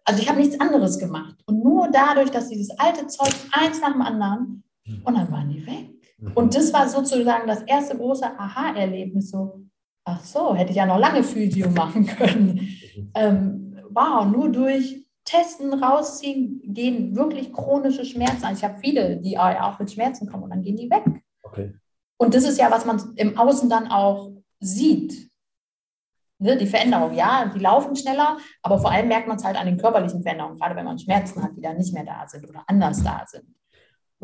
also 0.09 0.23
ich 0.23 0.29
habe 0.29 0.39
nichts 0.39 0.61
anderes 0.61 1.01
gemacht. 1.01 1.35
Und 1.47 1.65
nur 1.65 1.91
dadurch, 1.91 2.31
dass 2.31 2.49
dieses 2.49 2.71
alte 2.79 3.09
Zeug 3.09 3.35
eins 3.51 3.81
nach 3.81 3.91
dem 3.91 4.03
anderen 4.03 4.63
und 5.05 5.15
dann 5.15 5.31
waren 5.31 5.49
die 5.49 5.67
weg. 5.67 5.91
Mhm. 6.19 6.33
Und 6.35 6.55
das 6.55 6.73
war 6.73 6.89
sozusagen 6.89 7.47
das 7.47 7.63
erste 7.63 7.97
große 7.97 8.27
Aha-Erlebnis. 8.39 9.31
So, 9.31 9.63
ach 10.05 10.21
so, 10.21 10.55
hätte 10.55 10.71
ich 10.71 10.77
ja 10.77 10.87
noch 10.87 10.99
lange 10.99 11.23
Physio 11.23 11.71
machen 11.71 12.07
können. 12.07 12.69
Mhm. 12.97 13.11
Ähm, 13.15 13.81
wow, 13.91 14.27
nur 14.27 14.51
durch 14.51 15.07
Testen, 15.25 15.75
rausziehen, 15.75 16.63
gehen 16.65 17.17
wirklich 17.17 17.53
chronische 17.53 18.05
Schmerzen. 18.05 18.45
Also 18.45 18.59
ich 18.59 18.65
habe 18.65 18.79
viele, 18.79 19.17
die 19.17 19.39
auch 19.39 19.79
mit 19.79 19.91
Schmerzen 19.91 20.29
kommen 20.29 20.45
und 20.45 20.51
dann 20.51 20.63
gehen 20.63 20.77
die 20.77 20.89
weg. 20.89 21.05
Okay. 21.43 21.75
Und 22.17 22.35
das 22.35 22.45
ist 22.45 22.59
ja, 22.59 22.71
was 22.71 22.87
man 22.87 23.13
im 23.17 23.37
Außen 23.37 23.69
dann 23.69 23.89
auch 23.89 24.31
sieht. 24.61 25.31
Ne, 26.39 26.57
die 26.57 26.67
Veränderung, 26.67 27.15
ja, 27.15 27.51
die 27.55 27.59
laufen 27.59 27.97
schneller, 27.97 28.37
aber 28.63 28.79
vor 28.79 28.91
allem 28.91 29.09
merkt 29.09 29.27
man 29.27 29.39
es 29.39 29.45
halt 29.45 29.57
an 29.57 29.65
den 29.65 29.79
körperlichen 29.79 30.23
Veränderungen, 30.23 30.59
gerade 30.59 30.77
wenn 30.77 30.85
man 30.85 30.99
Schmerzen 30.99 31.43
hat, 31.43 31.57
die 31.57 31.63
dann 31.63 31.79
nicht 31.79 31.95
mehr 31.95 32.05
da 32.05 32.29
sind 32.29 32.47
oder 32.47 32.63
anders 32.67 33.03
da 33.03 33.25
sind. 33.27 33.47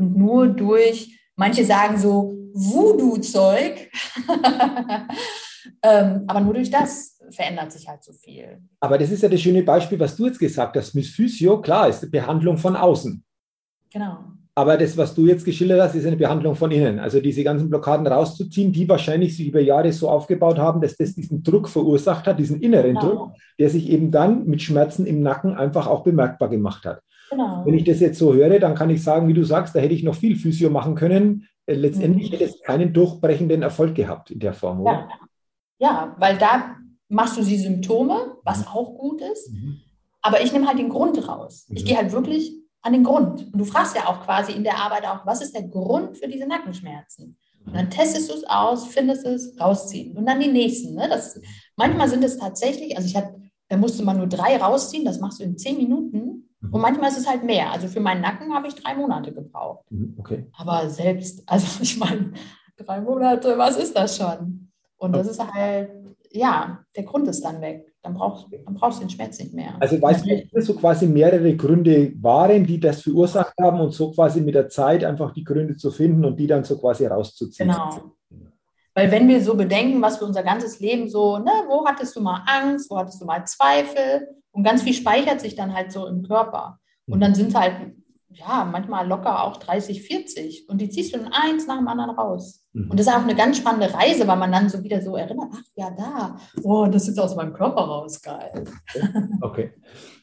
Und 0.02 0.18
nur 0.18 0.48
durch, 0.48 1.16
manche 1.36 1.64
sagen 1.64 1.96
so 1.96 2.34
Voodoo-Zeug, 2.54 3.88
ähm, 5.82 6.24
aber 6.26 6.40
nur 6.40 6.54
durch 6.54 6.70
das 6.70 7.20
verändert 7.30 7.70
sich 7.70 7.88
halt 7.88 8.02
so 8.02 8.12
viel. 8.12 8.58
Aber 8.80 8.98
das 8.98 9.12
ist 9.12 9.22
ja 9.22 9.28
das 9.28 9.40
schöne 9.40 9.62
Beispiel, 9.62 10.00
was 10.00 10.16
du 10.16 10.26
jetzt 10.26 10.40
gesagt 10.40 10.76
hast. 10.76 10.92
Miss 10.96 11.10
Physio, 11.10 11.60
klar, 11.60 11.88
ist 11.88 12.02
eine 12.02 12.10
Behandlung 12.10 12.58
von 12.58 12.74
außen. 12.74 13.22
Genau. 13.92 14.18
Aber 14.56 14.76
das, 14.76 14.96
was 14.96 15.14
du 15.14 15.24
jetzt 15.26 15.44
geschildert 15.44 15.80
hast, 15.80 15.94
ist 15.94 16.04
eine 16.04 16.16
Behandlung 16.16 16.56
von 16.56 16.72
innen. 16.72 16.98
Also 16.98 17.20
diese 17.20 17.44
ganzen 17.44 17.70
Blockaden 17.70 18.06
rauszuziehen, 18.08 18.72
die 18.72 18.88
wahrscheinlich 18.88 19.36
sich 19.36 19.46
über 19.46 19.60
Jahre 19.60 19.92
so 19.92 20.10
aufgebaut 20.10 20.58
haben, 20.58 20.80
dass 20.80 20.96
das 20.96 21.14
diesen 21.14 21.44
Druck 21.44 21.68
verursacht 21.68 22.26
hat, 22.26 22.40
diesen 22.40 22.60
inneren 22.60 22.96
genau. 22.96 23.00
Druck, 23.00 23.32
der 23.60 23.70
sich 23.70 23.88
eben 23.88 24.10
dann 24.10 24.46
mit 24.46 24.60
Schmerzen 24.62 25.06
im 25.06 25.22
Nacken 25.22 25.54
einfach 25.54 25.86
auch 25.86 26.02
bemerkbar 26.02 26.48
gemacht 26.48 26.84
hat. 26.84 27.00
Genau. 27.32 27.62
Wenn 27.64 27.74
ich 27.74 27.84
das 27.84 28.00
jetzt 28.00 28.18
so 28.18 28.34
höre, 28.34 28.58
dann 28.58 28.74
kann 28.74 28.90
ich 28.90 29.02
sagen, 29.02 29.26
wie 29.26 29.32
du 29.32 29.42
sagst, 29.42 29.74
da 29.74 29.80
hätte 29.80 29.94
ich 29.94 30.02
noch 30.02 30.14
viel 30.14 30.36
Physio 30.36 30.68
machen 30.68 30.94
können. 30.94 31.48
Äh, 31.64 31.74
letztendlich 31.74 32.28
mhm. 32.28 32.32
hätte 32.34 32.44
es 32.44 32.60
keinen 32.60 32.92
durchbrechenden 32.92 33.62
Erfolg 33.62 33.94
gehabt 33.94 34.30
in 34.30 34.38
der 34.38 34.52
Form, 34.52 34.82
oder? 34.82 35.08
Ja, 35.78 35.88
ja 35.88 36.16
weil 36.18 36.36
da 36.36 36.76
machst 37.08 37.38
du 37.38 37.42
die 37.42 37.58
Symptome, 37.58 38.36
was 38.44 38.60
mhm. 38.60 38.66
auch 38.68 38.98
gut 38.98 39.22
ist. 39.22 39.50
Mhm. 39.50 39.80
Aber 40.20 40.42
ich 40.42 40.52
nehme 40.52 40.66
halt 40.66 40.78
den 40.78 40.90
Grund 40.90 41.26
raus. 41.26 41.66
Ich 41.70 41.84
mhm. 41.84 41.86
gehe 41.86 41.96
halt 41.96 42.12
wirklich 42.12 42.52
an 42.82 42.92
den 42.92 43.04
Grund. 43.04 43.50
Und 43.52 43.58
du 43.58 43.64
fragst 43.64 43.96
ja 43.96 44.08
auch 44.08 44.24
quasi 44.24 44.52
in 44.52 44.64
der 44.64 44.76
Arbeit 44.76 45.06
auch, 45.06 45.24
was 45.24 45.40
ist 45.40 45.54
der 45.54 45.66
Grund 45.68 46.18
für 46.18 46.28
diese 46.28 46.46
Nackenschmerzen? 46.46 47.38
Und 47.64 47.74
dann 47.74 47.88
testest 47.88 48.30
du 48.30 48.34
es 48.34 48.44
aus, 48.44 48.86
findest 48.88 49.24
es, 49.24 49.58
rausziehen. 49.58 50.16
Und 50.18 50.26
dann 50.26 50.40
die 50.40 50.50
nächsten. 50.50 50.94
Ne? 50.94 51.08
Das, 51.08 51.40
manchmal 51.76 52.08
sind 52.08 52.24
es 52.24 52.36
tatsächlich, 52.36 52.96
also 52.96 53.08
ich 53.08 53.16
hatte, 53.16 53.40
da 53.68 53.76
musste 53.78 54.04
man 54.04 54.18
nur 54.18 54.26
drei 54.26 54.56
rausziehen, 54.58 55.04
das 55.04 55.20
machst 55.20 55.40
du 55.40 55.44
in 55.44 55.56
zehn 55.56 55.78
Minuten. 55.78 56.41
Und 56.70 56.80
manchmal 56.80 57.10
ist 57.10 57.18
es 57.18 57.28
halt 57.28 57.42
mehr. 57.42 57.70
Also 57.72 57.88
für 57.88 58.00
meinen 58.00 58.20
Nacken 58.20 58.54
habe 58.54 58.68
ich 58.68 58.74
drei 58.74 58.94
Monate 58.94 59.32
gebraucht. 59.32 59.84
Mhm, 59.90 60.14
okay. 60.18 60.46
Aber 60.56 60.88
selbst, 60.88 61.42
also 61.46 61.82
ich 61.82 61.98
meine, 61.98 62.32
drei 62.76 63.00
Monate, 63.00 63.58
was 63.58 63.76
ist 63.76 63.96
das 63.96 64.16
schon? 64.16 64.70
Und 64.96 65.12
das 65.12 65.26
ist 65.26 65.42
halt, 65.44 65.90
ja, 66.30 66.78
der 66.94 67.02
Grund 67.02 67.26
ist 67.26 67.44
dann 67.44 67.60
weg. 67.60 67.92
Dann 68.02 68.14
brauchst, 68.14 68.46
dann 68.64 68.74
brauchst 68.74 68.98
du 68.98 69.04
den 69.04 69.10
Schmerz 69.10 69.38
nicht 69.38 69.54
mehr. 69.54 69.74
Also 69.78 70.00
weißt 70.00 70.26
du, 70.26 70.44
dass 70.52 70.66
so 70.66 70.74
quasi 70.74 71.06
mehrere 71.06 71.54
Gründe 71.56 72.12
waren, 72.20 72.64
die 72.66 72.80
das 72.80 73.02
verursacht 73.02 73.54
haben 73.60 73.80
und 73.80 73.92
so 73.92 74.10
quasi 74.10 74.40
mit 74.40 74.54
der 74.54 74.68
Zeit 74.68 75.04
einfach 75.04 75.32
die 75.32 75.44
Gründe 75.44 75.76
zu 75.76 75.90
finden 75.90 76.24
und 76.24 76.38
die 76.38 76.46
dann 76.46 76.64
so 76.64 76.78
quasi 76.78 77.06
rauszuziehen. 77.06 77.68
Genau. 77.68 78.14
Weil 78.94 79.10
wenn 79.10 79.28
wir 79.28 79.42
so 79.42 79.56
bedenken, 79.56 80.02
was 80.02 80.18
für 80.18 80.24
unser 80.24 80.42
ganzes 80.42 80.80
Leben 80.80 81.08
so, 81.08 81.38
ne, 81.38 81.50
wo 81.68 81.86
hattest 81.86 82.14
du 82.16 82.20
mal 82.20 82.42
Angst, 82.46 82.90
wo 82.90 82.98
hattest 82.98 83.20
du 83.20 83.24
mal 83.24 83.44
Zweifel 83.46 84.28
und 84.52 84.62
ganz 84.62 84.82
viel 84.82 84.94
speichert 84.94 85.40
sich 85.40 85.56
dann 85.56 85.74
halt 85.74 85.92
so 85.92 86.06
im 86.06 86.22
Körper. 86.22 86.78
Und 87.06 87.20
dann 87.20 87.34
sind 87.34 87.54
halt, 87.54 87.74
ja, 88.30 88.64
manchmal 88.70 89.06
locker 89.06 89.44
auch 89.44 89.56
30, 89.56 90.02
40 90.02 90.68
und 90.68 90.80
die 90.80 90.88
ziehst 90.88 91.14
du 91.14 91.18
dann 91.18 91.32
eins 91.32 91.66
nach 91.66 91.78
dem 91.78 91.88
anderen 91.88 92.10
raus. 92.10 92.64
Mhm. 92.72 92.90
Und 92.90 92.98
das 92.98 93.06
ist 93.06 93.12
auch 93.12 93.22
eine 93.22 93.34
ganz 93.34 93.58
spannende 93.58 93.92
Reise, 93.92 94.26
weil 94.26 94.36
man 94.36 94.52
dann 94.52 94.68
so 94.68 94.82
wieder 94.82 95.02
so 95.02 95.16
erinnert, 95.16 95.48
ach 95.52 95.62
ja, 95.74 95.90
da, 95.90 96.36
oh, 96.62 96.86
das 96.86 97.08
ist 97.08 97.18
aus 97.18 97.36
meinem 97.36 97.52
Körper 97.52 97.82
raus, 97.82 98.20
geil. 98.22 98.64
Okay. 99.40 99.72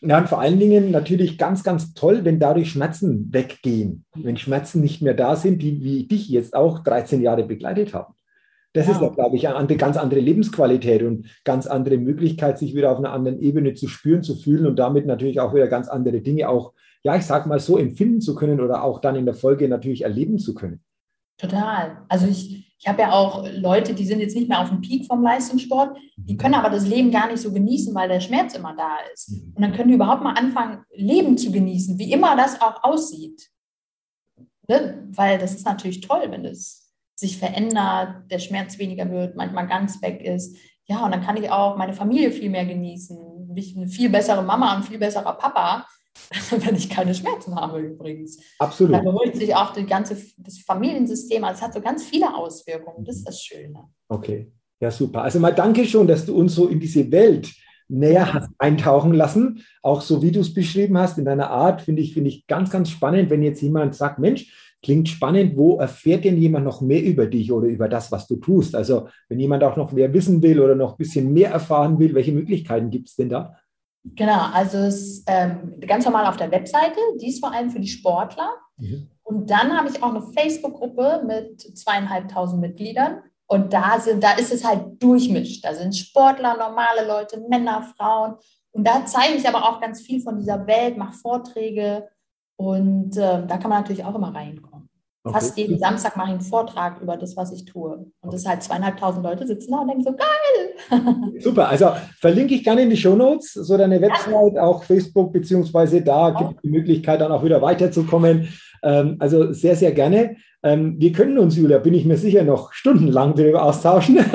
Ja, 0.01 0.17
und 0.17 0.29
vor 0.29 0.39
allen 0.39 0.59
Dingen 0.59 0.91
natürlich 0.91 1.37
ganz, 1.37 1.63
ganz 1.63 1.93
toll, 1.93 2.23
wenn 2.23 2.39
dadurch 2.39 2.71
Schmerzen 2.71 3.31
weggehen, 3.33 4.05
wenn 4.15 4.37
Schmerzen 4.37 4.81
nicht 4.81 5.01
mehr 5.01 5.13
da 5.13 5.35
sind, 5.35 5.61
die 5.61 5.83
wie 5.83 6.07
dich 6.07 6.29
jetzt 6.29 6.55
auch 6.55 6.79
13 6.79 7.21
Jahre 7.21 7.43
begleitet 7.43 7.93
haben. 7.93 8.13
Das 8.73 8.85
ja. 8.85 8.93
ist, 8.93 9.01
ja, 9.01 9.07
glaube 9.09 9.35
ich, 9.35 9.47
eine 9.47 9.77
ganz 9.77 9.97
andere 9.97 10.19
Lebensqualität 10.19 11.01
und 11.03 11.25
ganz 11.43 11.65
andere 11.65 11.97
Möglichkeit, 11.97 12.59
sich 12.59 12.75
wieder 12.75 12.91
auf 12.91 12.99
einer 12.99 13.11
anderen 13.11 13.39
Ebene 13.39 13.73
zu 13.73 13.87
spüren, 13.87 14.21
zu 14.21 14.35
fühlen 14.35 14.67
und 14.67 14.77
damit 14.77 15.05
natürlich 15.05 15.39
auch 15.39 15.53
wieder 15.53 15.67
ganz 15.67 15.87
andere 15.87 16.21
Dinge 16.21 16.49
auch, 16.49 16.73
ja, 17.03 17.15
ich 17.15 17.25
sage 17.25 17.49
mal 17.49 17.59
so, 17.59 17.77
empfinden 17.77 18.21
zu 18.21 18.35
können 18.35 18.59
oder 18.59 18.83
auch 18.83 18.99
dann 18.99 19.15
in 19.15 19.25
der 19.25 19.33
Folge 19.33 19.67
natürlich 19.67 20.03
erleben 20.03 20.37
zu 20.37 20.53
können. 20.53 20.81
Total. 21.37 22.03
Also 22.09 22.27
ich, 22.27 22.75
ich 22.77 22.87
habe 22.87 23.01
ja 23.01 23.11
auch 23.11 23.47
Leute, 23.53 23.93
die 23.95 24.05
sind 24.05 24.19
jetzt 24.19 24.35
nicht 24.35 24.49
mehr 24.49 24.61
auf 24.61 24.69
dem 24.69 24.81
Peak 24.81 25.05
vom 25.05 25.23
Leistungssport, 25.23 25.97
die 26.17 26.37
können 26.37 26.53
aber 26.53 26.69
das 26.69 26.85
Leben 26.85 27.11
gar 27.11 27.27
nicht 27.27 27.41
so 27.41 27.51
genießen, 27.51 27.95
weil 27.95 28.09
der 28.09 28.19
Schmerz 28.19 28.55
immer 28.55 28.75
da 28.75 28.97
ist. 29.13 29.31
Mhm. 29.31 29.53
Und 29.55 29.61
dann 29.61 29.73
können 29.73 29.87
die 29.87 29.95
überhaupt 29.95 30.23
mal 30.23 30.33
anfangen, 30.33 30.83
Leben 30.93 31.37
zu 31.37 31.51
genießen, 31.51 31.97
wie 31.97 32.11
immer 32.11 32.35
das 32.35 32.61
auch 32.61 32.83
aussieht. 32.83 33.49
Ne? 34.67 35.07
Weil 35.09 35.39
das 35.39 35.55
ist 35.55 35.65
natürlich 35.65 36.01
toll, 36.01 36.27
wenn 36.29 36.43
das 36.43 36.78
sich 37.19 37.37
verändert, 37.37 38.31
der 38.31 38.39
Schmerz 38.39 38.79
weniger 38.79 39.11
wird, 39.11 39.35
manchmal 39.35 39.67
ganz 39.67 40.01
weg 40.01 40.21
ist. 40.23 40.55
Ja, 40.85 41.03
und 41.03 41.11
dann 41.11 41.21
kann 41.21 41.35
ich 41.35 41.51
auch 41.51 41.75
meine 41.75 41.93
Familie 41.93 42.31
viel 42.31 42.49
mehr 42.49 42.65
genießen. 42.65 43.17
Bin 43.47 43.57
ich 43.57 43.75
eine 43.75 43.87
viel 43.87 44.09
bessere 44.09 44.41
Mama 44.41 44.75
und 44.75 44.85
viel 44.85 44.97
besserer 44.97 45.33
Papa, 45.33 45.85
wenn 46.49 46.75
ich 46.75 46.89
keine 46.89 47.13
Schmerzen 47.13 47.55
habe 47.55 47.79
übrigens. 47.79 48.39
Absolut. 48.57 48.95
Da 48.95 49.01
beruhigt 49.01 49.35
sich 49.35 49.53
auch 49.53 49.73
die 49.73 49.85
ganze, 49.85 50.15
das 50.37 50.59
Familiensystem. 50.59 51.43
Also 51.43 51.57
es 51.57 51.61
hat 51.61 51.73
so 51.73 51.81
ganz 51.81 52.05
viele 52.05 52.33
Auswirkungen. 52.33 53.03
Das 53.03 53.17
ist 53.17 53.27
das 53.27 53.41
Schöne. 53.41 53.83
Okay, 54.07 54.53
ja 54.79 54.89
super. 54.89 55.23
Also 55.23 55.39
mal 55.39 55.53
danke 55.53 55.85
schon, 55.85 56.07
dass 56.07 56.25
du 56.25 56.35
uns 56.37 56.55
so 56.55 56.67
in 56.67 56.79
diese 56.79 57.11
Welt 57.11 57.51
näher 57.89 58.33
hast 58.33 58.49
eintauchen 58.59 59.13
lassen. 59.13 59.65
Auch 59.81 60.01
so 60.01 60.21
wie 60.21 60.31
du 60.31 60.39
es 60.39 60.53
beschrieben 60.53 60.97
hast, 60.97 61.17
in 61.17 61.25
deiner 61.25 61.49
Art, 61.49 61.81
finde 61.81 62.01
ich, 62.01 62.13
finde 62.13 62.29
ich 62.29 62.47
ganz, 62.47 62.69
ganz 62.69 62.89
spannend, 62.89 63.29
wenn 63.29 63.43
jetzt 63.43 63.61
jemand 63.61 63.93
sagt, 63.93 64.19
Mensch, 64.19 64.68
klingt 64.81 65.09
spannend, 65.09 65.57
wo 65.57 65.77
erfährt 65.77 66.23
denn 66.23 66.37
jemand 66.37 66.65
noch 66.65 66.81
mehr 66.81 67.03
über 67.03 67.25
dich 67.25 67.51
oder 67.51 67.67
über 67.67 67.89
das, 67.89 68.11
was 68.11 68.27
du 68.27 68.37
tust? 68.37 68.75
Also 68.75 69.09
wenn 69.27 69.39
jemand 69.39 69.63
auch 69.63 69.75
noch 69.75 69.91
mehr 69.91 70.13
wissen 70.13 70.41
will 70.41 70.59
oder 70.59 70.75
noch 70.75 70.91
ein 70.91 70.97
bisschen 70.97 71.33
mehr 71.33 71.51
erfahren 71.51 71.99
will, 71.99 72.13
welche 72.13 72.31
Möglichkeiten 72.31 72.89
gibt 72.89 73.09
es 73.09 73.15
denn 73.15 73.29
da? 73.29 73.57
Genau, 74.15 74.49
also 74.53 74.77
es 74.77 74.95
ist 74.95 75.23
ähm, 75.27 75.75
ganz 75.81 76.05
normal 76.05 76.25
auf 76.25 76.37
der 76.37 76.51
Webseite, 76.51 76.99
die 77.19 77.27
ist 77.27 77.41
vor 77.41 77.53
allem 77.53 77.69
für 77.69 77.81
die 77.81 77.87
Sportler. 77.87 78.49
Mhm. 78.77 79.09
Und 79.23 79.49
dann 79.49 79.77
habe 79.77 79.89
ich 79.89 80.01
auch 80.01 80.09
eine 80.09 80.21
Facebook-Gruppe 80.21 81.23
mit 81.27 81.61
zweieinhalbtausend 81.77 82.61
Mitgliedern. 82.61 83.21
Und 83.45 83.73
da, 83.73 83.99
sind, 83.99 84.23
da 84.23 84.33
ist 84.33 84.53
es 84.53 84.63
halt 84.63 85.01
durchmischt. 85.01 85.65
Da 85.65 85.73
sind 85.73 85.95
Sportler, 85.95 86.55
normale 86.55 87.07
Leute, 87.07 87.43
Männer, 87.49 87.83
Frauen. 87.97 88.35
Und 88.71 88.87
da 88.87 89.05
zeige 89.05 89.35
ich 89.35 89.47
aber 89.47 89.67
auch 89.67 89.81
ganz 89.81 90.01
viel 90.01 90.21
von 90.21 90.37
dieser 90.37 90.65
Welt, 90.67 90.97
mache 90.97 91.17
Vorträge. 91.17 92.07
Und 92.59 93.15
äh, 93.15 93.47
da 93.47 93.57
kann 93.57 93.69
man 93.69 93.79
natürlich 93.79 94.03
auch 94.03 94.15
immer 94.15 94.35
reinkommen. 94.35 94.89
Okay. 95.23 95.33
Fast 95.33 95.57
jeden 95.57 95.79
Samstag 95.79 96.17
mache 96.17 96.27
ich 96.27 96.33
einen 96.33 96.41
Vortrag 96.41 97.01
über 97.01 97.15
das, 97.15 97.37
was 97.37 97.53
ich 97.53 97.63
tue. 97.63 98.05
Und 98.19 98.33
das 98.33 98.41
ist 98.41 98.49
halt 98.49 98.63
zweieinhalbtausend 98.63 99.23
Leute 99.23 99.47
sitzen 99.47 99.71
da 99.71 99.77
und 99.77 99.87
denken 99.87 100.03
so, 100.03 100.11
geil! 100.11 101.31
Super, 101.39 101.69
also 101.69 101.91
verlinke 102.19 102.55
ich 102.55 102.65
gerne 102.65 102.81
in 102.81 102.89
die 102.89 102.97
Show 102.97 103.15
Notes, 103.15 103.53
so 103.53 103.77
deine 103.77 104.01
Website, 104.01 104.55
ja. 104.55 104.63
auch 104.63 104.83
Facebook, 104.83 105.31
beziehungsweise 105.31 106.01
da 106.01 106.31
gibt 106.31 106.57
es 106.57 106.61
die 106.61 106.69
Möglichkeit, 106.69 107.21
dann 107.21 107.31
auch 107.31 107.45
wieder 107.45 107.61
weiterzukommen. 107.61 108.49
Ähm, 108.83 109.15
also 109.19 109.53
sehr, 109.53 109.77
sehr 109.77 109.93
gerne. 109.93 110.35
Ähm, 110.61 110.95
wir 110.99 111.13
können 111.13 111.39
uns, 111.39 111.55
Julia, 111.55 111.77
bin 111.77 111.93
ich 111.93 112.03
mir 112.03 112.17
sicher, 112.17 112.43
noch 112.43 112.73
stundenlang 112.73 113.35
darüber 113.35 113.63
austauschen. 113.63 114.17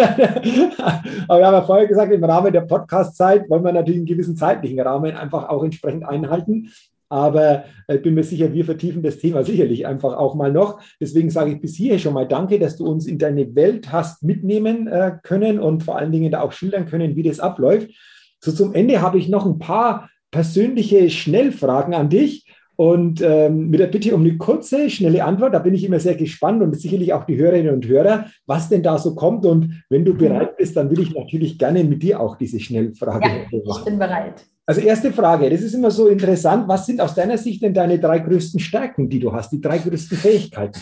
Aber 1.28 1.40
wir 1.40 1.46
haben 1.46 1.54
ja 1.54 1.62
vorher 1.62 1.86
gesagt, 1.86 2.10
im 2.10 2.24
Rahmen 2.24 2.54
der 2.54 2.62
Podcast-Zeit 2.62 3.50
wollen 3.50 3.64
wir 3.64 3.72
natürlich 3.72 3.98
einen 3.98 4.06
gewissen 4.06 4.36
zeitlichen 4.36 4.80
Rahmen 4.80 5.14
einfach 5.14 5.50
auch 5.50 5.62
entsprechend 5.62 6.06
einhalten. 6.06 6.70
Aber 7.08 7.64
ich 7.86 8.02
bin 8.02 8.14
mir 8.14 8.24
sicher, 8.24 8.52
wir 8.52 8.64
vertiefen 8.64 9.02
das 9.02 9.18
Thema 9.18 9.44
sicherlich 9.44 9.86
einfach 9.86 10.16
auch 10.16 10.34
mal 10.34 10.50
noch. 10.50 10.80
Deswegen 11.00 11.30
sage 11.30 11.52
ich 11.52 11.60
bis 11.60 11.76
hierher 11.76 11.98
schon 11.98 12.14
mal 12.14 12.26
danke, 12.26 12.58
dass 12.58 12.76
du 12.76 12.86
uns 12.86 13.06
in 13.06 13.18
deine 13.18 13.54
Welt 13.54 13.92
hast 13.92 14.22
mitnehmen 14.22 14.86
äh, 14.86 15.12
können 15.22 15.58
und 15.58 15.82
vor 15.82 15.98
allen 15.98 16.12
Dingen 16.12 16.32
da 16.32 16.40
auch 16.40 16.52
schildern 16.52 16.86
können, 16.86 17.16
wie 17.16 17.22
das 17.22 17.40
abläuft. 17.40 17.90
So 18.40 18.52
zum 18.52 18.74
Ende 18.74 19.00
habe 19.00 19.18
ich 19.18 19.28
noch 19.28 19.46
ein 19.46 19.58
paar 19.58 20.10
persönliche 20.30 21.08
Schnellfragen 21.10 21.94
an 21.94 22.08
dich. 22.08 22.46
Und 22.76 23.22
ähm, 23.22 23.70
mit 23.70 23.78
der 23.78 23.86
Bitte 23.86 24.14
um 24.16 24.22
eine 24.22 24.36
kurze, 24.36 24.90
schnelle 24.90 25.24
Antwort, 25.24 25.54
da 25.54 25.60
bin 25.60 25.74
ich 25.74 25.84
immer 25.84 26.00
sehr 26.00 26.16
gespannt 26.16 26.60
und 26.60 26.74
sicherlich 26.74 27.12
auch 27.12 27.24
die 27.24 27.36
Hörerinnen 27.36 27.72
und 27.72 27.86
Hörer, 27.86 28.26
was 28.46 28.68
denn 28.68 28.82
da 28.82 28.98
so 28.98 29.14
kommt. 29.14 29.46
Und 29.46 29.84
wenn 29.90 30.04
du 30.04 30.14
bereit 30.14 30.56
bist, 30.56 30.76
dann 30.76 30.90
will 30.90 31.00
ich 31.00 31.14
natürlich 31.14 31.56
gerne 31.56 31.84
mit 31.84 32.02
dir 32.02 32.18
auch 32.18 32.36
diese 32.36 32.58
Schnellfrage 32.58 33.28
ja, 33.28 33.60
machen. 33.64 33.78
Ich 33.78 33.84
bin 33.84 33.98
bereit. 33.98 34.44
Also 34.66 34.80
erste 34.80 35.12
Frage, 35.12 35.50
das 35.50 35.60
ist 35.60 35.74
immer 35.74 35.90
so 35.90 36.08
interessant. 36.08 36.66
Was 36.68 36.86
sind 36.86 37.00
aus 37.00 37.14
deiner 37.14 37.36
Sicht 37.36 37.62
denn 37.62 37.74
deine 37.74 37.98
drei 37.98 38.18
größten 38.18 38.60
Stärken, 38.60 39.10
die 39.10 39.18
du 39.18 39.32
hast, 39.32 39.50
die 39.52 39.60
drei 39.60 39.78
größten 39.78 40.16
Fähigkeiten? 40.16 40.80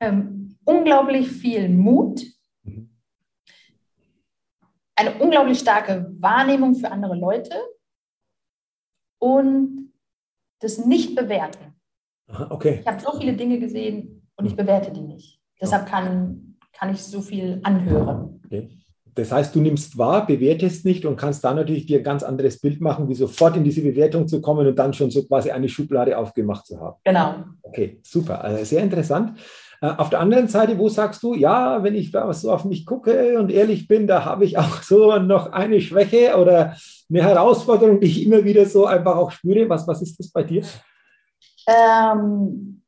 Ähm, 0.00 0.56
unglaublich 0.64 1.28
viel 1.28 1.68
Mut, 1.68 2.22
mhm. 2.62 2.90
eine 4.96 5.14
unglaublich 5.18 5.58
starke 5.58 6.12
Wahrnehmung 6.18 6.74
für 6.74 6.90
andere 6.90 7.16
Leute 7.16 7.54
und 9.20 9.92
das 10.60 10.84
Nicht-Bewerten. 10.84 11.74
Okay. 12.50 12.80
Ich 12.80 12.86
habe 12.86 13.00
so 13.00 13.18
viele 13.18 13.34
Dinge 13.34 13.58
gesehen 13.58 14.28
und 14.36 14.46
ich 14.46 14.56
bewerte 14.56 14.92
die 14.92 15.00
nicht. 15.00 15.40
Deshalb 15.60 15.86
kann, 15.86 16.56
kann 16.72 16.90
ich 16.92 17.02
so 17.02 17.20
viel 17.20 17.60
anhören. 17.62 18.40
Okay. 18.44 18.68
Das 19.18 19.32
heißt, 19.32 19.52
du 19.52 19.60
nimmst 19.60 19.98
wahr, 19.98 20.24
bewertest 20.26 20.84
nicht 20.84 21.04
und 21.04 21.16
kannst 21.16 21.42
dann 21.42 21.56
natürlich 21.56 21.86
dir 21.86 21.98
ein 21.98 22.04
ganz 22.04 22.22
anderes 22.22 22.60
Bild 22.60 22.80
machen, 22.80 23.08
wie 23.08 23.16
sofort 23.16 23.56
in 23.56 23.64
diese 23.64 23.82
Bewertung 23.82 24.28
zu 24.28 24.40
kommen 24.40 24.64
und 24.64 24.78
dann 24.78 24.94
schon 24.94 25.10
so 25.10 25.24
quasi 25.24 25.50
eine 25.50 25.68
Schublade 25.68 26.16
aufgemacht 26.16 26.66
zu 26.66 26.80
haben. 26.80 26.98
Genau. 27.02 27.34
Okay, 27.62 27.98
super. 28.04 28.44
Also 28.44 28.64
sehr 28.64 28.80
interessant. 28.80 29.36
Äh, 29.80 29.88
auf 29.88 30.10
der 30.10 30.20
anderen 30.20 30.46
Seite, 30.46 30.78
wo 30.78 30.88
sagst 30.88 31.20
du, 31.24 31.34
ja, 31.34 31.82
wenn 31.82 31.96
ich 31.96 32.12
da 32.12 32.32
so 32.32 32.52
auf 32.52 32.64
mich 32.64 32.86
gucke 32.86 33.40
und 33.40 33.50
ehrlich 33.50 33.88
bin, 33.88 34.06
da 34.06 34.24
habe 34.24 34.44
ich 34.44 34.56
auch 34.56 34.82
so 34.82 35.16
noch 35.16 35.50
eine 35.50 35.80
Schwäche 35.80 36.36
oder 36.36 36.76
eine 37.10 37.22
Herausforderung, 37.22 37.98
die 37.98 38.06
ich 38.06 38.24
immer 38.24 38.44
wieder 38.44 38.66
so 38.66 38.86
einfach 38.86 39.16
auch 39.16 39.32
spüre. 39.32 39.68
Was, 39.68 39.88
was 39.88 40.00
ist 40.00 40.16
das 40.20 40.30
bei 40.30 40.44
dir? 40.44 40.62
Ähm, 41.66 42.82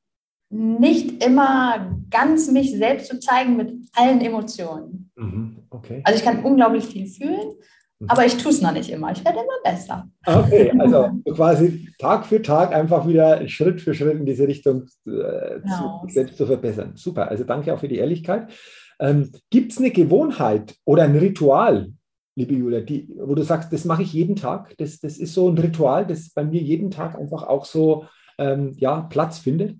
nicht 0.50 1.24
immer 1.24 1.96
ganz 2.10 2.50
mich 2.50 2.76
selbst 2.76 3.06
zu 3.06 3.20
zeigen 3.20 3.56
mit 3.56 3.72
allen 3.94 4.20
Emotionen. 4.20 5.10
Mhm, 5.14 5.58
okay. 5.70 6.02
Also 6.04 6.18
ich 6.18 6.24
kann 6.24 6.44
unglaublich 6.44 6.84
viel 6.84 7.06
fühlen, 7.06 7.52
mhm. 8.00 8.08
aber 8.08 8.26
ich 8.26 8.36
tue 8.36 8.50
es 8.50 8.60
noch 8.60 8.72
nicht 8.72 8.90
immer. 8.90 9.12
Ich 9.12 9.24
werde 9.24 9.38
immer 9.38 9.62
besser. 9.62 10.08
Okay, 10.26 10.72
also 10.78 11.10
quasi 11.32 11.88
Tag 11.98 12.26
für 12.26 12.42
Tag 12.42 12.74
einfach 12.74 13.06
wieder 13.06 13.46
Schritt 13.48 13.80
für 13.80 13.94
Schritt 13.94 14.18
in 14.18 14.26
diese 14.26 14.48
Richtung 14.48 14.86
äh, 15.06 15.60
genau. 15.62 16.02
zu, 16.04 16.12
selbst 16.12 16.36
zu 16.36 16.46
verbessern. 16.46 16.92
Super, 16.96 17.28
also 17.28 17.44
danke 17.44 17.72
auch 17.72 17.78
für 17.78 17.88
die 17.88 17.98
Ehrlichkeit. 17.98 18.50
Ähm, 18.98 19.30
Gibt 19.50 19.72
es 19.72 19.78
eine 19.78 19.92
Gewohnheit 19.92 20.74
oder 20.84 21.04
ein 21.04 21.16
Ritual, 21.16 21.92
liebe 22.34 22.54
Julia, 22.54 22.80
die, 22.80 23.08
wo 23.16 23.36
du 23.36 23.42
sagst, 23.42 23.72
das 23.72 23.84
mache 23.84 24.02
ich 24.02 24.12
jeden 24.12 24.34
Tag? 24.34 24.74
Das, 24.78 24.98
das 24.98 25.16
ist 25.16 25.32
so 25.32 25.48
ein 25.48 25.58
Ritual, 25.58 26.06
das 26.06 26.30
bei 26.30 26.44
mir 26.44 26.60
jeden 26.60 26.90
Tag 26.90 27.16
einfach 27.16 27.44
auch 27.44 27.64
so 27.64 28.06
ähm, 28.36 28.74
ja, 28.76 29.02
Platz 29.02 29.38
findet? 29.38 29.76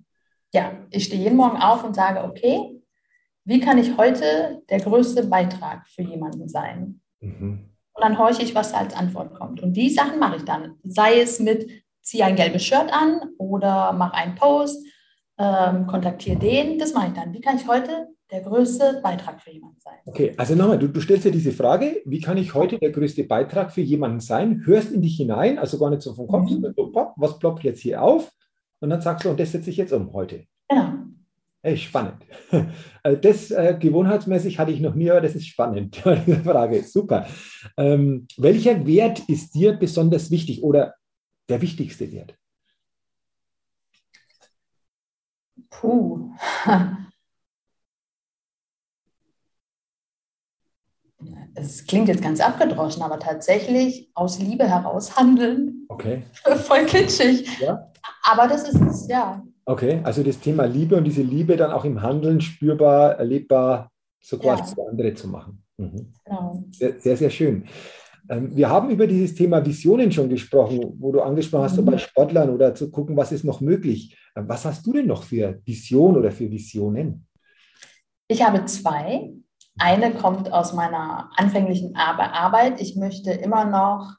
Ja, 0.53 0.71
ich 0.89 1.05
stehe 1.05 1.21
jeden 1.21 1.37
Morgen 1.37 1.57
auf 1.57 1.83
und 1.83 1.95
sage, 1.95 2.23
okay, 2.23 2.81
wie 3.45 3.59
kann 3.59 3.77
ich 3.77 3.97
heute 3.97 4.61
der 4.69 4.79
größte 4.79 5.25
Beitrag 5.25 5.87
für 5.87 6.03
jemanden 6.03 6.47
sein? 6.47 7.01
Mhm. 7.21 7.69
Und 7.93 8.03
dann 8.03 8.17
horche 8.17 8.43
ich, 8.43 8.55
was 8.55 8.73
als 8.73 8.93
Antwort 8.93 9.33
kommt. 9.33 9.61
Und 9.61 9.73
die 9.73 9.89
Sachen 9.89 10.19
mache 10.19 10.37
ich 10.37 10.45
dann. 10.45 10.75
Sei 10.83 11.19
es 11.19 11.39
mit, 11.39 11.69
ziehe 12.01 12.25
ein 12.25 12.35
gelbes 12.35 12.63
Shirt 12.63 12.91
an 12.91 13.21
oder 13.37 13.93
mach 13.93 14.13
einen 14.13 14.35
Post, 14.35 14.85
ähm, 15.37 15.87
kontaktiere 15.87 16.37
den. 16.37 16.79
Das 16.79 16.93
mache 16.93 17.07
ich 17.07 17.13
dann. 17.13 17.33
Wie 17.33 17.41
kann 17.41 17.57
ich 17.57 17.67
heute 17.67 18.07
der 18.31 18.41
größte 18.41 19.01
Beitrag 19.03 19.41
für 19.41 19.51
jemanden 19.51 19.79
sein? 19.79 19.97
Okay, 20.05 20.33
also 20.37 20.55
nochmal, 20.55 20.79
du, 20.79 20.87
du 20.87 21.01
stellst 21.01 21.25
dir 21.25 21.31
diese 21.31 21.51
Frage, 21.51 22.01
wie 22.05 22.21
kann 22.21 22.37
ich 22.37 22.53
heute 22.53 22.77
der 22.79 22.91
größte 22.91 23.23
Beitrag 23.25 23.71
für 23.71 23.81
jemanden 23.81 24.21
sein? 24.21 24.61
Hörst 24.65 24.91
in 24.91 25.01
dich 25.01 25.17
hinein, 25.17 25.59
also 25.59 25.77
gar 25.77 25.89
nicht 25.89 26.01
so 26.01 26.13
vom 26.13 26.27
Kopf, 26.27 26.49
mhm. 26.49 26.73
so, 26.75 26.91
was 27.17 27.39
ploppt 27.39 27.63
jetzt 27.63 27.81
hier 27.81 28.01
auf? 28.01 28.31
Und 28.81 28.89
dann 28.89 29.01
sagst 29.01 29.25
du, 29.25 29.29
und 29.29 29.39
das 29.39 29.51
setze 29.51 29.69
ich 29.69 29.77
jetzt 29.77 29.93
um 29.93 30.11
heute. 30.11 30.45
Genau. 30.67 30.93
Hey, 31.63 31.77
spannend. 31.77 32.25
Also 33.03 33.17
das 33.21 33.51
äh, 33.51 33.77
gewohnheitsmäßig 33.79 34.57
hatte 34.57 34.71
ich 34.71 34.79
noch 34.79 34.95
nie, 34.95 35.11
aber 35.11 35.21
das 35.21 35.35
ist 35.35 35.47
spannend. 35.47 36.01
Diese 36.25 36.43
Frage, 36.43 36.83
super. 36.83 37.27
Ähm, 37.77 38.27
welcher 38.37 38.85
Wert 38.87 39.19
ist 39.29 39.53
dir 39.53 39.73
besonders 39.73 40.31
wichtig 40.31 40.63
oder 40.63 40.95
der 41.47 41.61
wichtigste 41.61 42.11
Wert? 42.11 42.35
Puh. 45.69 46.31
Es 51.55 51.85
klingt 51.85 52.07
jetzt 52.07 52.23
ganz 52.23 52.39
abgedroschen, 52.39 53.01
aber 53.01 53.19
tatsächlich 53.19 54.09
aus 54.13 54.39
Liebe 54.39 54.67
heraus 54.67 55.17
handeln. 55.17 55.85
Okay. 55.89 56.23
Voll 56.63 56.85
kitschig. 56.85 57.47
Ja? 57.59 57.91
Aber 58.23 58.47
das 58.47 58.69
ist 58.69 58.81
es, 58.81 59.07
ja. 59.07 59.43
Okay, 59.65 60.01
also 60.03 60.23
das 60.23 60.39
Thema 60.39 60.65
Liebe 60.65 60.95
und 60.95 61.03
diese 61.03 61.21
Liebe 61.21 61.55
dann 61.57 61.71
auch 61.71 61.85
im 61.85 62.01
Handeln 62.01 62.41
spürbar, 62.41 63.17
erlebbar, 63.17 63.91
so 64.19 64.37
quasi 64.37 64.63
ja. 64.63 64.67
für 64.67 64.89
andere 64.89 65.13
zu 65.13 65.27
machen. 65.27 65.63
Mhm. 65.77 66.13
Genau. 66.25 66.63
Sehr, 66.71 66.99
sehr, 66.99 67.17
sehr 67.17 67.29
schön. 67.29 67.65
Ähm, 68.29 68.55
wir 68.55 68.69
haben 68.69 68.89
über 68.89 69.07
dieses 69.07 69.35
Thema 69.35 69.65
Visionen 69.65 70.11
schon 70.11 70.29
gesprochen, 70.29 70.95
wo 70.99 71.11
du 71.11 71.21
angesprochen 71.21 71.63
hast, 71.63 71.73
mhm. 71.73 71.77
so 71.77 71.83
bei 71.83 71.97
Sportlern 71.97 72.49
oder 72.49 72.73
zu 72.73 72.89
gucken, 72.89 73.17
was 73.17 73.31
ist 73.31 73.43
noch 73.43 73.61
möglich. 73.61 74.17
Ähm, 74.35 74.47
was 74.47 74.65
hast 74.65 74.85
du 74.85 74.93
denn 74.93 75.07
noch 75.07 75.23
für 75.23 75.59
Vision 75.65 76.17
oder 76.17 76.31
für 76.31 76.49
Visionen? 76.49 77.27
Ich 78.27 78.45
habe 78.45 78.63
zwei. 78.65 79.31
Eine 79.79 80.13
kommt 80.13 80.51
aus 80.51 80.73
meiner 80.73 81.29
anfänglichen 81.35 81.95
Arbeit. 81.95 82.81
Ich 82.81 82.95
möchte 82.95 83.31
immer 83.31 83.65
noch 83.65 84.15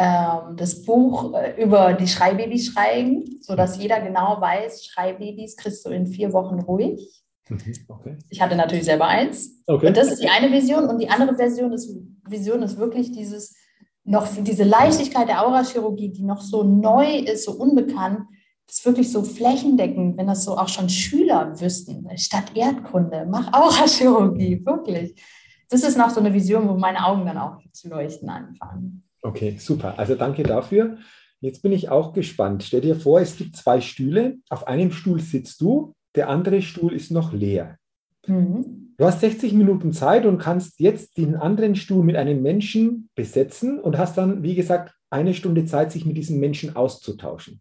ähm, 0.00 0.56
das 0.56 0.84
Buch 0.84 1.34
äh, 1.34 1.62
über 1.62 1.92
die 1.92 2.08
Schreibabys 2.08 2.72
schreiben, 2.72 3.38
sodass 3.42 3.76
jeder 3.76 4.00
genau 4.00 4.40
weiß, 4.40 4.86
Schreibabys 4.86 5.56
kriegst 5.56 5.84
du 5.84 5.90
in 5.90 6.06
vier 6.06 6.32
Wochen 6.32 6.60
ruhig. 6.60 7.22
Mhm, 7.50 7.74
okay. 7.88 8.18
Ich 8.30 8.40
hatte 8.40 8.56
natürlich 8.56 8.86
selber 8.86 9.08
eins. 9.08 9.62
Okay. 9.66 9.88
Und 9.88 9.96
das 9.98 10.10
ist 10.10 10.22
die 10.22 10.30
eine 10.30 10.50
Vision. 10.50 10.88
Und 10.88 11.00
die 11.00 11.10
andere 11.10 11.36
Version 11.36 11.72
ist, 11.72 11.94
Vision 12.26 12.62
ist 12.62 12.78
wirklich 12.78 13.12
dieses, 13.12 13.54
noch 14.04 14.26
diese 14.38 14.64
Leichtigkeit 14.64 15.28
der 15.28 15.44
Aurachirurgie, 15.44 16.12
die 16.12 16.22
noch 16.22 16.40
so 16.40 16.62
neu 16.62 17.18
ist, 17.18 17.44
so 17.44 17.52
unbekannt, 17.52 18.20
das 18.70 18.78
ist 18.78 18.86
wirklich 18.86 19.10
so 19.10 19.24
flächendeckend, 19.24 20.16
wenn 20.16 20.28
das 20.28 20.44
so 20.44 20.56
auch 20.56 20.68
schon 20.68 20.88
Schüler 20.88 21.60
wüssten. 21.60 22.06
Statt 22.16 22.52
Erdkunde, 22.54 23.26
mach 23.28 23.52
Aurachirurgie, 23.52 24.64
wirklich. 24.64 25.20
Das 25.68 25.82
ist 25.82 25.98
noch 25.98 26.10
so 26.10 26.20
eine 26.20 26.32
Vision, 26.32 26.68
wo 26.68 26.74
meine 26.74 27.04
Augen 27.04 27.26
dann 27.26 27.36
auch 27.36 27.56
zu 27.72 27.88
leuchten 27.88 28.28
anfangen. 28.28 29.02
Okay, 29.22 29.56
super. 29.58 29.98
Also 29.98 30.14
danke 30.14 30.44
dafür. 30.44 30.98
Jetzt 31.40 31.62
bin 31.62 31.72
ich 31.72 31.88
auch 31.88 32.12
gespannt. 32.12 32.62
Stell 32.62 32.82
dir 32.82 32.94
vor, 32.94 33.20
es 33.20 33.36
gibt 33.36 33.56
zwei 33.56 33.80
Stühle. 33.80 34.36
Auf 34.50 34.68
einem 34.68 34.92
Stuhl 34.92 35.18
sitzt 35.18 35.60
du, 35.60 35.92
der 36.14 36.28
andere 36.28 36.62
Stuhl 36.62 36.92
ist 36.92 37.10
noch 37.10 37.32
leer. 37.32 37.76
Mhm. 38.28 38.94
Du 38.98 39.04
hast 39.04 39.18
60 39.18 39.52
Minuten 39.52 39.92
Zeit 39.92 40.26
und 40.26 40.38
kannst 40.38 40.78
jetzt 40.78 41.18
den 41.18 41.34
anderen 41.34 41.74
Stuhl 41.74 42.04
mit 42.04 42.14
einem 42.14 42.40
Menschen 42.40 43.08
besetzen 43.16 43.80
und 43.80 43.98
hast 43.98 44.16
dann, 44.16 44.44
wie 44.44 44.54
gesagt, 44.54 44.94
eine 45.10 45.34
Stunde 45.34 45.64
Zeit, 45.64 45.90
sich 45.90 46.06
mit 46.06 46.16
diesem 46.16 46.38
Menschen 46.38 46.76
auszutauschen. 46.76 47.60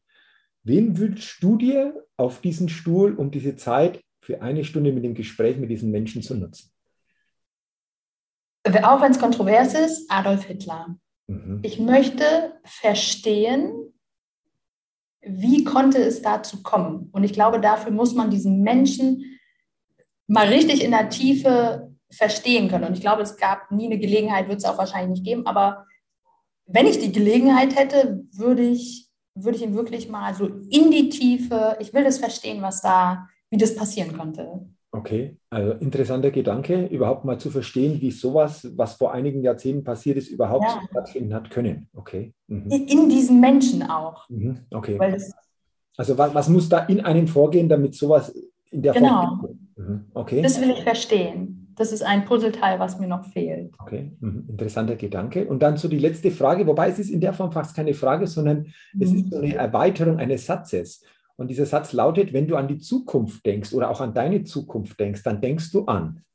Wen 0.63 0.97
wünschst 0.97 1.41
du 1.41 1.57
dir 1.57 2.05
auf 2.17 2.41
diesen 2.41 2.69
Stuhl, 2.69 3.15
um 3.15 3.31
diese 3.31 3.55
Zeit 3.55 4.01
für 4.21 4.41
eine 4.41 4.63
Stunde 4.63 4.91
mit 4.91 5.03
dem 5.03 5.15
Gespräch 5.15 5.57
mit 5.57 5.69
diesen 5.69 5.91
Menschen 5.91 6.21
zu 6.21 6.35
nutzen? 6.35 6.71
Auch 8.83 9.01
wenn 9.01 9.11
es 9.11 9.19
kontrovers 9.19 9.73
ist, 9.73 10.11
Adolf 10.11 10.43
Hitler. 10.43 10.95
Mhm. 11.27 11.59
Ich 11.63 11.79
möchte 11.79 12.59
verstehen, 12.63 13.93
wie 15.21 15.63
konnte 15.63 15.99
es 15.99 16.21
dazu 16.21 16.61
kommen? 16.63 17.09
Und 17.11 17.23
ich 17.23 17.33
glaube, 17.33 17.59
dafür 17.59 17.91
muss 17.91 18.13
man 18.13 18.29
diesen 18.29 18.61
Menschen 18.61 19.39
mal 20.27 20.47
richtig 20.47 20.83
in 20.83 20.91
der 20.91 21.09
Tiefe 21.09 21.93
verstehen 22.11 22.69
können. 22.69 22.85
Und 22.85 22.93
ich 22.93 23.01
glaube, 23.01 23.21
es 23.21 23.37
gab 23.37 23.71
nie 23.71 23.85
eine 23.85 23.99
Gelegenheit, 23.99 24.47
wird 24.47 24.59
es 24.59 24.65
auch 24.65 24.77
wahrscheinlich 24.77 25.19
nicht 25.19 25.25
geben. 25.25 25.45
Aber 25.45 25.85
wenn 26.65 26.87
ich 26.87 26.99
die 26.99 27.11
Gelegenheit 27.11 27.75
hätte, 27.75 28.23
würde 28.31 28.63
ich, 28.63 29.08
würde 29.35 29.57
ich 29.57 29.63
ihn 29.63 29.75
wirklich 29.75 30.09
mal 30.09 30.33
so 30.33 30.47
in 30.47 30.91
die 30.91 31.09
Tiefe, 31.09 31.77
ich 31.79 31.93
will 31.93 32.03
das 32.03 32.17
verstehen, 32.17 32.61
was 32.61 32.81
da, 32.81 33.27
wie 33.49 33.57
das 33.57 33.75
passieren 33.75 34.17
konnte. 34.17 34.65
Okay, 34.91 35.37
also 35.51 35.73
interessanter 35.73 36.31
Gedanke, 36.31 36.87
überhaupt 36.87 37.23
mal 37.23 37.39
zu 37.39 37.51
verstehen, 37.51 38.01
wie 38.01 38.09
sowas, 38.09 38.67
was 38.75 38.93
vor 38.93 39.13
einigen 39.13 39.43
Jahrzehnten 39.43 39.83
passiert 39.83 40.17
ist, 40.17 40.29
überhaupt 40.29 40.65
ja. 40.65 40.81
stattfinden 40.89 41.33
hat 41.35 41.51
können. 41.51 41.89
Okay. 41.93 42.33
Mhm. 42.47 42.71
In 42.71 43.07
diesen 43.07 43.39
Menschen 43.39 43.83
auch. 43.83 44.27
Mhm. 44.29 44.61
Okay. 44.71 44.99
also 45.95 46.17
was, 46.17 46.33
was, 46.33 46.49
muss 46.49 46.69
da 46.69 46.79
in 46.79 47.01
einem 47.01 47.27
vorgehen, 47.27 47.69
damit 47.69 47.93
sowas 47.93 48.33
in 48.71 48.81
der 48.81 48.93
genau. 48.93 49.37
Form. 49.37 49.59
Mhm. 49.75 50.05
Okay. 50.15 50.41
Das 50.41 50.59
will 50.59 50.71
ich 50.71 50.81
verstehen. 50.81 51.58
Das 51.79 51.93
ist 51.93 52.01
ein 52.01 52.25
Puzzleteil, 52.25 52.77
was 52.77 52.99
mir 52.99 53.07
noch 53.07 53.23
fehlt. 53.23 53.71
Okay, 53.79 54.11
mhm. 54.19 54.47
interessanter 54.49 54.97
Gedanke. 54.97 55.47
Und 55.47 55.63
dann 55.63 55.77
so 55.77 55.87
die 55.87 55.97
letzte 55.97 56.29
Frage, 56.29 56.67
wobei 56.67 56.89
es 56.89 56.99
ist 56.99 57.09
in 57.09 57.21
der 57.21 57.31
Form 57.31 57.53
fast 57.53 57.73
keine 57.73 57.93
Frage, 57.93 58.27
sondern 58.27 58.73
es 58.99 59.13
ist 59.13 59.29
so 59.31 59.37
eine 59.37 59.55
Erweiterung 59.55 60.19
eines 60.19 60.45
Satzes. 60.45 61.05
Und 61.37 61.47
dieser 61.47 61.65
Satz 61.65 61.93
lautet, 61.93 62.33
wenn 62.33 62.49
du 62.49 62.57
an 62.57 62.67
die 62.67 62.79
Zukunft 62.79 63.45
denkst 63.45 63.73
oder 63.73 63.89
auch 63.89 64.01
an 64.01 64.13
deine 64.13 64.43
Zukunft 64.43 64.99
denkst, 64.99 65.23
dann 65.23 65.39
denkst 65.39 65.71
du 65.71 65.85
an. 65.85 66.25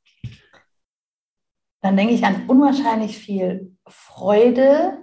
Dann 1.81 1.95
denke 1.95 2.15
ich 2.15 2.25
an 2.25 2.47
unwahrscheinlich 2.47 3.15
viel 3.15 3.77
Freude, 3.85 4.97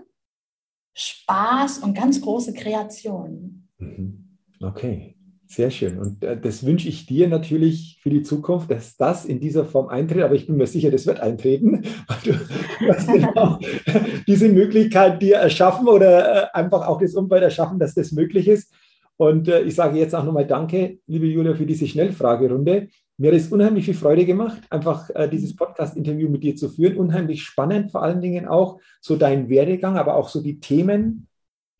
Spaß 0.95 1.79
und 1.79 1.95
ganz 1.95 2.21
große 2.21 2.53
Kreation. 2.53 3.69
Mhm. 3.79 4.39
Okay, 4.61 5.12
sehr 5.53 5.71
schön. 5.71 5.99
Und 5.99 6.25
äh, 6.25 6.39
das 6.41 6.65
wünsche 6.65 6.89
ich 6.89 7.07
dir 7.07 7.29
natürlich 7.29 7.99
für 8.03 8.11
die 8.11 8.23
Zukunft, 8.23 8.71
dass 8.71 8.97
das 8.97 9.25
in 9.25 9.41
dieser 9.41 9.65
Form 9.65 9.89
eintritt. 9.89 10.23
Aber 10.23 10.35
ich 10.35 10.47
bin 10.47 10.57
mir 10.57 10.67
sicher, 10.67 10.91
das 10.91 11.07
wird 11.07 11.21
eintreten. 11.21 11.83
Du, 12.25 12.33
du 12.33 12.93
hast 12.93 13.09
genau 13.09 13.59
diese 14.29 14.49
Möglichkeit 14.49 15.21
dir 15.21 15.37
erschaffen 15.37 15.89
oder 15.89 16.45
äh, 16.45 16.47
einfach 16.53 16.87
auch 16.87 17.01
das 17.01 17.15
Umfeld 17.15 17.43
erschaffen, 17.43 17.79
dass 17.79 17.95
das 17.95 18.13
möglich 18.13 18.47
ist. 18.47 18.73
Und 19.17 19.49
äh, 19.49 19.63
ich 19.63 19.75
sage 19.75 19.99
jetzt 19.99 20.15
auch 20.15 20.25
nochmal 20.25 20.47
Danke, 20.47 20.99
liebe 21.07 21.27
Julia, 21.27 21.55
für 21.55 21.67
diese 21.67 21.87
Schnellfragerunde. 21.87 22.89
Mir 23.19 23.33
hat 23.33 23.39
es 23.39 23.49
unheimlich 23.49 23.85
viel 23.85 23.95
Freude 23.95 24.25
gemacht, 24.25 24.63
einfach 24.71 25.09
dieses 25.31 25.55
Podcast-Interview 25.55 26.29
mit 26.29 26.43
dir 26.43 26.57
zu 26.57 26.69
führen. 26.69 26.97
Unheimlich 26.97 27.43
spannend, 27.43 27.93
vor 27.93 28.03
allen 28.03 28.21
Dingen 28.21 28.49
auch 28.49 28.81
so 29.01 29.17
dein 29.17 29.49
Werdegang, 29.49 29.97
aber 29.97 30.17
auch 30.17 30.29
so 30.29 30.41
die 30.41 30.59
Themen, 30.59 31.29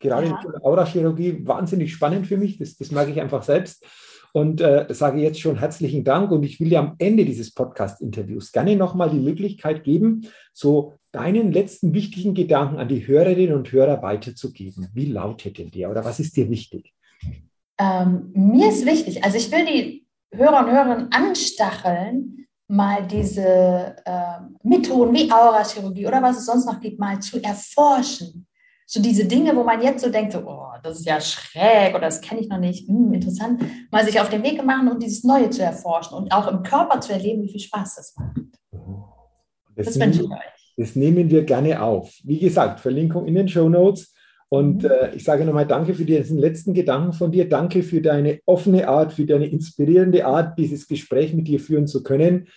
gerade 0.03 0.27
ja. 0.27 0.39
der 0.43 0.63
Aurachirurgie, 0.63 1.45
wahnsinnig 1.47 1.91
spannend 1.91 2.27
für 2.27 2.37
mich. 2.37 2.59
Das, 2.59 2.77
das 2.77 2.91
mag 2.91 3.09
ich 3.09 3.19
einfach 3.19 3.41
selbst. 3.41 3.85
Und 4.33 4.61
äh, 4.61 4.87
sage 4.89 5.21
jetzt 5.21 5.39
schon 5.39 5.59
herzlichen 5.59 6.03
Dank. 6.03 6.31
Und 6.31 6.43
ich 6.43 6.59
will 6.59 6.69
dir 6.69 6.79
am 6.79 6.95
Ende 6.97 7.25
dieses 7.25 7.53
Podcast-Interviews 7.53 8.51
gerne 8.51 8.75
nochmal 8.75 9.09
die 9.09 9.19
Möglichkeit 9.19 9.83
geben, 9.83 10.27
so 10.53 10.93
deinen 11.11 11.51
letzten 11.51 11.93
wichtigen 11.93 12.33
Gedanken 12.33 12.77
an 12.77 12.87
die 12.87 13.05
Hörerinnen 13.07 13.55
und 13.55 13.71
Hörer 13.71 14.01
weiterzugeben. 14.01 14.89
Wie 14.93 15.05
lautet 15.05 15.57
denn 15.57 15.71
der 15.71 15.91
oder 15.91 16.03
was 16.03 16.19
ist 16.19 16.35
dir 16.35 16.49
wichtig? 16.49 16.93
Ähm, 17.79 18.31
mir 18.33 18.69
ist 18.69 18.85
wichtig, 18.85 19.23
also 19.23 19.37
ich 19.37 19.51
will 19.51 19.65
die 19.65 20.07
Hörer 20.35 20.65
und 20.65 20.71
Hörerinnen 20.71 21.11
anstacheln, 21.11 22.47
mal 22.67 23.05
diese 23.05 23.95
äh, 24.05 24.39
Methoden 24.63 25.13
wie 25.13 25.31
Aurachirurgie 25.31 26.07
oder 26.07 26.21
was 26.21 26.39
es 26.39 26.45
sonst 26.45 26.65
noch 26.65 26.79
gibt, 26.79 26.99
mal 26.99 27.19
zu 27.19 27.41
erforschen. 27.41 28.47
So 28.85 29.01
diese 29.01 29.25
Dinge, 29.25 29.55
wo 29.55 29.63
man 29.63 29.81
jetzt 29.81 30.03
so 30.03 30.09
denkt, 30.09 30.33
so, 30.33 30.39
oh, 30.39 30.73
das 30.83 30.99
ist 30.99 31.05
ja 31.05 31.19
schräg 31.21 31.91
oder 31.91 32.01
das 32.05 32.21
kenne 32.21 32.41
ich 32.41 32.49
noch 32.49 32.59
nicht, 32.59 32.87
hm, 32.87 33.13
interessant, 33.13 33.61
mal 33.91 34.05
sich 34.05 34.19
auf 34.19 34.29
den 34.29 34.43
Weg 34.43 34.63
machen 34.63 34.89
und 34.89 35.01
dieses 35.01 35.23
Neue 35.23 35.49
zu 35.49 35.63
erforschen 35.63 36.17
und 36.17 36.33
auch 36.33 36.47
im 36.47 36.63
Körper 36.63 36.99
zu 36.99 37.13
erleben, 37.13 37.43
wie 37.43 37.51
viel 37.51 37.61
Spaß 37.61 37.95
das 37.95 38.15
macht. 38.17 38.37
Das, 39.75 39.87
das 39.87 39.99
wünsche 39.99 40.23
ich 40.23 40.29
euch. 40.29 40.63
Das 40.77 40.95
nehmen 40.95 41.29
wir 41.29 41.43
gerne 41.43 41.81
auf. 41.81 42.13
Wie 42.23 42.39
gesagt, 42.39 42.79
Verlinkung 42.79 43.27
in 43.27 43.35
den 43.35 43.47
Show 43.47 43.69
Notes. 43.69 44.13
Und 44.49 44.83
mhm. 44.83 44.89
äh, 44.89 45.15
ich 45.15 45.23
sage 45.23 45.45
nochmal 45.45 45.67
Danke 45.67 45.93
für 45.93 46.05
diesen 46.05 46.37
letzten 46.37 46.73
Gedanken 46.73 47.13
von 47.13 47.31
dir. 47.31 47.47
Danke 47.47 47.83
für 47.83 48.01
deine 48.01 48.39
offene 48.45 48.87
Art, 48.87 49.13
für 49.13 49.25
deine 49.25 49.47
inspirierende 49.47 50.25
Art, 50.25 50.57
dieses 50.57 50.87
Gespräch 50.87 51.33
mit 51.33 51.47
dir 51.47 51.59
führen 51.59 51.87
zu 51.87 52.03
können. 52.03 52.47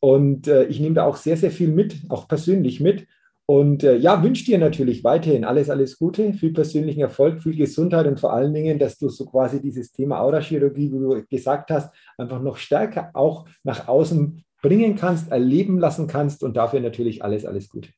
Und 0.00 0.48
äh, 0.48 0.64
ich 0.64 0.80
nehme 0.80 0.94
da 0.94 1.04
auch 1.04 1.16
sehr, 1.16 1.36
sehr 1.36 1.50
viel 1.50 1.68
mit, 1.68 1.96
auch 2.08 2.28
persönlich 2.28 2.80
mit. 2.80 3.06
Und 3.48 3.84
äh, 3.84 3.96
ja, 3.96 4.20
wünsche 4.24 4.44
dir 4.44 4.58
natürlich 4.58 5.04
weiterhin 5.04 5.44
alles, 5.44 5.70
alles 5.70 5.98
Gute, 5.98 6.32
viel 6.32 6.52
persönlichen 6.52 7.00
Erfolg, 7.00 7.40
viel 7.40 7.56
Gesundheit 7.56 8.06
und 8.06 8.18
vor 8.18 8.32
allen 8.32 8.52
Dingen, 8.52 8.78
dass 8.78 8.98
du 8.98 9.08
so 9.08 9.24
quasi 9.24 9.62
dieses 9.62 9.92
Thema 9.92 10.20
Aurachirurgie, 10.20 10.92
wie 10.92 10.98
du 10.98 11.24
gesagt 11.30 11.70
hast, 11.70 11.94
einfach 12.18 12.42
noch 12.42 12.56
stärker 12.56 13.10
auch 13.14 13.46
nach 13.62 13.86
außen 13.86 14.44
bringen 14.62 14.96
kannst, 14.96 15.30
erleben 15.30 15.78
lassen 15.78 16.08
kannst 16.08 16.42
und 16.42 16.56
dafür 16.56 16.80
natürlich 16.80 17.22
alles, 17.22 17.44
alles 17.44 17.68
Gute. 17.68 17.90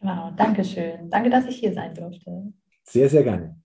Genau, 0.00 0.32
danke 0.36 0.64
schön. 0.64 1.08
Danke, 1.10 1.30
dass 1.30 1.46
ich 1.46 1.58
hier 1.58 1.72
sein 1.72 1.94
durfte. 1.94 2.52
Sehr, 2.82 3.08
sehr 3.08 3.22
gerne. 3.22 3.56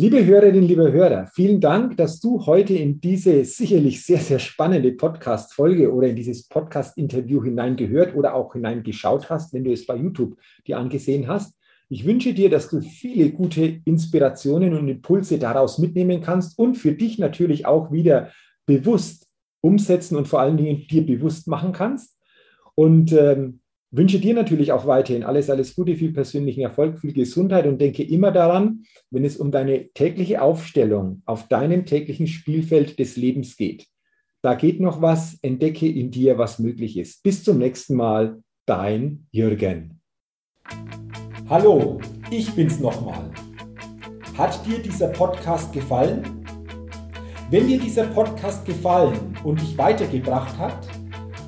Liebe 0.00 0.24
Hörerinnen, 0.24 0.66
liebe 0.66 0.90
Hörer, 0.90 1.26
vielen 1.26 1.60
Dank, 1.60 1.98
dass 1.98 2.20
du 2.20 2.46
heute 2.46 2.72
in 2.72 3.02
diese 3.02 3.44
sicherlich 3.44 4.02
sehr, 4.02 4.20
sehr 4.20 4.38
spannende 4.38 4.92
Podcast-Folge 4.92 5.92
oder 5.92 6.08
in 6.08 6.16
dieses 6.16 6.48
Podcast-Interview 6.48 7.44
hineingehört 7.44 8.14
oder 8.14 8.34
auch 8.34 8.54
hineingeschaut 8.54 9.28
hast, 9.28 9.52
wenn 9.52 9.62
du 9.62 9.72
es 9.72 9.84
bei 9.84 9.96
YouTube 9.96 10.38
dir 10.66 10.78
angesehen 10.78 11.28
hast. 11.28 11.54
Ich 11.90 12.06
wünsche 12.06 12.32
dir, 12.32 12.48
dass 12.48 12.70
du 12.70 12.80
viele 12.80 13.28
gute 13.28 13.82
Inspirationen 13.84 14.72
und 14.72 14.88
Impulse 14.88 15.38
daraus 15.38 15.76
mitnehmen 15.76 16.22
kannst 16.22 16.58
und 16.58 16.76
für 16.76 16.92
dich 16.92 17.18
natürlich 17.18 17.66
auch 17.66 17.92
wieder 17.92 18.30
bewusst 18.64 19.28
umsetzen 19.60 20.16
und 20.16 20.28
vor 20.28 20.40
allen 20.40 20.56
Dingen 20.56 20.86
dir 20.88 21.04
bewusst 21.04 21.46
machen 21.46 21.72
kannst. 21.72 22.16
Und 22.74 23.12
ähm, 23.12 23.59
wünsche 23.90 24.20
dir 24.20 24.34
natürlich 24.34 24.72
auch 24.72 24.86
weiterhin 24.86 25.24
alles, 25.24 25.50
alles 25.50 25.74
Gute, 25.74 25.96
viel 25.96 26.12
persönlichen 26.12 26.62
Erfolg, 26.62 27.00
viel 27.00 27.12
Gesundheit 27.12 27.66
und 27.66 27.80
denke 27.80 28.02
immer 28.02 28.30
daran, 28.30 28.84
wenn 29.10 29.24
es 29.24 29.36
um 29.36 29.50
deine 29.50 29.90
tägliche 29.92 30.42
Aufstellung 30.42 31.22
auf 31.26 31.48
deinem 31.48 31.86
täglichen 31.86 32.26
Spielfeld 32.26 32.98
des 32.98 33.16
Lebens 33.16 33.56
geht. 33.56 33.86
Da 34.42 34.54
geht 34.54 34.80
noch 34.80 35.02
was, 35.02 35.38
entdecke 35.42 35.86
in 35.86 36.10
dir, 36.10 36.38
was 36.38 36.58
möglich 36.58 36.96
ist. 36.96 37.22
Bis 37.22 37.44
zum 37.44 37.58
nächsten 37.58 37.94
Mal, 37.94 38.42
dein 38.64 39.26
Jürgen. 39.32 40.00
Hallo, 41.48 42.00
ich 42.30 42.50
bin's 42.52 42.78
nochmal. 42.78 43.30
Hat 44.38 44.64
dir 44.64 44.78
dieser 44.78 45.08
Podcast 45.08 45.72
gefallen? 45.72 46.22
Wenn 47.50 47.66
dir 47.66 47.80
dieser 47.80 48.04
Podcast 48.06 48.64
gefallen 48.64 49.36
und 49.42 49.60
dich 49.60 49.76
weitergebracht 49.76 50.56
hat, 50.56 50.88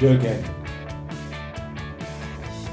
Jürgen. 0.00 0.57